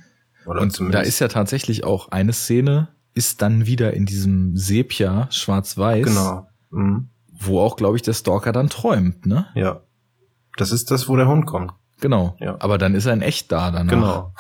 [0.47, 5.29] Oder Und da ist ja tatsächlich auch eine Szene, ist dann wieder in diesem Sepia,
[5.31, 6.47] schwarz-weiß, Genau.
[6.71, 7.11] Mhm.
[7.33, 9.47] wo auch, glaube ich, der Stalker dann träumt, ne?
[9.55, 9.83] Ja.
[10.57, 11.73] Das ist das, wo der Hund kommt.
[12.01, 12.37] Genau.
[12.41, 12.57] Ja.
[12.61, 13.91] Aber dann ist er in echt da danach.
[13.93, 14.35] Genau.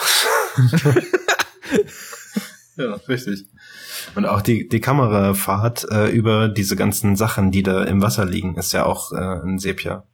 [2.76, 3.46] ja, richtig.
[4.14, 8.56] Und auch die, die Kamerafahrt äh, über diese ganzen Sachen, die da im Wasser liegen,
[8.56, 10.04] ist ja auch äh, ein Sepia.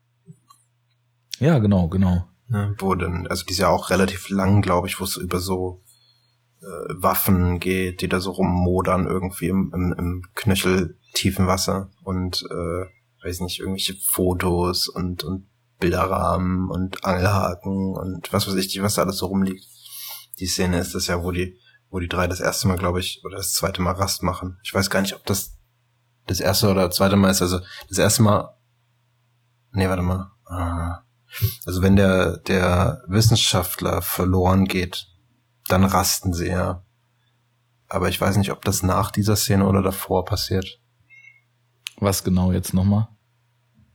[1.39, 2.27] Ja, genau, genau.
[2.49, 5.41] Ne, wo dann, also die ist ja auch relativ lang, glaube ich, wo es über
[5.41, 5.83] so
[6.63, 12.87] äh, Waffen geht, die da so rummodern irgendwie im, im, im knöcheltiefen Wasser und äh,
[13.27, 15.49] weiß nicht, irgendwelche Fotos und, und
[15.81, 19.67] Bilderrahmen und Angelhaken und was weiß ich, was da alles so rumliegt.
[20.39, 21.59] Die Szene ist das ja, wo die,
[21.91, 24.59] wo die drei das erste Mal, glaube ich, oder das zweite Mal Rast machen.
[24.63, 25.57] Ich weiß gar nicht, ob das
[26.27, 27.43] das erste oder zweite Mal ist.
[27.43, 28.57] Also das erste Mal.
[29.73, 30.31] Nee, warte mal.
[30.47, 31.03] Ah.
[31.67, 35.07] Also wenn der, der Wissenschaftler verloren geht,
[35.69, 36.85] dann rasten sie ja.
[37.89, 40.81] Aber ich weiß nicht, ob das nach dieser Szene oder davor passiert.
[41.99, 43.09] Was genau jetzt nochmal?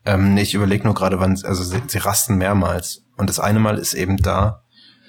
[0.06, 3.04] Ähm, nee, ich überlege nur gerade, wann, also sie, sie rasten mehrmals.
[3.18, 4.64] Und das eine Mal ist eben da,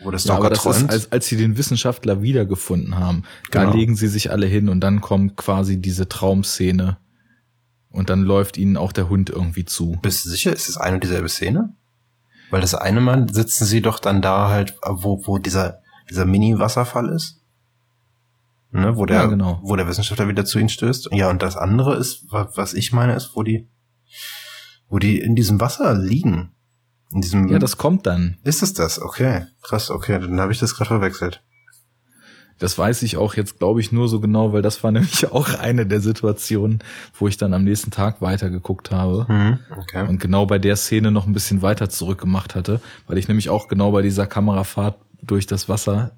[0.05, 3.75] wo der Ja, aber das ist, als, als sie den Wissenschaftler wiedergefunden haben, da Genau.
[3.77, 6.97] legen sie sich alle hin und dann kommt quasi diese Traumszene.
[7.91, 9.99] Und dann läuft ihnen auch der Hund irgendwie zu.
[10.01, 11.75] Bist du sicher, ist es eine und dieselbe Szene?
[12.51, 17.11] Weil das eine Mal sitzen sie doch dann da halt, wo, wo dieser, dieser Mini-Wasserfall
[17.11, 17.41] ist.
[18.71, 19.61] Ne, wo der, Ja, genau.
[19.63, 21.11] wo der Wissenschaftler wieder zu ihnen stößt.
[21.13, 23.69] Ja, und das andere ist, wa- was ich meine, ist, wo die,
[24.89, 26.53] wo die in diesem Wasser liegen.
[27.13, 28.37] In diesem, Ja, das kommt dann.
[28.45, 29.01] ist es das?
[29.01, 31.43] Okay, krass, okay, dann habe ich das gerade verwechselt.
[32.59, 35.59] Das weiß ich auch jetzt, glaube ich, nur so genau, weil das war nämlich auch
[35.59, 36.79] eine der Situationen,
[37.19, 39.27] wo ich dann am nächsten Tag weitergeguckt habe.
[39.29, 40.07] Mhm, okay.
[40.09, 43.69] Und genau bei der Szene noch ein bisschen weiter zurückgemacht hatte, weil ich nämlich auch
[43.69, 46.13] genau bei dieser Kamerafahrt durch das Wasser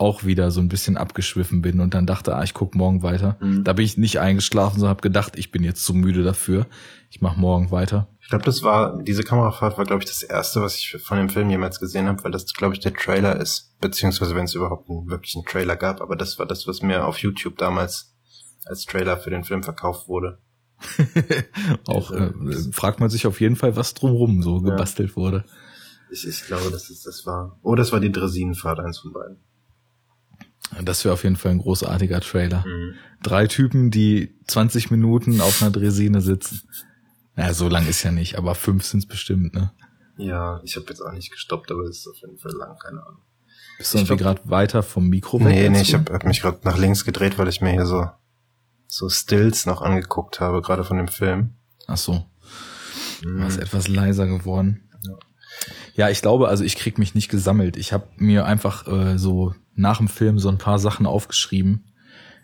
[0.00, 3.36] auch wieder so ein bisschen abgeschwiffen bin und dann dachte, ah, ich guck morgen weiter.
[3.40, 3.64] Mhm.
[3.64, 6.66] Da bin ich nicht eingeschlafen, sondern habe gedacht, ich bin jetzt zu müde dafür.
[7.10, 8.08] Ich mache morgen weiter.
[8.20, 11.30] Ich glaube, das war, diese Kamerafahrt war, glaube ich, das erste, was ich von dem
[11.30, 13.74] Film jemals gesehen habe, weil das, glaube ich, der Trailer ist.
[13.80, 17.18] Beziehungsweise, wenn es überhaupt einen wirklichen Trailer gab, aber das war das, was mir auf
[17.18, 18.14] YouTube damals
[18.66, 20.38] als Trailer für den Film verkauft wurde.
[21.86, 22.30] Auch äh,
[22.72, 24.70] fragt man sich auf jeden Fall, was drumrum so Ja.
[24.70, 25.44] gebastelt wurde.
[26.10, 27.58] Ich, ich glaube, dass es das war.
[27.62, 29.38] Oh, das war die Dresinenfahrt, eins von beiden.
[30.84, 32.64] Das wäre auf jeden Fall ein großartiger Trailer.
[32.66, 32.94] Mhm.
[33.22, 36.60] Drei Typen, die 20 Minuten auf einer Dresine sitzen.
[37.38, 39.70] Naja, so lang ist ja nicht, aber fünf sind's bestimmt, ne?
[40.16, 43.00] Ja, ich habe jetzt auch nicht gestoppt, aber es ist auf jeden Fall lang, keine
[43.00, 43.22] Ahnung.
[43.78, 45.38] Bist du Ich irgendwie gerade weiter vom Mikro?
[45.38, 48.08] Nee, nee, ich habe hab mich gerade nach links gedreht, weil ich mir hier so
[48.88, 51.54] so Stills noch angeguckt habe, gerade von dem Film.
[51.86, 52.24] Ach so.
[53.22, 53.38] Mhm.
[53.38, 54.90] Du warst etwas leiser geworden.
[55.02, 55.14] Ja.
[55.94, 57.76] Ja, ich glaube, also ich krieg mich nicht gesammelt.
[57.76, 61.92] Ich habe mir einfach äh, so nach dem Film so ein paar Sachen aufgeschrieben.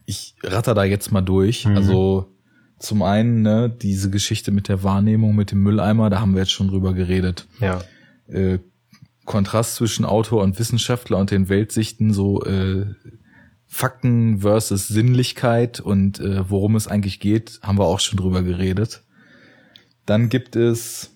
[0.06, 1.64] Ich ratter da jetzt mal durch.
[1.64, 1.76] Mhm.
[1.76, 2.33] Also
[2.78, 6.52] zum einen ne, diese Geschichte mit der Wahrnehmung mit dem Mülleimer, da haben wir jetzt
[6.52, 7.46] schon drüber geredet.
[7.60, 7.82] Ja.
[8.28, 8.58] Äh,
[9.24, 12.86] Kontrast zwischen Autor und Wissenschaftler und den Weltsichten so äh,
[13.66, 19.02] Fakten versus Sinnlichkeit und äh, worum es eigentlich geht, haben wir auch schon drüber geredet.
[20.06, 21.10] Dann gibt es,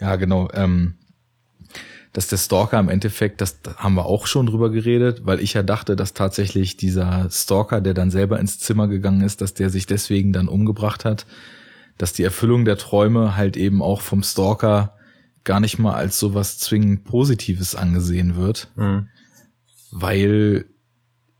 [0.00, 0.94] ja genau, ähm,
[2.16, 5.62] dass der Stalker im Endeffekt, das haben wir auch schon drüber geredet, weil ich ja
[5.62, 9.84] dachte, dass tatsächlich dieser Stalker, der dann selber ins Zimmer gegangen ist, dass der sich
[9.84, 11.26] deswegen dann umgebracht hat,
[11.98, 14.94] dass die Erfüllung der Träume halt eben auch vom Stalker
[15.44, 19.08] gar nicht mal als sowas zwingend Positives angesehen wird, mhm.
[19.90, 20.64] weil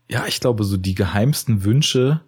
[0.07, 2.21] ja, ich glaube, so die geheimsten Wünsche,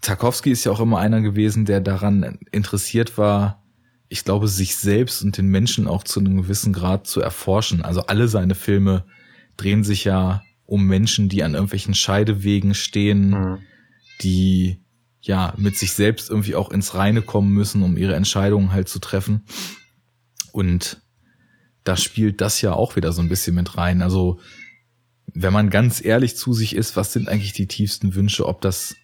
[0.00, 3.61] Tarkovsky ist ja auch immer einer gewesen, der daran interessiert war,
[4.12, 7.80] ich glaube, sich selbst und den Menschen auch zu einem gewissen Grad zu erforschen.
[7.80, 9.04] Also alle seine Filme
[9.56, 13.58] drehen sich ja um Menschen, die an irgendwelchen Scheidewegen stehen, mhm.
[14.20, 14.82] die
[15.22, 18.98] ja mit sich selbst irgendwie auch ins Reine kommen müssen, um ihre Entscheidungen halt zu
[18.98, 19.44] treffen.
[20.52, 21.00] Und
[21.82, 24.02] da spielt das ja auch wieder so ein bisschen mit rein.
[24.02, 24.40] Also
[25.32, 28.94] wenn man ganz ehrlich zu sich ist, was sind eigentlich die tiefsten Wünsche, ob das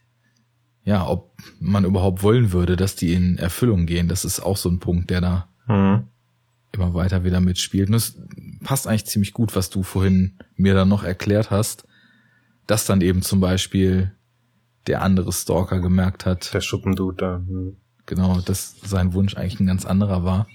[0.84, 4.08] ja, ob man überhaupt wollen würde, dass die in Erfüllung gehen.
[4.08, 6.04] Das ist auch so ein Punkt, der da mhm.
[6.72, 7.88] immer weiter wieder mitspielt.
[7.88, 8.16] Und es
[8.64, 11.86] passt eigentlich ziemlich gut, was du vorhin mir dann noch erklärt hast,
[12.66, 14.12] dass dann eben zum Beispiel
[14.86, 16.52] der andere Stalker gemerkt hat.
[16.54, 17.38] Der Schuppendude da.
[17.38, 17.76] Mhm.
[18.06, 20.46] Genau, dass sein Wunsch eigentlich ein ganz anderer war.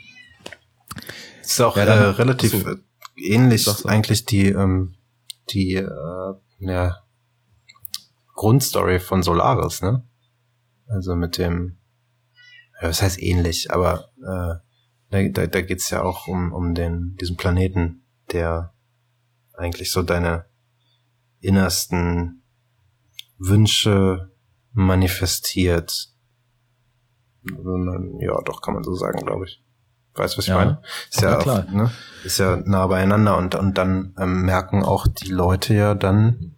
[1.41, 2.75] ist auch ja, dann, äh, relativ so,
[3.15, 4.95] ähnlich eigentlich die, ähm,
[5.51, 7.03] die äh, ja,
[8.33, 10.03] Grundstory von Solaris, ne?
[10.87, 11.77] Also mit dem,
[12.81, 14.55] ja, was heißt ähnlich, aber äh,
[15.31, 18.73] da, da geht's ja auch um, um den, diesen Planeten, der
[19.53, 20.45] eigentlich so deine
[21.39, 22.43] innersten
[23.37, 24.31] Wünsche
[24.71, 26.09] manifestiert.
[27.43, 29.63] Ja, doch, kann man so sagen, glaube ich.
[30.15, 30.81] Weißt du, was ich ja, meine?
[31.09, 31.65] Ist ja, klar.
[31.71, 31.91] ne?
[32.23, 36.55] ist ja nah beieinander und, und dann ähm, merken auch die Leute ja dann,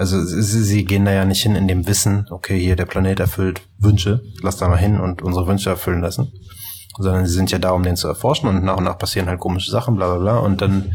[0.00, 3.20] also sie, sie gehen da ja nicht hin in dem Wissen, okay, hier der Planet
[3.20, 6.32] erfüllt Wünsche, lass da mal hin und unsere Wünsche erfüllen lassen.
[6.96, 9.40] Sondern sie sind ja da, um den zu erforschen und nach und nach passieren halt
[9.40, 10.38] komische Sachen, bla bla bla.
[10.38, 10.94] Und dann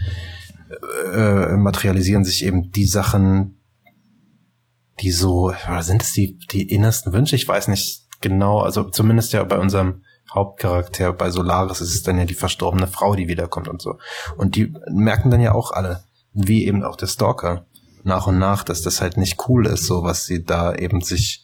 [1.14, 3.62] äh, materialisieren sich eben die Sachen,
[5.02, 7.36] die so, sind es die, die innersten Wünsche?
[7.36, 10.02] Ich weiß nicht genau, also zumindest ja bei unserem
[10.34, 14.00] Hauptcharakter, bei Solaris ist es dann ja die verstorbene Frau, die wiederkommt und so.
[14.36, 16.04] Und die merken dann ja auch alle,
[16.34, 17.68] wie eben auch der Stalker,
[18.06, 21.44] nach und nach, dass das halt nicht cool ist, so was sie da eben sich,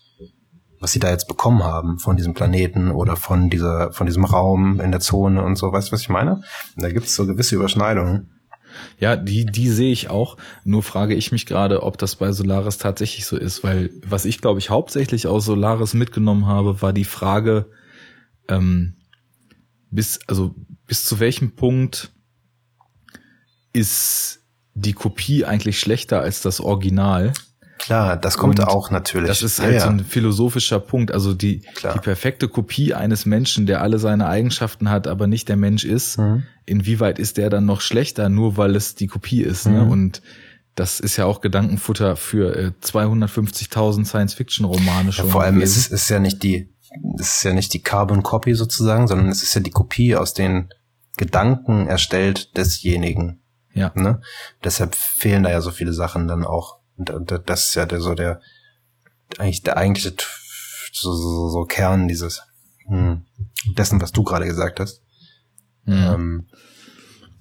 [0.80, 4.80] was sie da jetzt bekommen haben von diesem Planeten oder von dieser, von diesem Raum
[4.80, 5.72] in der Zone und so.
[5.72, 6.44] Weißt du, was ich meine?
[6.76, 8.30] Und da gibt es so gewisse Überschneidungen.
[9.00, 10.38] Ja, die, die sehe ich auch.
[10.64, 14.40] Nur frage ich mich gerade, ob das bei Solaris tatsächlich so ist, weil was ich
[14.40, 17.70] glaube ich hauptsächlich aus Solaris mitgenommen habe, war die Frage,
[18.48, 18.96] ähm,
[19.90, 20.56] bis, also
[20.88, 22.14] bis zu welchem Punkt
[23.74, 24.41] ist
[24.82, 27.34] die Kopie eigentlich schlechter als das Original.
[27.78, 29.28] Klar, das kommt und auch natürlich.
[29.28, 31.12] Das ist halt ja, so ein philosophischer Punkt.
[31.12, 35.56] Also die, die perfekte Kopie eines Menschen, der alle seine Eigenschaften hat, aber nicht der
[35.56, 36.44] Mensch ist, mhm.
[36.66, 39.66] inwieweit ist der dann noch schlechter, nur weil es die Kopie ist?
[39.66, 39.72] Ne?
[39.72, 39.78] Mhm.
[39.78, 39.92] Ne?
[39.92, 40.22] Und
[40.76, 45.26] das ist ja auch Gedankenfutter für äh, 250.000 Science-Fiction-Romane schon.
[45.26, 46.70] Ja, vor allem ist es ist ja nicht die,
[47.20, 50.34] es ist ja nicht die Carbon Copy sozusagen, sondern es ist ja die Kopie aus
[50.34, 50.70] den
[51.18, 53.42] Gedanken erstellt desjenigen.
[53.74, 53.92] Ja.
[53.96, 54.22] Ne?
[54.64, 56.80] Deshalb fehlen da ja so viele Sachen dann auch.
[56.98, 58.42] Und, und das ist ja der, so der,
[59.38, 60.14] eigentlich der eigentliche
[60.92, 62.44] so, so, so Kern dieses,
[62.88, 63.26] hm,
[63.78, 65.02] dessen, was du gerade gesagt hast.
[65.86, 65.94] Mhm.
[65.94, 66.48] Ähm,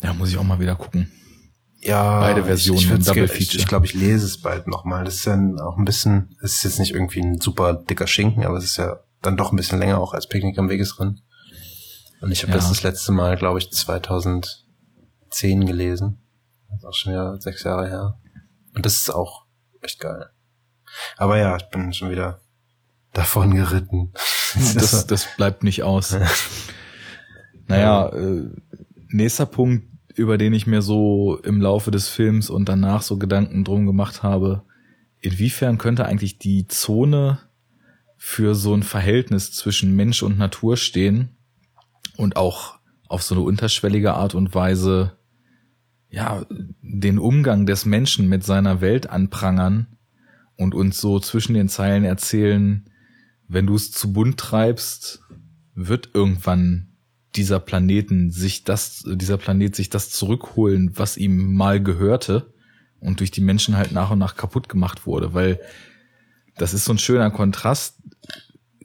[0.03, 1.11] ja, muss ich auch mal wieder gucken.
[1.81, 2.81] Ja, beide Versionen.
[2.81, 3.43] Ich, ich, Double Feature.
[3.43, 5.05] ich, ich glaube, ich lese es bald nochmal.
[5.05, 8.45] Das ist ja auch ein bisschen, es ist jetzt nicht irgendwie ein super dicker Schinken,
[8.45, 11.23] aber es ist ja dann doch ein bisschen länger auch als Picknick am Wegesrand.
[12.21, 12.59] Und ich habe ja.
[12.59, 14.67] das das letzte Mal, glaube ich, 2000
[15.31, 16.19] 10 gelesen.
[16.69, 18.19] Das ist auch schon wieder sechs Jahre her.
[18.75, 19.47] Und das ist auch
[19.83, 20.31] echt geil.
[21.17, 22.41] Aber ja, ich bin schon wieder
[23.13, 24.13] davon geritten.
[24.75, 26.17] Das, das bleibt nicht aus.
[27.69, 28.51] naja, äh,
[29.07, 29.87] nächster Punkt,
[30.17, 34.25] über den ich mir so im Laufe des Films und danach so Gedanken drum gemacht
[34.25, 34.65] habe,
[35.21, 37.39] inwiefern könnte eigentlich die Zone
[38.17, 41.37] für so ein Verhältnis zwischen Mensch und Natur stehen
[42.17, 45.17] und auch auf so eine unterschwellige Art und Weise
[46.11, 46.45] ja,
[46.83, 49.87] den Umgang des Menschen mit seiner Welt anprangern
[50.57, 52.91] und uns so zwischen den Zeilen erzählen,
[53.49, 55.23] wenn du es zu bunt treibst,
[55.75, 56.89] wird irgendwann
[57.37, 62.53] dieser Planeten sich das, dieser Planet sich das zurückholen, was ihm mal gehörte
[62.99, 65.61] und durch die Menschen halt nach und nach kaputt gemacht wurde, weil
[66.57, 67.99] das ist so ein schöner Kontrast.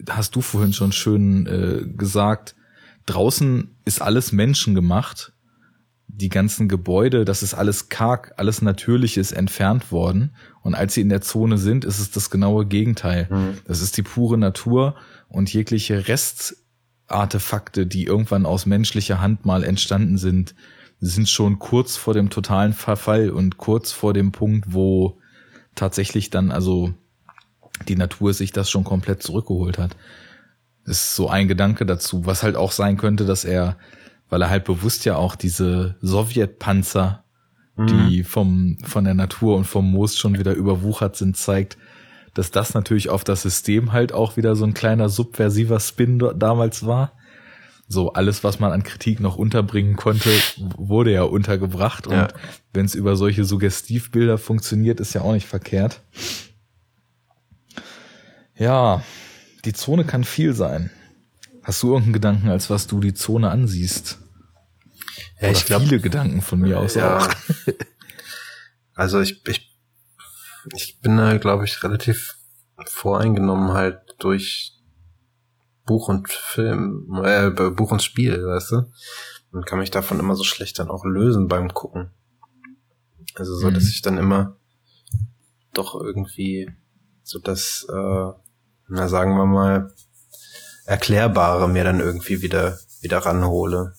[0.09, 2.55] Hast du vorhin schon schön äh, gesagt.
[3.05, 5.34] Draußen ist alles menschengemacht
[6.07, 10.35] die ganzen Gebäude, das ist alles karg, alles Natürliches entfernt worden.
[10.61, 13.27] Und als sie in der Zone sind, ist es das genaue Gegenteil.
[13.29, 13.57] Mhm.
[13.65, 14.95] Das ist die pure Natur
[15.27, 20.55] und jegliche Restartefakte, die irgendwann aus menschlicher Hand mal entstanden sind,
[20.99, 25.19] sind schon kurz vor dem totalen Verfall und kurz vor dem Punkt, wo
[25.75, 26.93] tatsächlich dann also
[27.87, 29.97] die Natur sich das schon komplett zurückgeholt hat.
[30.85, 33.77] Das ist so ein Gedanke dazu, was halt auch sein könnte, dass er
[34.29, 37.23] weil er halt bewusst ja auch diese Sowjetpanzer,
[37.75, 37.87] mhm.
[37.87, 41.77] die vom, von der Natur und vom Moos schon wieder überwuchert sind, zeigt,
[42.33, 46.85] dass das natürlich auf das System halt auch wieder so ein kleiner subversiver Spin damals
[46.85, 47.13] war.
[47.87, 50.31] So alles, was man an Kritik noch unterbringen konnte,
[50.75, 52.07] wurde ja untergebracht.
[52.07, 52.27] Und ja.
[52.73, 56.01] wenn es über solche Suggestivbilder funktioniert, ist ja auch nicht verkehrt.
[58.57, 59.03] Ja,
[59.65, 60.89] die Zone kann viel sein.
[61.65, 64.19] Hast du irgendeinen Gedanken, als was du die Zone ansiehst?
[65.41, 67.17] Ja, Oder ich glaube viele Gedanken von mir aus ja.
[67.17, 67.29] auch.
[68.93, 69.75] also ich, ich,
[70.75, 72.35] ich bin da, glaube ich, relativ
[72.85, 74.73] voreingenommen halt durch
[75.87, 78.91] Buch und Film, äh, Buch und Spiel, weißt du?
[79.51, 82.11] Und kann mich davon immer so schlecht dann auch lösen beim Gucken.
[83.33, 83.73] Also so, mhm.
[83.73, 84.59] dass ich dann immer
[85.73, 86.69] doch irgendwie
[87.23, 88.31] so das, äh,
[88.87, 89.91] na sagen wir mal,
[90.85, 93.93] Erklärbare mir dann irgendwie wieder, wieder ranhole.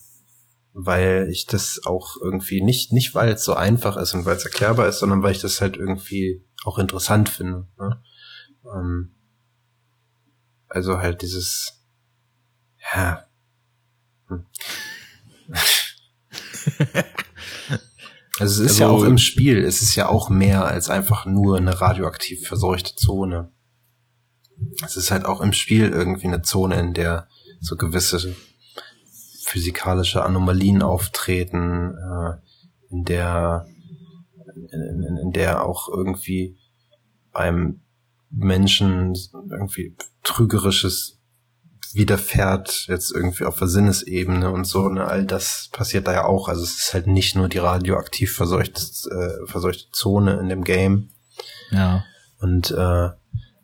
[0.73, 4.45] Weil ich das auch irgendwie nicht, nicht weil es so einfach ist und weil es
[4.45, 7.67] erklärbar ist, sondern weil ich das halt irgendwie auch interessant finde.
[7.79, 8.01] Ne?
[8.65, 9.15] Ähm,
[10.67, 11.83] also halt dieses,
[12.93, 13.25] ja.
[14.27, 14.45] Hm.
[18.39, 21.25] Also es ist also, ja auch im Spiel, es ist ja auch mehr als einfach
[21.25, 23.51] nur eine radioaktiv verseuchte Zone
[24.83, 27.27] es ist halt auch im Spiel irgendwie eine Zone, in der
[27.59, 28.35] so gewisse
[29.43, 32.33] physikalische Anomalien auftreten, äh,
[32.89, 33.65] in der
[34.71, 36.57] in, in, in der auch irgendwie
[37.31, 37.81] beim
[38.29, 39.15] Menschen
[39.49, 41.17] irgendwie trügerisches
[41.93, 46.49] widerfährt, jetzt irgendwie auf der Sinnesebene und so, ne, all das passiert da ja auch.
[46.49, 51.09] Also es ist halt nicht nur die radioaktiv verseuchte, äh, verseuchte Zone in dem Game.
[51.71, 52.03] Ja.
[52.39, 53.09] Und äh,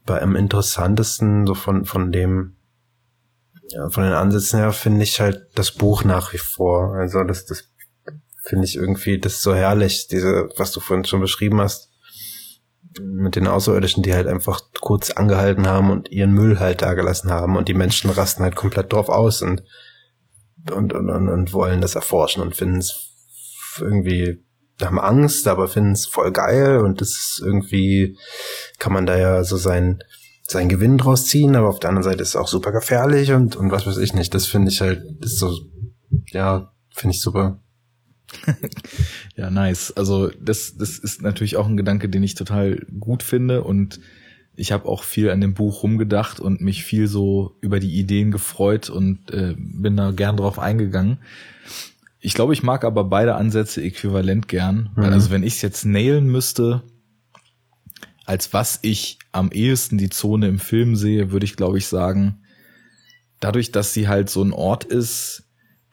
[0.06, 2.56] bei am interessantesten, so von, von dem,
[3.70, 6.96] ja, von den Ansätzen her, finde ich halt das Buch nach wie vor.
[6.96, 7.70] Also das, das
[8.44, 11.90] finde ich irgendwie, das so herrlich, diese, was du vorhin schon beschrieben hast,
[13.02, 17.32] mit den Außerirdischen, die halt einfach kurz angehalten haben und ihren Müll halt da gelassen
[17.32, 19.64] haben und die Menschen rasten halt komplett drauf aus und,
[20.72, 23.10] und, und, und, und wollen das erforschen und finden es
[23.80, 24.44] irgendwie
[24.86, 28.18] haben Angst, aber finden es voll geil und das ist irgendwie,
[28.80, 30.04] kann man da ja so sein,
[30.48, 33.56] seinen Gewinn draus ziehen, aber auf der anderen Seite ist es auch super gefährlich und,
[33.56, 34.34] und was weiß ich nicht.
[34.34, 35.58] Das finde ich halt, ist so,
[36.32, 37.60] ja, finde ich super.
[39.36, 39.92] ja, nice.
[39.96, 44.00] Also das, das ist natürlich auch ein Gedanke, den ich total gut finde und
[44.56, 48.32] ich habe auch viel an dem Buch rumgedacht und mich viel so über die Ideen
[48.32, 51.18] gefreut und äh, bin da gern drauf eingegangen.
[52.26, 54.92] Ich glaube, ich mag aber beide Ansätze äquivalent gern.
[54.96, 55.04] Mhm.
[55.04, 56.84] also wenn ich es jetzt nailen müsste,
[58.26, 62.40] als was ich am ehesten die Zone im Film sehe, würde ich, glaube ich, sagen,
[63.42, 65.44] dadurch, dass sie halt so ein Ort ist,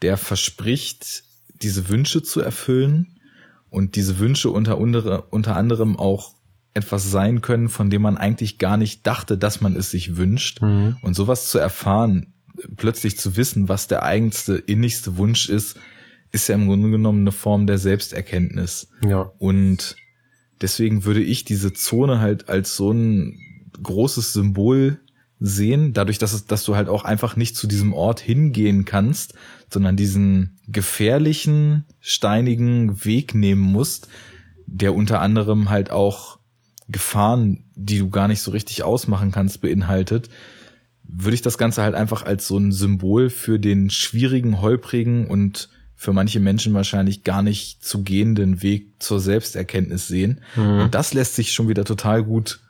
[0.02, 1.24] der verspricht,
[1.60, 3.18] diese Wünsche zu erfüllen
[3.68, 6.36] und diese Wünsche unter, unter, unter anderem auch
[6.74, 10.62] etwas sein können, von dem man eigentlich gar nicht dachte, dass man es sich wünscht.
[10.62, 10.96] Mhm.
[11.02, 12.34] Und sowas zu erfahren,
[12.76, 15.76] plötzlich zu wissen, was der eigenste, innigste Wunsch ist,
[16.32, 18.88] ist ja im Grunde genommen eine Form der Selbsterkenntnis.
[19.06, 19.32] Ja.
[19.38, 19.96] Und
[20.60, 23.38] deswegen würde ich diese Zone halt als so ein
[23.82, 25.00] großes Symbol
[25.40, 29.34] sehen, dadurch, dass, es, dass du halt auch einfach nicht zu diesem Ort hingehen kannst,
[29.72, 34.08] sondern diesen gefährlichen, steinigen Weg nehmen musst,
[34.66, 36.38] der unter anderem halt auch
[36.88, 40.28] Gefahren, die du gar nicht so richtig ausmachen kannst, beinhaltet,
[41.04, 45.70] würde ich das Ganze halt einfach als so ein Symbol für den schwierigen, holprigen und
[46.00, 50.40] für manche Menschen wahrscheinlich gar nicht zu gehenden Weg zur Selbsterkenntnis sehen.
[50.56, 50.80] Mhm.
[50.80, 52.60] Und das lässt sich schon wieder total gut,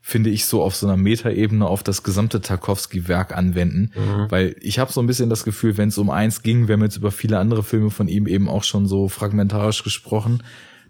[0.00, 3.92] finde ich, so auf so einer Metaebene auf das gesamte Tarkovsky-Werk anwenden.
[3.94, 4.26] Mhm.
[4.30, 6.82] Weil ich habe so ein bisschen das Gefühl, wenn es um eins ging, wir haben
[6.82, 10.42] jetzt über viele andere Filme von ihm eben auch schon so fragmentarisch gesprochen,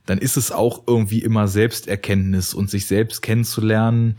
[0.07, 4.17] dann ist es auch irgendwie immer Selbsterkenntnis und sich selbst kennenzulernen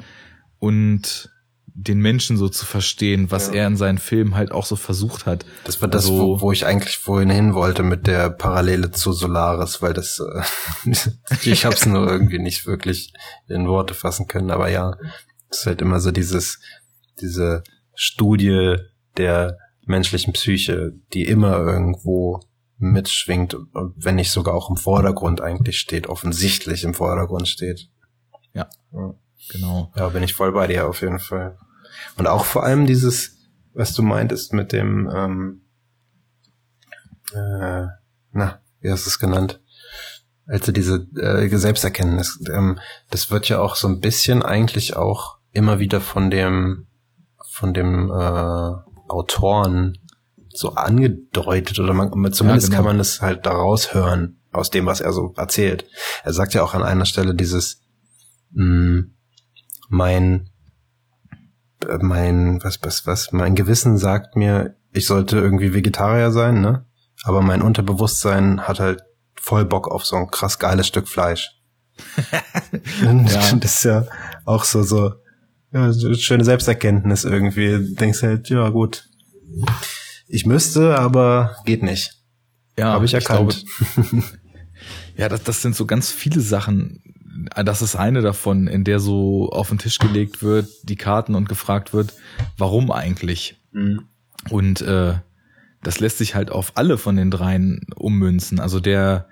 [0.59, 1.31] und
[1.79, 3.53] den Menschen so zu verstehen, was ja.
[3.53, 5.45] er in seinen Filmen halt auch so versucht hat.
[5.63, 9.13] Das war das, also, wo, wo ich eigentlich vorhin hin wollte mit der Parallele zu
[9.13, 10.91] Solaris, weil das äh,
[11.43, 13.13] ich habe es nur irgendwie nicht wirklich
[13.47, 14.95] in Worte fassen können, aber ja,
[15.49, 16.59] das ist halt immer so dieses
[17.21, 17.63] diese
[17.93, 18.77] Studie
[19.17, 22.41] der menschlichen Psyche, die immer irgendwo
[22.79, 23.55] mitschwingt,
[23.95, 27.87] wenn nicht sogar auch im Vordergrund eigentlich steht, offensichtlich im Vordergrund steht.
[28.53, 29.13] Ja, ja.
[29.51, 29.91] genau.
[29.95, 31.57] Ja, bin ich voll bei dir auf jeden Fall.
[32.15, 33.37] Und auch vor allem dieses,
[33.73, 35.61] was du meintest mit dem, ähm,
[37.33, 37.87] äh,
[38.31, 39.61] na, wie hast du es genannt?
[40.45, 42.79] Also diese äh, Selbsterkenntnis, ähm,
[43.09, 46.87] das wird ja auch so ein bisschen eigentlich auch immer wieder von dem,
[47.51, 48.73] von dem äh,
[49.09, 49.97] Autoren
[50.49, 52.77] so angedeutet oder man, zumindest ja, genau.
[52.77, 55.85] kann man es halt daraus hören aus dem, was er so erzählt.
[56.23, 57.81] Er sagt ja auch an einer Stelle dieses,
[58.51, 59.13] mh, hm,
[59.89, 60.49] mein,
[62.01, 66.85] mein, was, was, was, mein Gewissen sagt mir, ich sollte irgendwie Vegetarier sein, ne?
[67.23, 69.01] Aber mein Unterbewusstsein hat halt
[69.35, 71.51] voll Bock auf so ein krass geiles Stück Fleisch.
[73.01, 73.51] ja.
[73.59, 74.05] Das ist ja
[74.45, 75.13] auch so, so,
[75.71, 77.95] ja, schöne Selbsterkenntnis irgendwie.
[77.95, 79.09] denkst halt, ja gut,
[80.27, 82.13] ich müsste, aber geht nicht.
[82.77, 83.65] Ja, habe ich erkannt.
[83.79, 84.23] Ich glaube,
[85.17, 87.01] ja, das, das sind so ganz viele Sachen.
[87.63, 91.49] Das ist eine davon, in der so auf den Tisch gelegt wird, die Karten und
[91.49, 92.13] gefragt wird,
[92.57, 93.59] warum eigentlich?
[93.71, 94.05] Mhm.
[94.49, 95.15] Und äh,
[95.83, 98.59] das lässt sich halt auf alle von den dreien ummünzen.
[98.59, 99.27] Also der,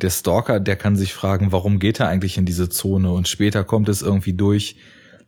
[0.00, 3.10] der Stalker, der kann sich fragen, warum geht er eigentlich in diese Zone?
[3.12, 4.76] Und später kommt es irgendwie durch,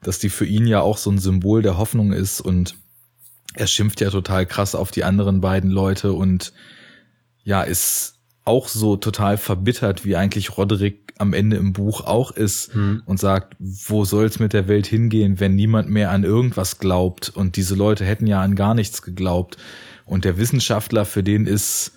[0.02, 2.74] dass die für ihn ja auch so ein Symbol der Hoffnung ist und
[3.54, 6.52] er schimpft ja total krass auf die anderen beiden Leute und
[7.42, 8.15] ja, ist
[8.46, 13.02] auch so total verbittert, wie eigentlich Roderick am Ende im Buch auch ist hm.
[13.04, 17.28] und sagt, wo soll's mit der Welt hingehen, wenn niemand mehr an irgendwas glaubt?
[17.28, 19.56] Und diese Leute hätten ja an gar nichts geglaubt.
[20.04, 21.92] Und der Wissenschaftler, für den ist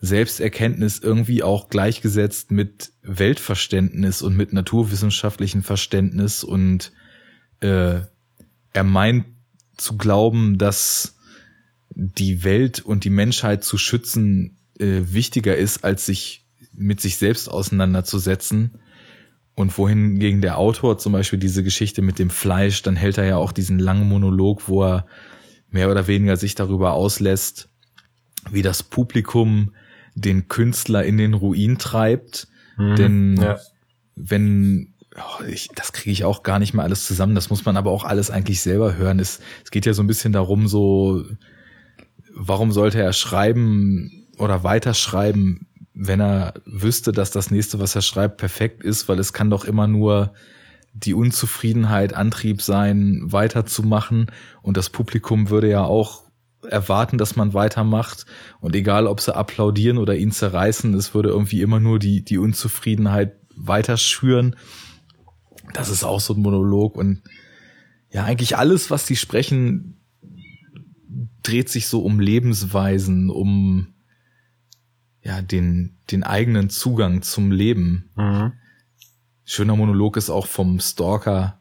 [0.00, 6.44] Selbsterkenntnis irgendwie auch gleichgesetzt mit Weltverständnis und mit naturwissenschaftlichem Verständnis.
[6.44, 6.92] Und
[7.60, 8.00] äh,
[8.74, 9.24] er meint
[9.78, 11.16] zu glauben, dass
[11.94, 17.48] die Welt und die Menschheit zu schützen äh, wichtiger ist, als sich mit sich selbst
[17.48, 18.78] auseinanderzusetzen.
[19.54, 23.24] Und wohin gegen der Autor zum Beispiel diese Geschichte mit dem Fleisch, dann hält er
[23.24, 25.06] ja auch diesen langen Monolog, wo er
[25.70, 27.68] mehr oder weniger sich darüber auslässt,
[28.50, 29.74] wie das Publikum
[30.14, 32.48] den Künstler in den Ruin treibt.
[32.76, 33.58] Mhm, Denn ja.
[34.16, 37.36] wenn oh, ich, das kriege ich auch gar nicht mehr alles zusammen.
[37.36, 39.20] Das muss man aber auch alles eigentlich selber hören.
[39.20, 41.24] Es, es geht ja so ein bisschen darum, so,
[42.34, 48.38] warum sollte er schreiben oder weiterschreiben, wenn er wüsste, dass das nächste, was er schreibt,
[48.38, 50.32] perfekt ist, weil es kann doch immer nur
[50.92, 54.30] die Unzufriedenheit Antrieb sein, weiterzumachen.
[54.62, 56.24] Und das Publikum würde ja auch
[56.68, 58.26] erwarten, dass man weitermacht.
[58.60, 62.38] Und egal, ob sie applaudieren oder ihn zerreißen, es würde irgendwie immer nur die, die
[62.38, 64.56] Unzufriedenheit weiter schüren
[65.72, 67.22] das ist auch so ein Monolog und
[68.10, 70.00] ja, eigentlich alles, was die sprechen,
[71.42, 73.93] dreht sich so um Lebensweisen, um
[75.24, 78.10] ja, den, den eigenen Zugang zum Leben.
[78.14, 78.52] Mhm.
[79.44, 81.58] Schöner Monolog ist auch vom Stalker,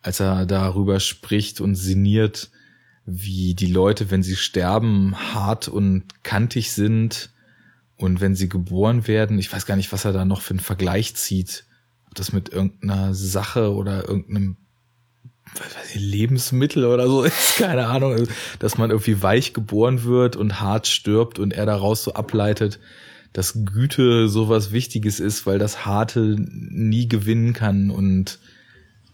[0.00, 2.50] als er darüber spricht und sinniert,
[3.04, 7.30] wie die Leute, wenn sie sterben, hart und kantig sind
[7.96, 10.60] und wenn sie geboren werden, ich weiß gar nicht, was er da noch für einen
[10.60, 11.66] Vergleich zieht,
[12.14, 14.56] das mit irgendeiner Sache oder irgendeinem
[15.94, 18.28] Lebensmittel oder so ist, keine Ahnung,
[18.58, 22.78] dass man irgendwie weich geboren wird und hart stirbt und er daraus so ableitet,
[23.32, 28.38] dass Güte sowas Wichtiges ist, weil das Harte nie gewinnen kann und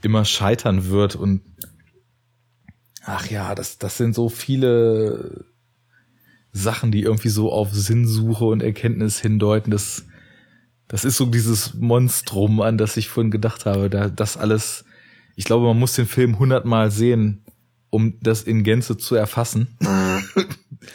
[0.03, 1.43] immer scheitern wird und
[3.05, 5.45] ach ja, das, das sind so viele
[6.53, 10.05] Sachen, die irgendwie so auf Sinnsuche und Erkenntnis hindeuten, dass
[10.89, 13.91] das ist so dieses Monstrum, an das ich vorhin gedacht habe.
[13.91, 14.85] Da, das alles,
[15.37, 17.45] ich glaube, man muss den Film hundertmal sehen,
[17.91, 19.79] um das in Gänze zu erfassen.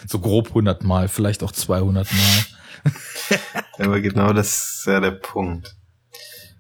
[0.08, 2.46] So grob hundertmal, vielleicht auch zweihundertmal.
[3.80, 5.76] Aber genau das ist ja der Punkt.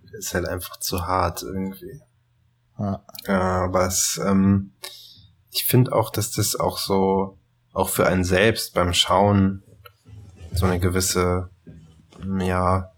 [0.03, 2.01] Das ist halt einfach zu hart irgendwie.
[2.77, 3.05] Ja.
[3.25, 4.73] ja aber es, ähm,
[5.51, 7.37] ich finde auch, dass das auch so,
[7.73, 9.63] auch für einen selbst beim Schauen
[10.51, 11.49] so eine gewisse,
[12.39, 12.90] ja,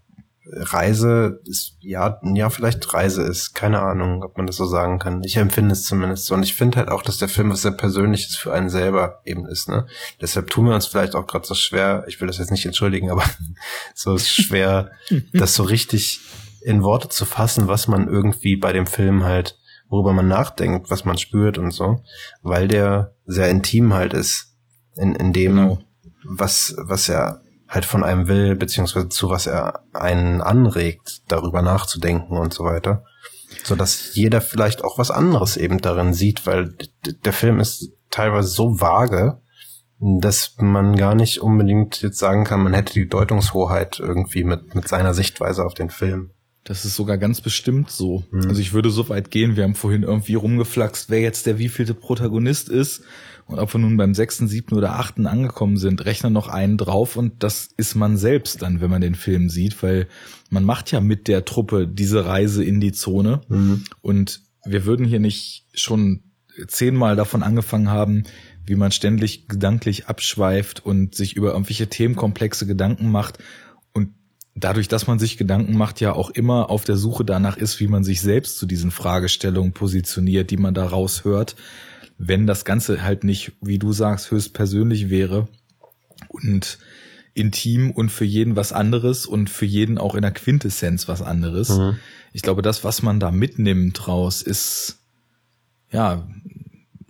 [0.46, 3.54] Reise ist, ja, ja, vielleicht Reise ist.
[3.54, 5.22] Keine Ahnung, ob man das so sagen kann.
[5.24, 6.34] Ich empfinde es zumindest so.
[6.34, 9.46] Und ich finde halt auch, dass der Film was sehr Persönliches für einen selber eben
[9.46, 9.86] ist, ne?
[10.20, 13.10] Deshalb tun wir uns vielleicht auch gerade so schwer, ich will das jetzt nicht entschuldigen,
[13.10, 13.24] aber
[13.94, 14.90] so schwer,
[15.32, 16.20] das so richtig
[16.62, 19.58] in Worte zu fassen, was man irgendwie bei dem Film halt,
[19.88, 22.02] worüber man nachdenkt, was man spürt und so,
[22.42, 24.56] weil der sehr intim halt ist
[24.96, 25.78] in, in dem, genau.
[26.24, 27.43] was, was er
[27.74, 33.04] halt von einem will, beziehungsweise zu was er einen anregt, darüber nachzudenken und so weiter.
[33.64, 36.74] So dass jeder vielleicht auch was anderes eben darin sieht, weil
[37.24, 39.40] der Film ist teilweise so vage,
[39.98, 44.86] dass man gar nicht unbedingt jetzt sagen kann, man hätte die Deutungshoheit irgendwie mit, mit
[44.88, 46.30] seiner Sichtweise auf den Film.
[46.64, 48.24] Das ist sogar ganz bestimmt so.
[48.30, 48.48] Mhm.
[48.48, 51.94] Also ich würde so weit gehen, wir haben vorhin irgendwie rumgeflaxt, wer jetzt der wievielte
[51.94, 53.02] Protagonist ist.
[53.46, 57.16] Und ob wir nun beim sechsten, siebten oder achten angekommen sind, rechnen noch einen drauf
[57.16, 60.08] und das ist man selbst dann, wenn man den Film sieht, weil
[60.50, 63.42] man macht ja mit der Truppe diese Reise in die Zone.
[63.48, 63.84] Mhm.
[64.00, 66.22] und wir würden hier nicht schon
[66.68, 68.24] zehnmal davon angefangen haben,
[68.64, 73.38] wie man ständig gedanklich abschweift und sich über irgendwelche Themenkomplexe Gedanken macht.
[73.92, 74.10] Und
[74.54, 77.88] dadurch, dass man sich Gedanken macht, ja auch immer auf der Suche danach ist, wie
[77.88, 81.56] man sich selbst zu diesen Fragestellungen positioniert, die man da raushört
[82.18, 85.48] wenn das Ganze halt nicht, wie du sagst, höchst persönlich wäre
[86.28, 86.78] und
[87.34, 91.70] intim und für jeden was anderes und für jeden auch in der Quintessenz was anderes.
[91.70, 91.96] Mhm.
[92.32, 95.00] Ich glaube, das, was man da mitnimmt raus, ist
[95.90, 96.26] ja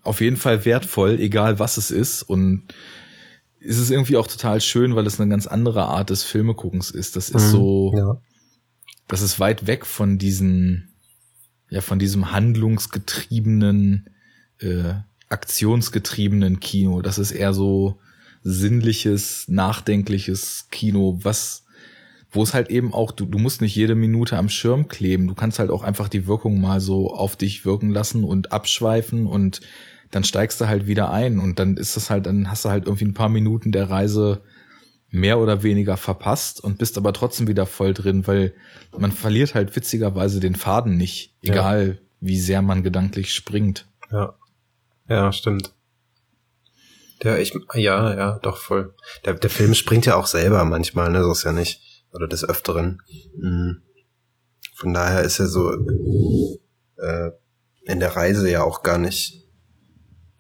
[0.03, 2.23] auf jeden Fall wertvoll, egal was es ist.
[2.23, 2.63] Und
[3.61, 7.17] es ist irgendwie auch total schön, weil es eine ganz andere Art des Filmeguckens ist.
[7.17, 8.17] Das ist mhm, so, ja.
[9.09, 10.95] das ist weit weg von diesen,
[11.69, 14.09] ja, von diesem handlungsgetriebenen
[14.65, 14.95] äh,
[15.29, 17.03] aktionsgetriebenen Kino.
[17.03, 17.99] Das ist eher so
[18.43, 21.65] sinnliches, nachdenkliches Kino, was,
[22.31, 25.27] wo es halt eben auch, du, du musst nicht jede Minute am Schirm kleben.
[25.27, 29.27] Du kannst halt auch einfach die Wirkung mal so auf dich wirken lassen und abschweifen
[29.27, 29.61] und
[30.11, 32.85] dann steigst du halt wieder ein und dann ist das halt, dann hast du halt
[32.85, 34.43] irgendwie ein paar Minuten der Reise
[35.11, 38.53] mehr oder weniger verpasst und bist aber trotzdem wieder voll drin, weil
[38.97, 41.95] man verliert halt witzigerweise den Faden nicht, egal ja.
[42.21, 43.87] wie sehr man gedanklich springt.
[44.11, 44.35] Ja.
[45.09, 45.75] Ja, stimmt.
[47.23, 48.95] Der, ich, ja, ja, doch voll.
[49.25, 52.05] Der, der Film springt ja auch selber manchmal, ne, so ist ja nicht.
[52.13, 53.03] Oder des Öfteren.
[53.37, 53.83] Mhm.
[54.75, 57.31] Von daher ist er so äh,
[57.85, 59.47] in der Reise ja auch gar nicht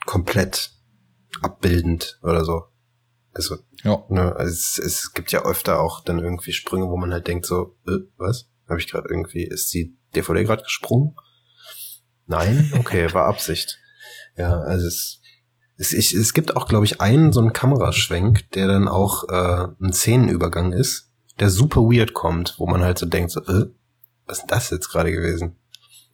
[0.06, 0.72] komplett
[1.40, 2.64] abbildend oder so.
[3.32, 4.04] Also, ja.
[4.08, 7.46] ne, also es, es gibt ja öfter auch dann irgendwie Sprünge, wo man halt denkt
[7.46, 8.48] so, äh, was?
[8.68, 11.16] Habe ich gerade irgendwie, ist die DVD gerade gesprungen?
[12.26, 12.72] Nein?
[12.78, 13.78] Okay, war Absicht.
[14.36, 15.20] Ja, also es,
[15.76, 19.68] es, ich, es gibt auch, glaube ich, einen so einen Kameraschwenk, der dann auch äh,
[19.80, 23.66] ein Szenenübergang ist, der super weird kommt, wo man halt so denkt, so, äh,
[24.26, 25.56] was ist das jetzt gerade gewesen?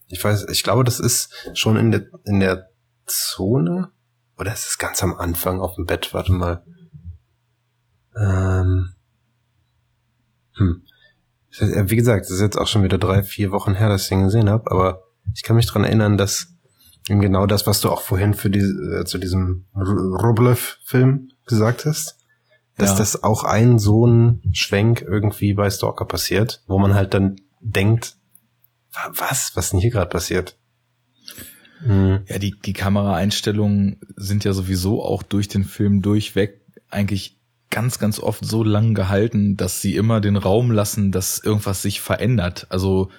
[0.08, 2.70] Ich weiß, ich glaube, das ist schon in der, in der
[3.06, 3.90] Zone,
[4.38, 6.12] oder ist es ganz am Anfang auf dem Bett?
[6.14, 6.64] Warte mal.
[8.16, 8.94] Ähm,
[10.54, 10.82] hm.
[11.58, 14.24] Wie gesagt, es ist jetzt auch schon wieder drei, vier Wochen her, dass ich den
[14.24, 15.02] gesehen habe, aber
[15.34, 16.54] ich kann mich dran erinnern, dass
[17.08, 22.18] Genau das, was du auch vorhin für die, äh, zu diesem Rublev-Film gesagt hast.
[22.76, 22.96] Dass ja.
[22.98, 28.16] das auch ein so ein Schwenk irgendwie bei Stalker passiert, wo man halt dann denkt,
[29.12, 30.56] was, was denn hier gerade passiert?
[31.82, 32.20] Hm.
[32.26, 36.60] Ja, die, die Kameraeinstellungen sind ja sowieso auch durch den Film durchweg
[36.90, 37.38] eigentlich
[37.70, 42.00] ganz, ganz oft so lang gehalten, dass sie immer den Raum lassen, dass irgendwas sich
[42.00, 42.66] verändert.
[42.68, 43.10] Also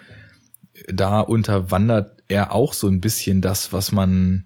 [0.87, 4.45] da unterwandert er auch so ein bisschen das, was man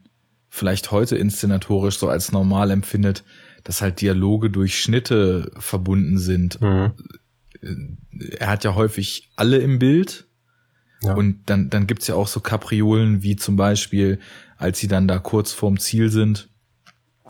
[0.49, 3.23] vielleicht heute inszenatorisch so als normal empfindet,
[3.63, 6.59] dass halt Dialoge durch Schnitte verbunden sind.
[6.61, 6.93] Mhm.
[8.39, 10.27] Er hat ja häufig alle im Bild.
[11.01, 11.13] Ja.
[11.13, 14.19] Und dann, dann gibt's ja auch so Kapriolen, wie zum Beispiel,
[14.57, 16.49] als sie dann da kurz vorm Ziel sind,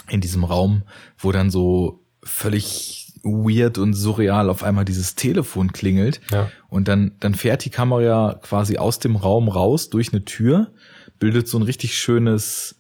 [0.08, 0.84] in diesem Raum,
[1.18, 6.50] wo dann so völlig weird und surreal auf einmal dieses Telefon klingelt ja.
[6.70, 10.72] und dann dann fährt die Kamera quasi aus dem Raum raus durch eine Tür,
[11.20, 12.76] bildet so ein richtig schönes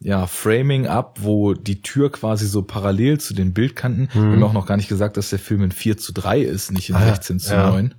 [0.00, 4.24] ja, Framing ab, wo die Tür quasi so parallel zu den Bildkanten, mhm.
[4.24, 6.70] wir haben auch noch gar nicht gesagt, dass der Film in 4 zu 3 ist,
[6.72, 7.70] nicht in ah, 16 zu ja.
[7.70, 7.94] 9.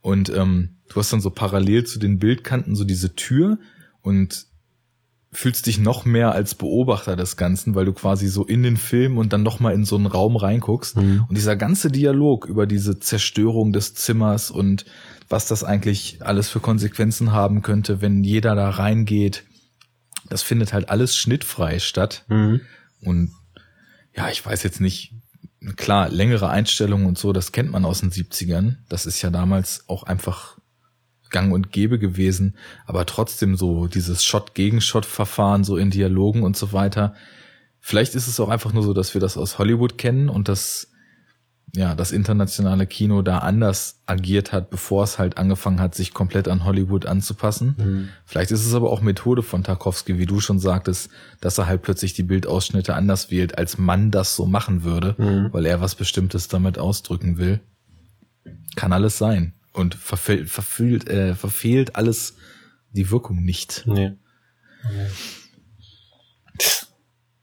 [0.00, 3.58] Und ähm, du hast dann so parallel zu den Bildkanten so diese Tür
[4.02, 4.46] und
[5.34, 9.18] fühlst dich noch mehr als Beobachter des Ganzen, weil du quasi so in den Film
[9.18, 10.96] und dann noch mal in so einen Raum reinguckst.
[10.96, 11.24] Mhm.
[11.28, 14.84] Und dieser ganze Dialog über diese Zerstörung des Zimmers und
[15.28, 19.44] was das eigentlich alles für Konsequenzen haben könnte, wenn jeder da reingeht,
[20.28, 22.24] das findet halt alles schnittfrei statt.
[22.28, 22.60] Mhm.
[23.00, 23.32] Und
[24.14, 25.14] ja, ich weiß jetzt nicht,
[25.76, 28.76] klar, längere Einstellungen und so, das kennt man aus den 70ern.
[28.88, 30.58] Das ist ja damals auch einfach
[31.34, 32.54] gang und gäbe gewesen,
[32.86, 37.14] aber trotzdem so dieses Shot-gegen-Shot-Verfahren so in Dialogen und so weiter.
[37.80, 40.92] Vielleicht ist es auch einfach nur so, dass wir das aus Hollywood kennen und dass
[41.74, 46.46] ja das internationale Kino da anders agiert hat, bevor es halt angefangen hat, sich komplett
[46.46, 47.74] an Hollywood anzupassen.
[47.76, 48.08] Mhm.
[48.24, 51.82] Vielleicht ist es aber auch Methode von Tarkovsky, wie du schon sagtest, dass er halt
[51.82, 55.52] plötzlich die Bildausschnitte anders wählt, als man das so machen würde, mhm.
[55.52, 57.58] weil er was Bestimmtes damit ausdrücken will.
[58.76, 62.36] Kann alles sein und verfehlt, verfehlt, äh, verfehlt alles
[62.92, 63.82] die Wirkung nicht.
[63.86, 64.12] Nee.
[64.84, 65.06] nee.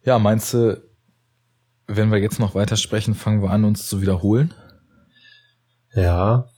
[0.03, 0.82] Ja, meinst du,
[1.88, 4.53] wenn wir jetzt noch weiter sprechen, fangen wir an, uns zu wiederholen.
[5.94, 6.49] Ja.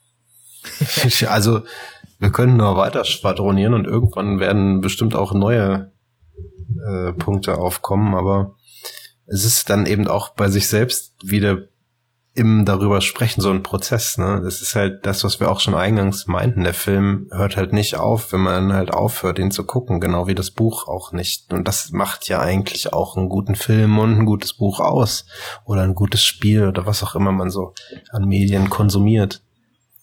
[1.28, 1.64] also,
[2.20, 5.92] wir können nur weiter schwadronieren und irgendwann werden bestimmt auch neue
[6.88, 8.56] äh, Punkte aufkommen, aber
[9.26, 11.68] es ist dann eben auch bei sich selbst wieder
[12.36, 14.42] im darüber sprechen so ein Prozess, ne?
[14.44, 16.64] Das ist halt das, was wir auch schon eingangs meinten.
[16.64, 20.34] Der Film hört halt nicht auf, wenn man halt aufhört, ihn zu gucken, genau wie
[20.34, 21.54] das Buch auch nicht.
[21.54, 25.28] Und das macht ja eigentlich auch einen guten Film und ein gutes Buch aus.
[25.66, 27.74] Oder ein gutes Spiel oder was auch immer man so
[28.12, 29.44] an Medien konsumiert.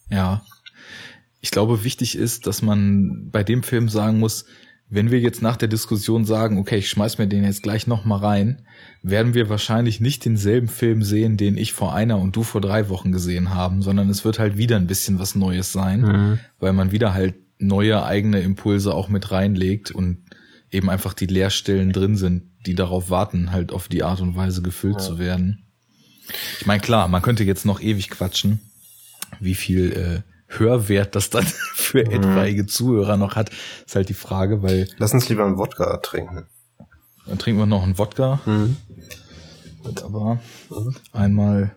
[0.08, 0.42] Ja.
[1.40, 4.44] Ich glaube, wichtig ist, dass man bei dem Film sagen muss,
[4.88, 8.04] wenn wir jetzt nach der Diskussion sagen, okay, ich schmeiß mir den jetzt gleich noch
[8.04, 8.66] mal rein,
[9.02, 12.88] werden wir wahrscheinlich nicht denselben Film sehen, den ich vor einer und du vor drei
[12.88, 16.38] Wochen gesehen haben, sondern es wird halt wieder ein bisschen was Neues sein, mhm.
[16.58, 20.18] weil man wieder halt neue eigene Impulse auch mit reinlegt und
[20.70, 24.62] eben einfach die Leerstellen drin sind, die darauf warten, halt auf die Art und Weise
[24.62, 25.00] gefüllt ja.
[25.00, 25.64] zu werden.
[26.60, 28.60] Ich meine, klar, man könnte jetzt noch ewig quatschen,
[29.40, 31.44] wie viel äh, Hörwert das dann
[31.74, 32.12] für mhm.
[32.12, 33.50] etwaige Zuhörer noch hat,
[33.86, 34.88] ist halt die Frage, weil.
[34.98, 36.46] Lass uns lieber einen Wodka trinken.
[37.26, 38.40] Dann trinken wir noch einen Wodka.
[38.44, 38.76] Mhm.
[40.02, 40.38] Aber
[40.70, 40.94] mhm.
[41.12, 41.74] einmal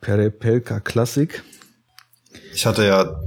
[0.00, 1.42] Perepelka Klassik.
[2.52, 3.20] Ich hatte ja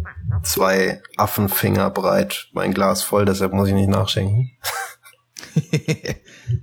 [0.44, 4.52] zwei Affenfinger breit mein Glas voll, deshalb muss ich nicht nachschenken.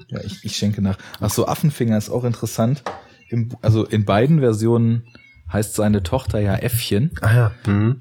[0.08, 0.98] ja, ich, ich schenke nach.
[1.20, 2.84] Ach so, Affenfinger ist auch interessant.
[3.28, 5.04] Im, also in beiden Versionen
[5.52, 7.12] heißt seine Tochter ja Äffchen.
[7.20, 7.52] Ah ja.
[7.66, 8.00] Mhm.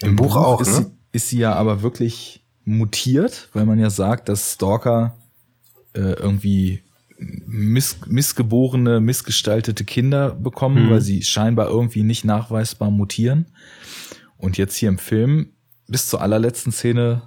[0.00, 0.84] Im, Im Buch, Buch, auch, ist, ne?
[0.84, 5.16] sie, ist sie ja aber wirklich mutiert, weil man ja sagt, dass Stalker
[5.94, 6.83] äh, irgendwie
[7.18, 10.90] miss, missgeborene, missgestaltete Kinder bekommen, mhm.
[10.90, 13.46] weil sie scheinbar irgendwie nicht nachweisbar mutieren.
[14.36, 15.52] Und jetzt hier im Film,
[15.86, 17.22] bis zur allerletzten Szene,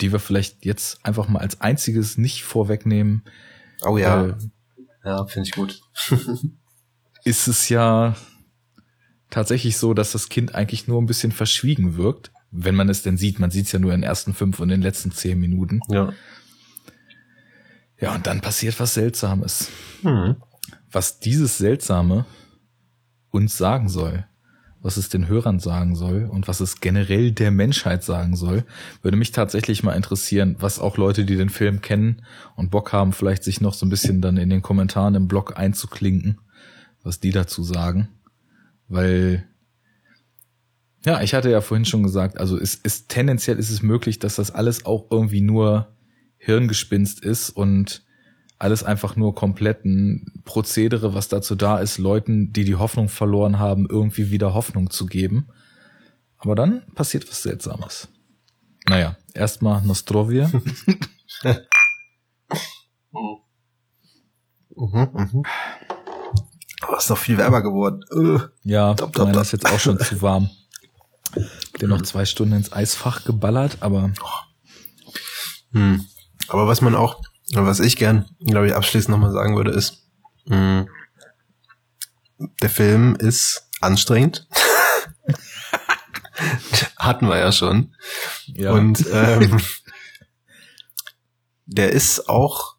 [0.00, 3.24] die wir vielleicht jetzt einfach mal als einziges nicht vorwegnehmen.
[3.82, 4.26] Oh ja.
[4.26, 4.34] Äh,
[5.04, 5.80] ja, finde ich gut.
[7.24, 8.16] ist es ja
[9.30, 13.16] tatsächlich so, dass das Kind eigentlich nur ein bisschen verschwiegen wirkt, wenn man es denn
[13.16, 13.38] sieht.
[13.38, 15.80] Man sieht es ja nur in den ersten fünf und in den letzten zehn Minuten.
[15.88, 16.12] Ja.
[18.00, 19.70] Ja, und dann passiert was Seltsames.
[20.02, 20.36] Mhm.
[20.90, 22.26] Was dieses Seltsame
[23.30, 24.24] uns sagen soll,
[24.80, 28.64] was es den Hörern sagen soll und was es generell der Menschheit sagen soll,
[29.02, 32.22] würde mich tatsächlich mal interessieren, was auch Leute, die den Film kennen
[32.54, 35.58] und Bock haben, vielleicht sich noch so ein bisschen dann in den Kommentaren im Blog
[35.58, 36.38] einzuklinken,
[37.02, 38.08] was die dazu sagen.
[38.86, 39.46] Weil,
[41.04, 44.36] ja, ich hatte ja vorhin schon gesagt, also es ist tendenziell ist es möglich, dass
[44.36, 45.88] das alles auch irgendwie nur
[46.38, 48.02] Hirngespinst ist und
[48.58, 53.58] alles einfach nur komplett ein Prozedere, was dazu da ist, Leuten, die die Hoffnung verloren
[53.58, 55.48] haben, irgendwie wieder Hoffnung zu geben.
[56.38, 58.08] Aber dann passiert was Seltsames.
[58.88, 60.48] Naja, erstmal Nostrovia.
[60.52, 60.62] mhm,
[64.74, 65.42] mhm.
[66.88, 68.04] Oh, ist doch viel wärmer geworden.
[68.12, 68.40] Uh.
[68.64, 70.48] Ja, top, top, meiner ist jetzt auch schon zu warm.
[71.80, 74.12] Den noch zwei Stunden ins Eisfach geballert, aber.
[75.72, 76.06] Hm.
[76.48, 77.20] Aber was man auch,
[77.52, 80.08] was ich gern, glaube ich, abschließend nochmal sagen würde, ist,
[80.46, 80.86] mh,
[82.38, 84.46] hm, der Film ist anstrengend.
[86.98, 87.94] Hatten wir ja schon.
[88.46, 88.72] Ja.
[88.72, 89.60] Und ähm,
[91.66, 92.76] der ist auch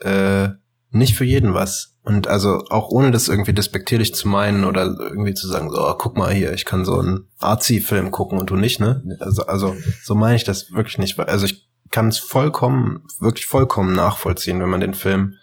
[0.00, 0.48] äh,
[0.90, 1.94] nicht für jeden was.
[2.02, 5.94] Und also auch ohne das irgendwie despektierlich zu meinen oder irgendwie zu sagen, so, oh,
[5.98, 9.02] guck mal hier, ich kann so einen Arzi-Film gucken und du nicht, ne?
[9.20, 11.18] Also, also so meine ich das wirklich nicht.
[11.18, 15.34] Also ich kann es vollkommen, wirklich vollkommen nachvollziehen, wenn man den Film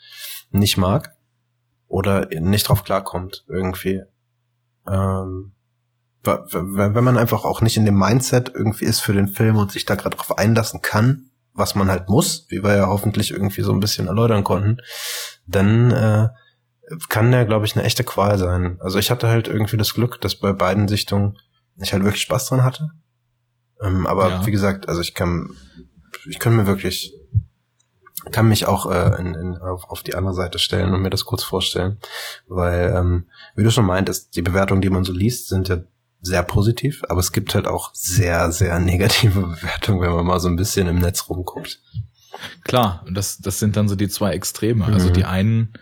[0.51, 1.15] nicht mag
[1.87, 4.01] oder nicht drauf klarkommt irgendwie.
[4.87, 5.53] Ähm,
[6.23, 9.85] wenn man einfach auch nicht in dem Mindset irgendwie ist für den Film und sich
[9.85, 13.71] da gerade drauf einlassen kann, was man halt muss, wie wir ja hoffentlich irgendwie so
[13.71, 14.77] ein bisschen erläutern konnten,
[15.45, 16.29] dann äh,
[17.09, 18.77] kann der, glaube ich, eine echte Qual sein.
[18.81, 21.37] Also ich hatte halt irgendwie das Glück, dass bei beiden Sichtungen
[21.77, 22.89] ich halt wirklich Spaß dran hatte.
[23.81, 24.45] Ähm, aber ja.
[24.45, 25.49] wie gesagt, also ich kann,
[26.27, 27.13] ich kann mir wirklich,
[28.31, 31.25] kann mich auch äh, in, in, auf, auf die andere Seite stellen und mir das
[31.25, 31.99] kurz vorstellen,
[32.47, 33.25] weil, ähm,
[33.55, 35.77] wie du schon meintest, die Bewertungen, die man so liest, sind ja
[36.21, 40.47] sehr positiv, aber es gibt halt auch sehr, sehr negative Bewertungen, wenn man mal so
[40.47, 41.81] ein bisschen im Netz rumguckt.
[42.63, 44.85] Klar, das, das sind dann so die zwei Extreme.
[44.85, 45.13] Also mhm.
[45.13, 45.73] die einen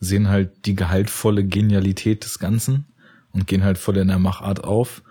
[0.00, 2.92] sehen halt die gehaltvolle Genialität des Ganzen
[3.32, 5.02] und gehen halt voll in der Machart auf.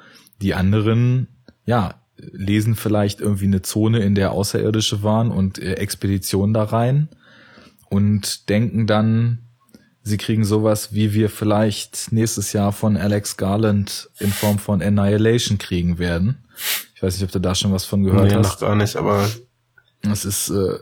[0.42, 1.28] Die anderen,
[1.66, 2.02] ja,
[2.32, 7.10] lesen vielleicht irgendwie eine Zone, in der Außerirdische waren und äh, Expeditionen da rein
[7.90, 9.40] und denken dann,
[10.04, 15.58] sie kriegen sowas, wie wir vielleicht nächstes Jahr von Alex Garland in Form von Annihilation
[15.58, 16.44] kriegen werden.
[16.96, 18.62] Ich weiß nicht, ob du da schon was von gehört nee, hast.
[18.62, 19.28] noch gar nicht, aber
[20.02, 20.80] es ist äh,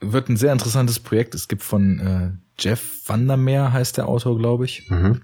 [0.00, 1.34] wird ein sehr interessantes Projekt.
[1.34, 4.88] Es gibt von äh, Jeff Vandermeer heißt der Autor, glaube ich.
[4.90, 5.22] Mhm.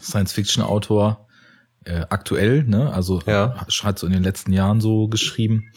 [0.00, 1.26] Science-Fiction-Autor,
[1.84, 2.92] äh, aktuell, ne?
[2.92, 3.54] Also Ja.
[3.82, 5.72] hat so in den letzten Jahren so geschrieben.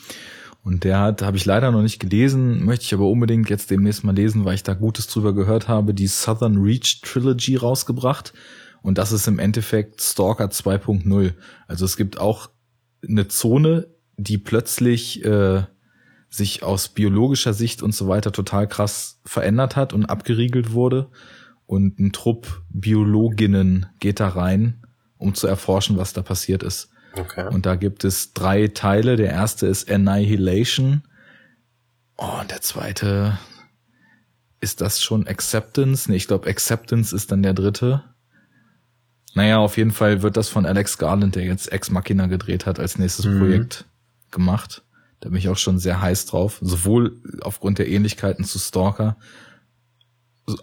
[0.64, 4.04] Und der hat, habe ich leider noch nicht gelesen, möchte ich aber unbedingt jetzt demnächst
[4.04, 8.34] mal lesen, weil ich da Gutes drüber gehört habe, die Southern Reach Trilogy rausgebracht.
[8.82, 11.34] Und das ist im Endeffekt Stalker 2.0.
[11.68, 12.50] Also es gibt auch
[13.08, 13.88] eine Zone,
[14.18, 15.64] die plötzlich äh,
[16.30, 21.10] sich aus biologischer Sicht und so weiter total krass verändert hat und abgeriegelt wurde.
[21.68, 24.82] Und ein Trupp Biologinnen geht da rein,
[25.18, 26.90] um zu erforschen, was da passiert ist.
[27.18, 27.48] Okay.
[27.48, 29.16] Und da gibt es drei Teile.
[29.16, 31.04] Der erste ist Annihilation.
[32.18, 33.38] Oh, und der zweite
[34.60, 36.10] ist das schon Acceptance?
[36.10, 38.04] Nee, ich glaube Acceptance ist dann der dritte.
[39.34, 42.80] Naja, auf jeden Fall wird das von Alex Garland, der jetzt Ex Machina gedreht hat,
[42.80, 43.40] als nächstes Mhm.
[43.40, 43.86] Projekt
[44.32, 44.84] gemacht.
[45.20, 46.58] Da bin ich auch schon sehr heiß drauf.
[46.62, 49.18] Sowohl aufgrund der Ähnlichkeiten zu Stalker,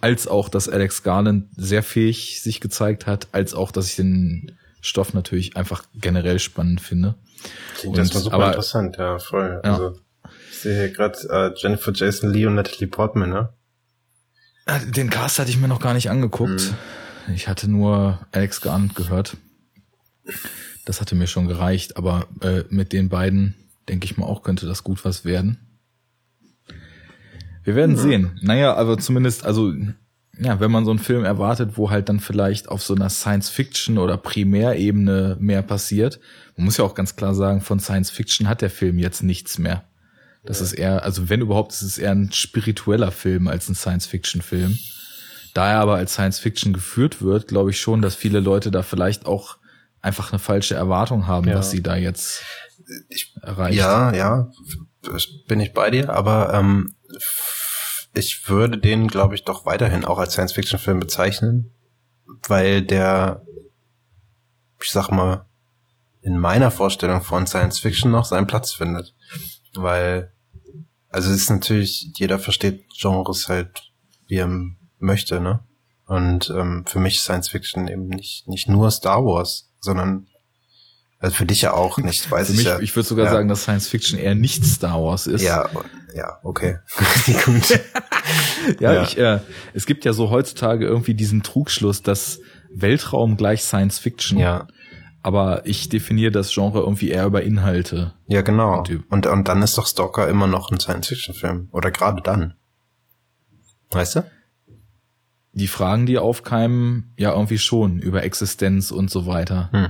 [0.01, 4.53] als auch, dass Alex Garland sehr fähig sich gezeigt hat, als auch, dass ich den
[4.81, 7.15] Stoff natürlich einfach generell spannend finde.
[7.79, 9.61] Klingt erstmal super aber- interessant, ja, voll.
[9.65, 9.73] Ja.
[9.73, 9.99] Also,
[10.51, 13.49] ich sehe hier gerade äh, Jennifer Jason Lee und Natalie Portman, ne?
[14.67, 16.73] Ah, Den Cast hatte ich mir noch gar nicht angeguckt.
[17.35, 19.37] Ich hatte nur Alex Garland gehört.
[20.85, 23.55] Das hatte mir schon gereicht, aber äh, mit den beiden
[23.89, 25.72] denke ich mal auch könnte das gut was werden.
[27.65, 28.39] Wir werden sehen.
[28.43, 29.73] Naja, aber zumindest, also
[30.39, 33.99] ja, wenn man so einen Film erwartet, wo halt dann vielleicht auf so einer Science-Fiction
[33.99, 36.19] oder Primärebene mehr passiert,
[36.57, 39.85] man muss ja auch ganz klar sagen, von Science-Fiction hat der Film jetzt nichts mehr.
[40.45, 44.77] Das ist eher, also wenn überhaupt, ist es eher ein spiritueller Film als ein Science-Fiction-Film.
[45.55, 49.27] Da er aber als Science-Fiction geführt wird, glaube ich schon, dass viele Leute da vielleicht
[49.27, 49.59] auch
[50.01, 51.57] einfach eine falsche Erwartung haben, Ja.
[51.57, 52.43] was sie da jetzt
[53.11, 53.79] Ich, erreicht.
[53.79, 54.51] ja, ja,
[55.47, 56.95] bin ich bei dir, aber ähm,
[58.15, 61.71] ich würde den, glaube ich, doch weiterhin auch als Science-Fiction-Film bezeichnen,
[62.47, 63.43] weil der,
[64.81, 65.47] ich sag mal,
[66.21, 69.15] in meiner Vorstellung von Science-Fiction noch seinen Platz findet.
[69.75, 70.33] Weil,
[71.09, 73.93] also es ist natürlich, jeder versteht Genres halt,
[74.29, 74.51] wie er
[74.99, 75.61] möchte, ne?
[76.07, 80.27] Und ähm, für mich ist Science-Fiction eben nicht, nicht nur Star Wars, sondern
[81.23, 82.81] also für dich ja auch nicht, weiß Für ich mich, ja.
[82.81, 83.31] ich würde sogar ja.
[83.31, 85.43] sagen, dass Science Fiction eher nicht Star Wars ist.
[85.43, 85.71] Ja,
[86.15, 86.79] ja, okay.
[87.45, 87.81] Gut.
[88.81, 89.03] ja, ja.
[89.03, 89.41] Ich, äh,
[89.75, 92.41] es gibt ja so heutzutage irgendwie diesen Trugschluss, dass
[92.75, 94.39] Weltraum gleich Science Fiction.
[94.39, 94.67] ja,
[95.23, 98.15] Aber ich definiere das Genre irgendwie eher über Inhalte.
[98.27, 98.83] ja, genau.
[99.11, 101.69] Und, und dann ist doch Stalker immer noch ein Science-Fiction-Film.
[101.73, 102.55] Oder gerade dann.
[103.91, 104.25] Weißt du?
[105.55, 109.69] Die Fragen, die aufkeimen, ja irgendwie schon über Existenz und so weiter.
[109.73, 109.89] Hm.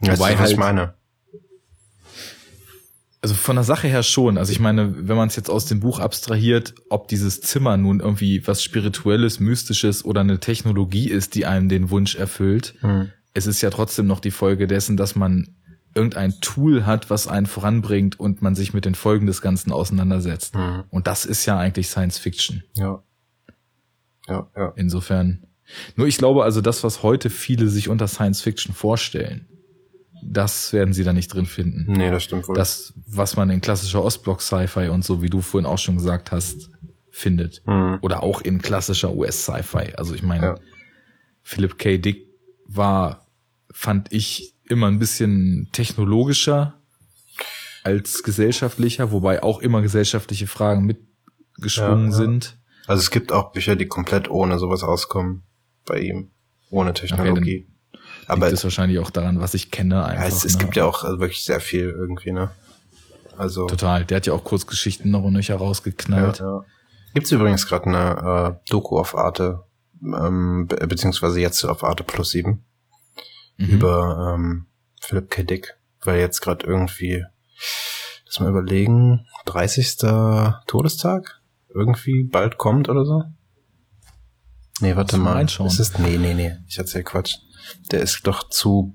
[0.00, 0.94] Weißt Wobei du, was ich halt- meine?
[3.28, 4.38] Also von der Sache her schon.
[4.38, 8.00] Also ich meine, wenn man es jetzt aus dem Buch abstrahiert, ob dieses Zimmer nun
[8.00, 13.10] irgendwie was Spirituelles, Mystisches oder eine Technologie ist, die einem den Wunsch erfüllt, Hm.
[13.34, 15.54] es ist ja trotzdem noch die Folge dessen, dass man
[15.94, 20.54] irgendein Tool hat, was einen voranbringt und man sich mit den Folgen des Ganzen auseinandersetzt.
[20.54, 20.84] Hm.
[20.88, 22.62] Und das ist ja eigentlich Science Fiction.
[22.78, 23.02] Ja.
[24.26, 24.72] Ja, ja.
[24.76, 25.44] Insofern.
[25.96, 29.46] Nur ich glaube also, das, was heute viele sich unter Science Fiction vorstellen,
[30.22, 31.92] das werden sie da nicht drin finden.
[31.92, 32.54] Nee, das stimmt wohl.
[32.56, 36.70] Das, was man in klassischer Ostblock-Sci-Fi und so, wie du vorhin auch schon gesagt hast,
[37.10, 37.62] findet.
[37.66, 37.98] Hm.
[38.02, 39.94] Oder auch in klassischer US-Sci-Fi.
[39.96, 40.54] Also ich meine, Ja.
[41.42, 41.98] Philip K.
[41.98, 42.26] Dick
[42.66, 43.26] war,
[43.70, 46.74] fand ich, immer ein bisschen technologischer
[47.84, 52.16] als gesellschaftlicher, wobei auch immer gesellschaftliche Fragen mitgeschwungen Ja, ja.
[52.16, 52.58] sind.
[52.86, 55.42] Also es gibt auch Bücher, die komplett ohne sowas auskommen
[55.86, 56.30] bei ihm.
[56.70, 57.66] Ohne Technologie.
[57.66, 57.77] Aber
[58.28, 60.22] Aber das ist wahrscheinlich auch daran, was ich kenne einfach.
[60.22, 60.60] ja, es, es ne?
[60.60, 62.50] gibt ja auch also wirklich sehr viel irgendwie, ne?
[63.36, 63.66] Also.
[63.66, 64.04] Total.
[64.04, 66.40] Der hat ja auch Kurzgeschichten noch und nöcher Ja, rausgeknallt.
[66.40, 66.62] ja.
[67.14, 69.64] Gibt's übrigens gerade eine äh, Doku auf Arte,
[70.02, 72.64] ähm, be beziehungsweise jetzt auf Arte Plus 7
[73.60, 73.66] Mhm.
[73.70, 74.66] über ähm,
[75.00, 75.42] Philip K.
[75.42, 77.24] Dick, weil jetzt gerade irgendwie,
[78.26, 79.96] lass mal überlegen, 30.
[80.68, 81.40] Todestag
[81.74, 83.24] irgendwie bald kommt oder so.
[84.80, 85.32] Nee, warte mal.
[85.32, 85.68] reinschauen.
[85.68, 87.38] Ist es, nee, nee, nee, ich erzähl Quatsch.
[87.90, 88.94] Der ist doch zu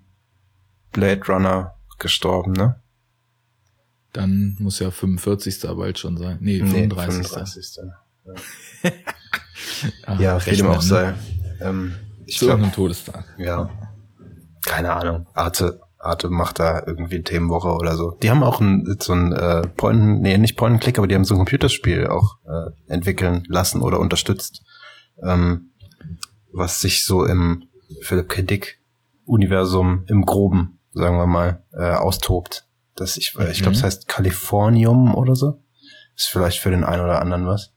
[0.91, 2.81] Blade Runner gestorben, ne?
[4.11, 5.61] Dann muss ja 45.
[5.75, 6.37] bald schon sein.
[6.41, 7.27] Nee, 35.
[7.27, 7.79] 35.
[10.05, 10.81] Ah, Ja, wie dem auch ne?
[10.81, 11.13] sei.
[11.61, 11.93] Ähm,
[12.25, 13.25] ich Zu glaube, irgendeinem Todestag.
[13.37, 13.69] ja.
[14.65, 15.27] Keine Ahnung.
[15.33, 18.11] Arte, Arte macht da irgendwie Themenwoche oder so.
[18.23, 21.15] Die haben auch ein, so ein äh, Point, nee, nicht Point and Click, aber die
[21.15, 24.63] haben so ein Computerspiel auch äh, entwickeln lassen oder unterstützt,
[25.21, 25.71] ähm,
[26.53, 27.65] was sich so im
[28.01, 28.41] Philip K.
[28.43, 28.79] Dick
[29.25, 32.65] Universum im Groben, sagen wir mal, äh, austobt.
[32.95, 33.77] Das ich, ich glaube, Mhm.
[33.77, 35.59] es heißt Californium oder so.
[36.15, 37.71] Ist vielleicht für den einen oder anderen was.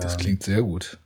[0.00, 0.98] Das klingt sehr gut.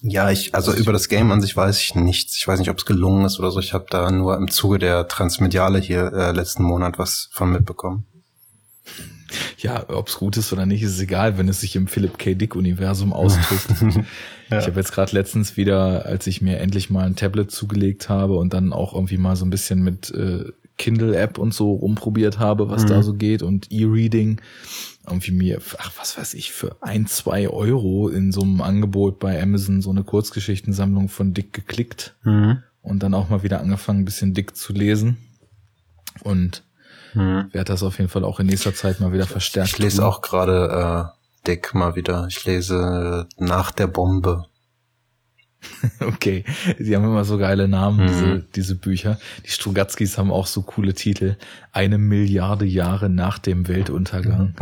[0.00, 2.36] Ja, ich, also über das Game an sich weiß ich nichts.
[2.36, 3.58] Ich weiß nicht, ob es gelungen ist oder so.
[3.58, 8.06] Ich habe da nur im Zuge der Transmediale hier äh, letzten Monat was von mitbekommen.
[9.58, 12.34] Ja, ob es gut ist oder nicht, ist egal, wenn es sich im Philip K.
[12.34, 13.68] Dick-Universum ausdrückt.
[14.50, 14.58] ja.
[14.58, 18.36] Ich habe jetzt gerade letztens wieder, als ich mir endlich mal ein Tablet zugelegt habe
[18.36, 20.44] und dann auch irgendwie mal so ein bisschen mit äh,
[20.78, 22.88] Kindle-App und so rumprobiert habe, was mhm.
[22.88, 24.40] da so geht und E-Reading,
[25.06, 29.42] irgendwie mir, ach, was weiß ich, für ein, zwei Euro in so einem Angebot bei
[29.42, 32.62] Amazon so eine Kurzgeschichtensammlung von Dick geklickt mhm.
[32.80, 35.18] und dann auch mal wieder angefangen, ein bisschen Dick zu lesen.
[36.22, 36.62] Und
[37.14, 37.48] mhm.
[37.52, 39.70] werde das auf jeden Fall auch in nächster Zeit mal wieder verstärkt.
[39.70, 42.26] Ich lese auch gerade äh, Dick mal wieder.
[42.28, 44.46] Ich lese nach der Bombe.
[46.00, 46.44] Okay,
[46.78, 48.06] die haben immer so geile Namen, mhm.
[48.06, 49.18] diese, diese Bücher.
[49.44, 51.36] Die Strugatzkis haben auch so coole Titel.
[51.72, 54.54] Eine Milliarde Jahre nach dem Weltuntergang.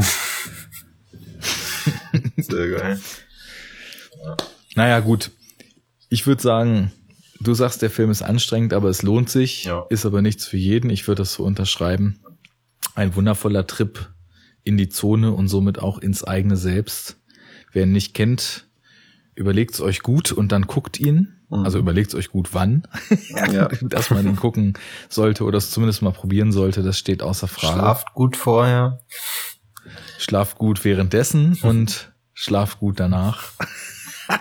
[2.13, 2.23] Mhm.
[2.43, 3.01] Sehr geil.
[4.75, 5.31] Naja, gut.
[6.09, 6.93] Ich würde sagen,
[7.41, 9.65] du sagst, der Film ist anstrengend, aber es lohnt sich.
[9.65, 9.87] Ja.
[9.91, 10.91] Ist aber nichts für jeden.
[10.91, 12.21] Ich würde das so unterschreiben.
[12.97, 14.09] Ein wundervoller Trip
[14.65, 17.19] in die Zone und somit auch ins eigene Selbst.
[17.71, 18.67] Wer ihn nicht kennt,
[19.35, 21.35] überlegt es euch gut und dann guckt ihn.
[21.51, 21.59] Mhm.
[21.59, 22.89] Also überlegt euch gut, wann,
[23.53, 23.69] ja.
[23.83, 24.79] dass man ihn gucken
[25.11, 26.83] sollte oder es zumindest mal probieren sollte.
[26.83, 27.75] Das steht außer Frage.
[27.75, 29.01] Schlaft gut vorher.
[30.19, 33.53] Schlaf gut währenddessen und schlaf gut danach.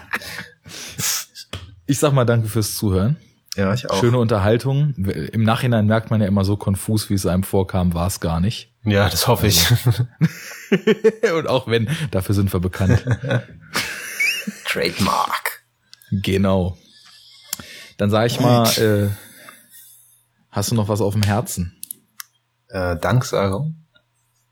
[1.85, 3.17] ich sag mal danke fürs Zuhören.
[3.55, 3.99] Ja, ich auch.
[3.99, 4.93] Schöne Unterhaltung.
[4.95, 8.39] Im Nachhinein merkt man ja immer so konfus, wie es einem vorkam, war es gar
[8.39, 8.73] nicht.
[8.83, 9.65] Ja, das hoffe ich.
[9.71, 10.07] Also.
[11.37, 13.05] und auch wenn, dafür sind wir bekannt.
[14.65, 15.63] Trademark.
[16.11, 16.77] Genau.
[17.97, 19.09] Dann sag ich mal, äh,
[20.51, 21.79] hast du noch was auf dem Herzen?
[22.67, 23.85] Äh, Danksagung?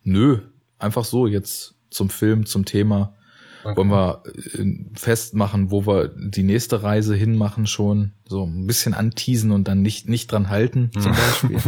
[0.03, 0.39] Nö,
[0.79, 3.15] einfach so jetzt zum Film, zum Thema.
[3.63, 3.77] Okay.
[3.77, 9.51] Wollen wir äh, festmachen, wo wir die nächste Reise hinmachen schon, so ein bisschen anteasen
[9.51, 11.59] und dann nicht nicht dran halten zum Beispiel.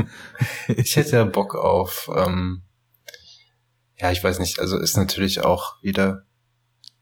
[0.76, 2.63] ich hätte ja Bock auf, ähm,
[3.97, 6.23] ja, ich weiß nicht, also ist natürlich auch wieder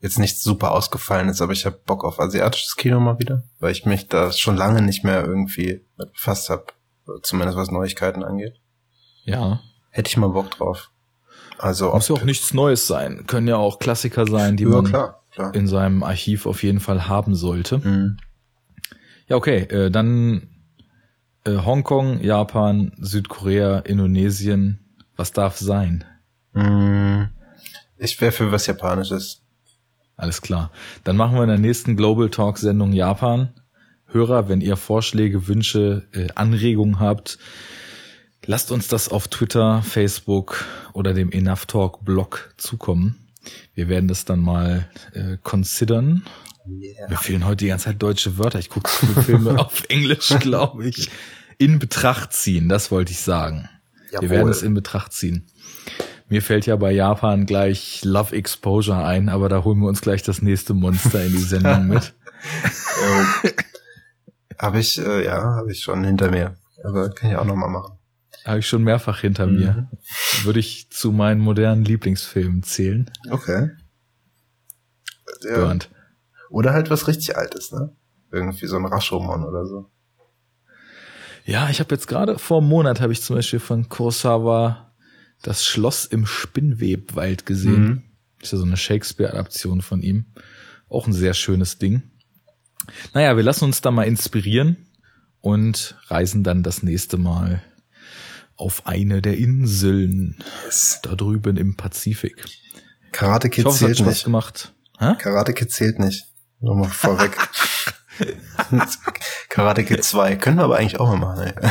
[0.00, 3.72] jetzt nicht super ausgefallen ist, aber ich habe Bock auf asiatisches Kino mal wieder, weil
[3.72, 6.66] ich mich da schon lange nicht mehr irgendwie befasst habe,
[7.22, 8.60] zumindest was Neuigkeiten angeht.
[9.24, 9.60] Ja.
[9.90, 10.90] Hätte ich mal Bock drauf.
[11.58, 14.84] Also muss ja auch nichts Neues sein, können ja auch Klassiker sein, die ja, man
[14.84, 15.54] klar, klar.
[15.54, 17.78] in seinem Archiv auf jeden Fall haben sollte.
[17.78, 18.16] Mhm.
[19.28, 20.48] Ja, okay, äh, dann
[21.44, 24.80] äh, Hongkong, Japan, Südkorea, Indonesien.
[25.16, 26.04] Was darf sein?
[26.52, 27.28] Mhm.
[27.96, 29.42] Ich wäre für was Japanisches.
[30.16, 30.70] Alles klar.
[31.04, 33.52] Dann machen wir in der nächsten Global Talk Sendung Japan.
[34.06, 37.38] Hörer, wenn ihr Vorschläge, Wünsche, äh, Anregungen habt,
[38.46, 43.16] lasst uns das auf Twitter, Facebook oder dem Enough Talk Blog zukommen.
[43.74, 46.24] Wir werden das dann mal äh, considern.
[46.66, 47.08] Yeah.
[47.08, 48.58] Mir fehlen heute die ganze Zeit deutsche Wörter.
[48.58, 51.10] Ich gucke Filme auf Englisch, glaube ich.
[51.58, 53.68] In Betracht ziehen, das wollte ich sagen.
[54.10, 54.22] Jawohl.
[54.22, 55.46] Wir werden es in Betracht ziehen.
[56.28, 60.22] Mir fällt ja bei Japan gleich Love Exposure ein, aber da holen wir uns gleich
[60.22, 62.14] das nächste Monster in die Sendung mit.
[64.58, 66.56] habe ich, äh, ja, habe ich schon hinter mir.
[66.82, 67.93] Aber kann ich auch noch mal machen.
[68.44, 69.54] Habe ich schon mehrfach hinter mhm.
[69.54, 69.90] mir.
[70.42, 73.10] Würde ich zu meinen modernen Lieblingsfilmen zählen.
[73.30, 73.70] Okay.
[75.42, 75.56] Ja.
[75.56, 75.90] Burnt.
[76.50, 77.94] Oder halt was richtig Altes, ne?
[78.30, 79.90] Irgendwie so ein Rashomon oder so.
[81.44, 84.94] Ja, ich habe jetzt gerade vor einem Monat habe ich zum Beispiel von Kurosawa
[85.42, 87.84] das Schloss im Spinnwebwald gesehen.
[87.84, 88.02] Mhm.
[88.40, 90.26] Ist ja so eine Shakespeare-Adaption von ihm.
[90.88, 92.02] Auch ein sehr schönes Ding.
[93.12, 94.86] Naja, wir lassen uns da mal inspirieren
[95.40, 97.62] und reisen dann das nächste Mal
[98.56, 101.00] auf eine der Inseln yes.
[101.02, 102.44] da drüben im Pazifik.
[103.12, 104.24] Karate Kid hoffe, zählt nicht.
[104.24, 104.72] gemacht.
[104.98, 105.14] Hä?
[105.18, 106.26] Karate Kid zählt nicht.
[106.60, 107.36] Nur mal vorweg.
[109.48, 111.52] Karate Kid 2 können wir aber eigentlich auch mal machen.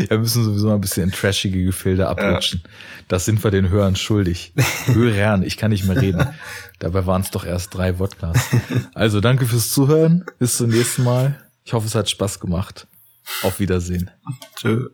[0.00, 2.62] ja, wir müssen sowieso mal ein bisschen in trashige Gefilde abrutschen.
[2.64, 2.70] Ja.
[3.08, 4.52] Das sind wir den Hörern schuldig.
[4.86, 6.26] Hörern, ich kann nicht mehr reden.
[6.78, 8.38] Dabei waren es doch erst drei Wodkas.
[8.94, 10.24] Also danke fürs Zuhören.
[10.38, 11.40] Bis zum nächsten Mal.
[11.64, 12.86] Ich hoffe, es hat Spaß gemacht.
[13.42, 14.10] Auf Wiedersehen.
[14.56, 14.88] Tschö.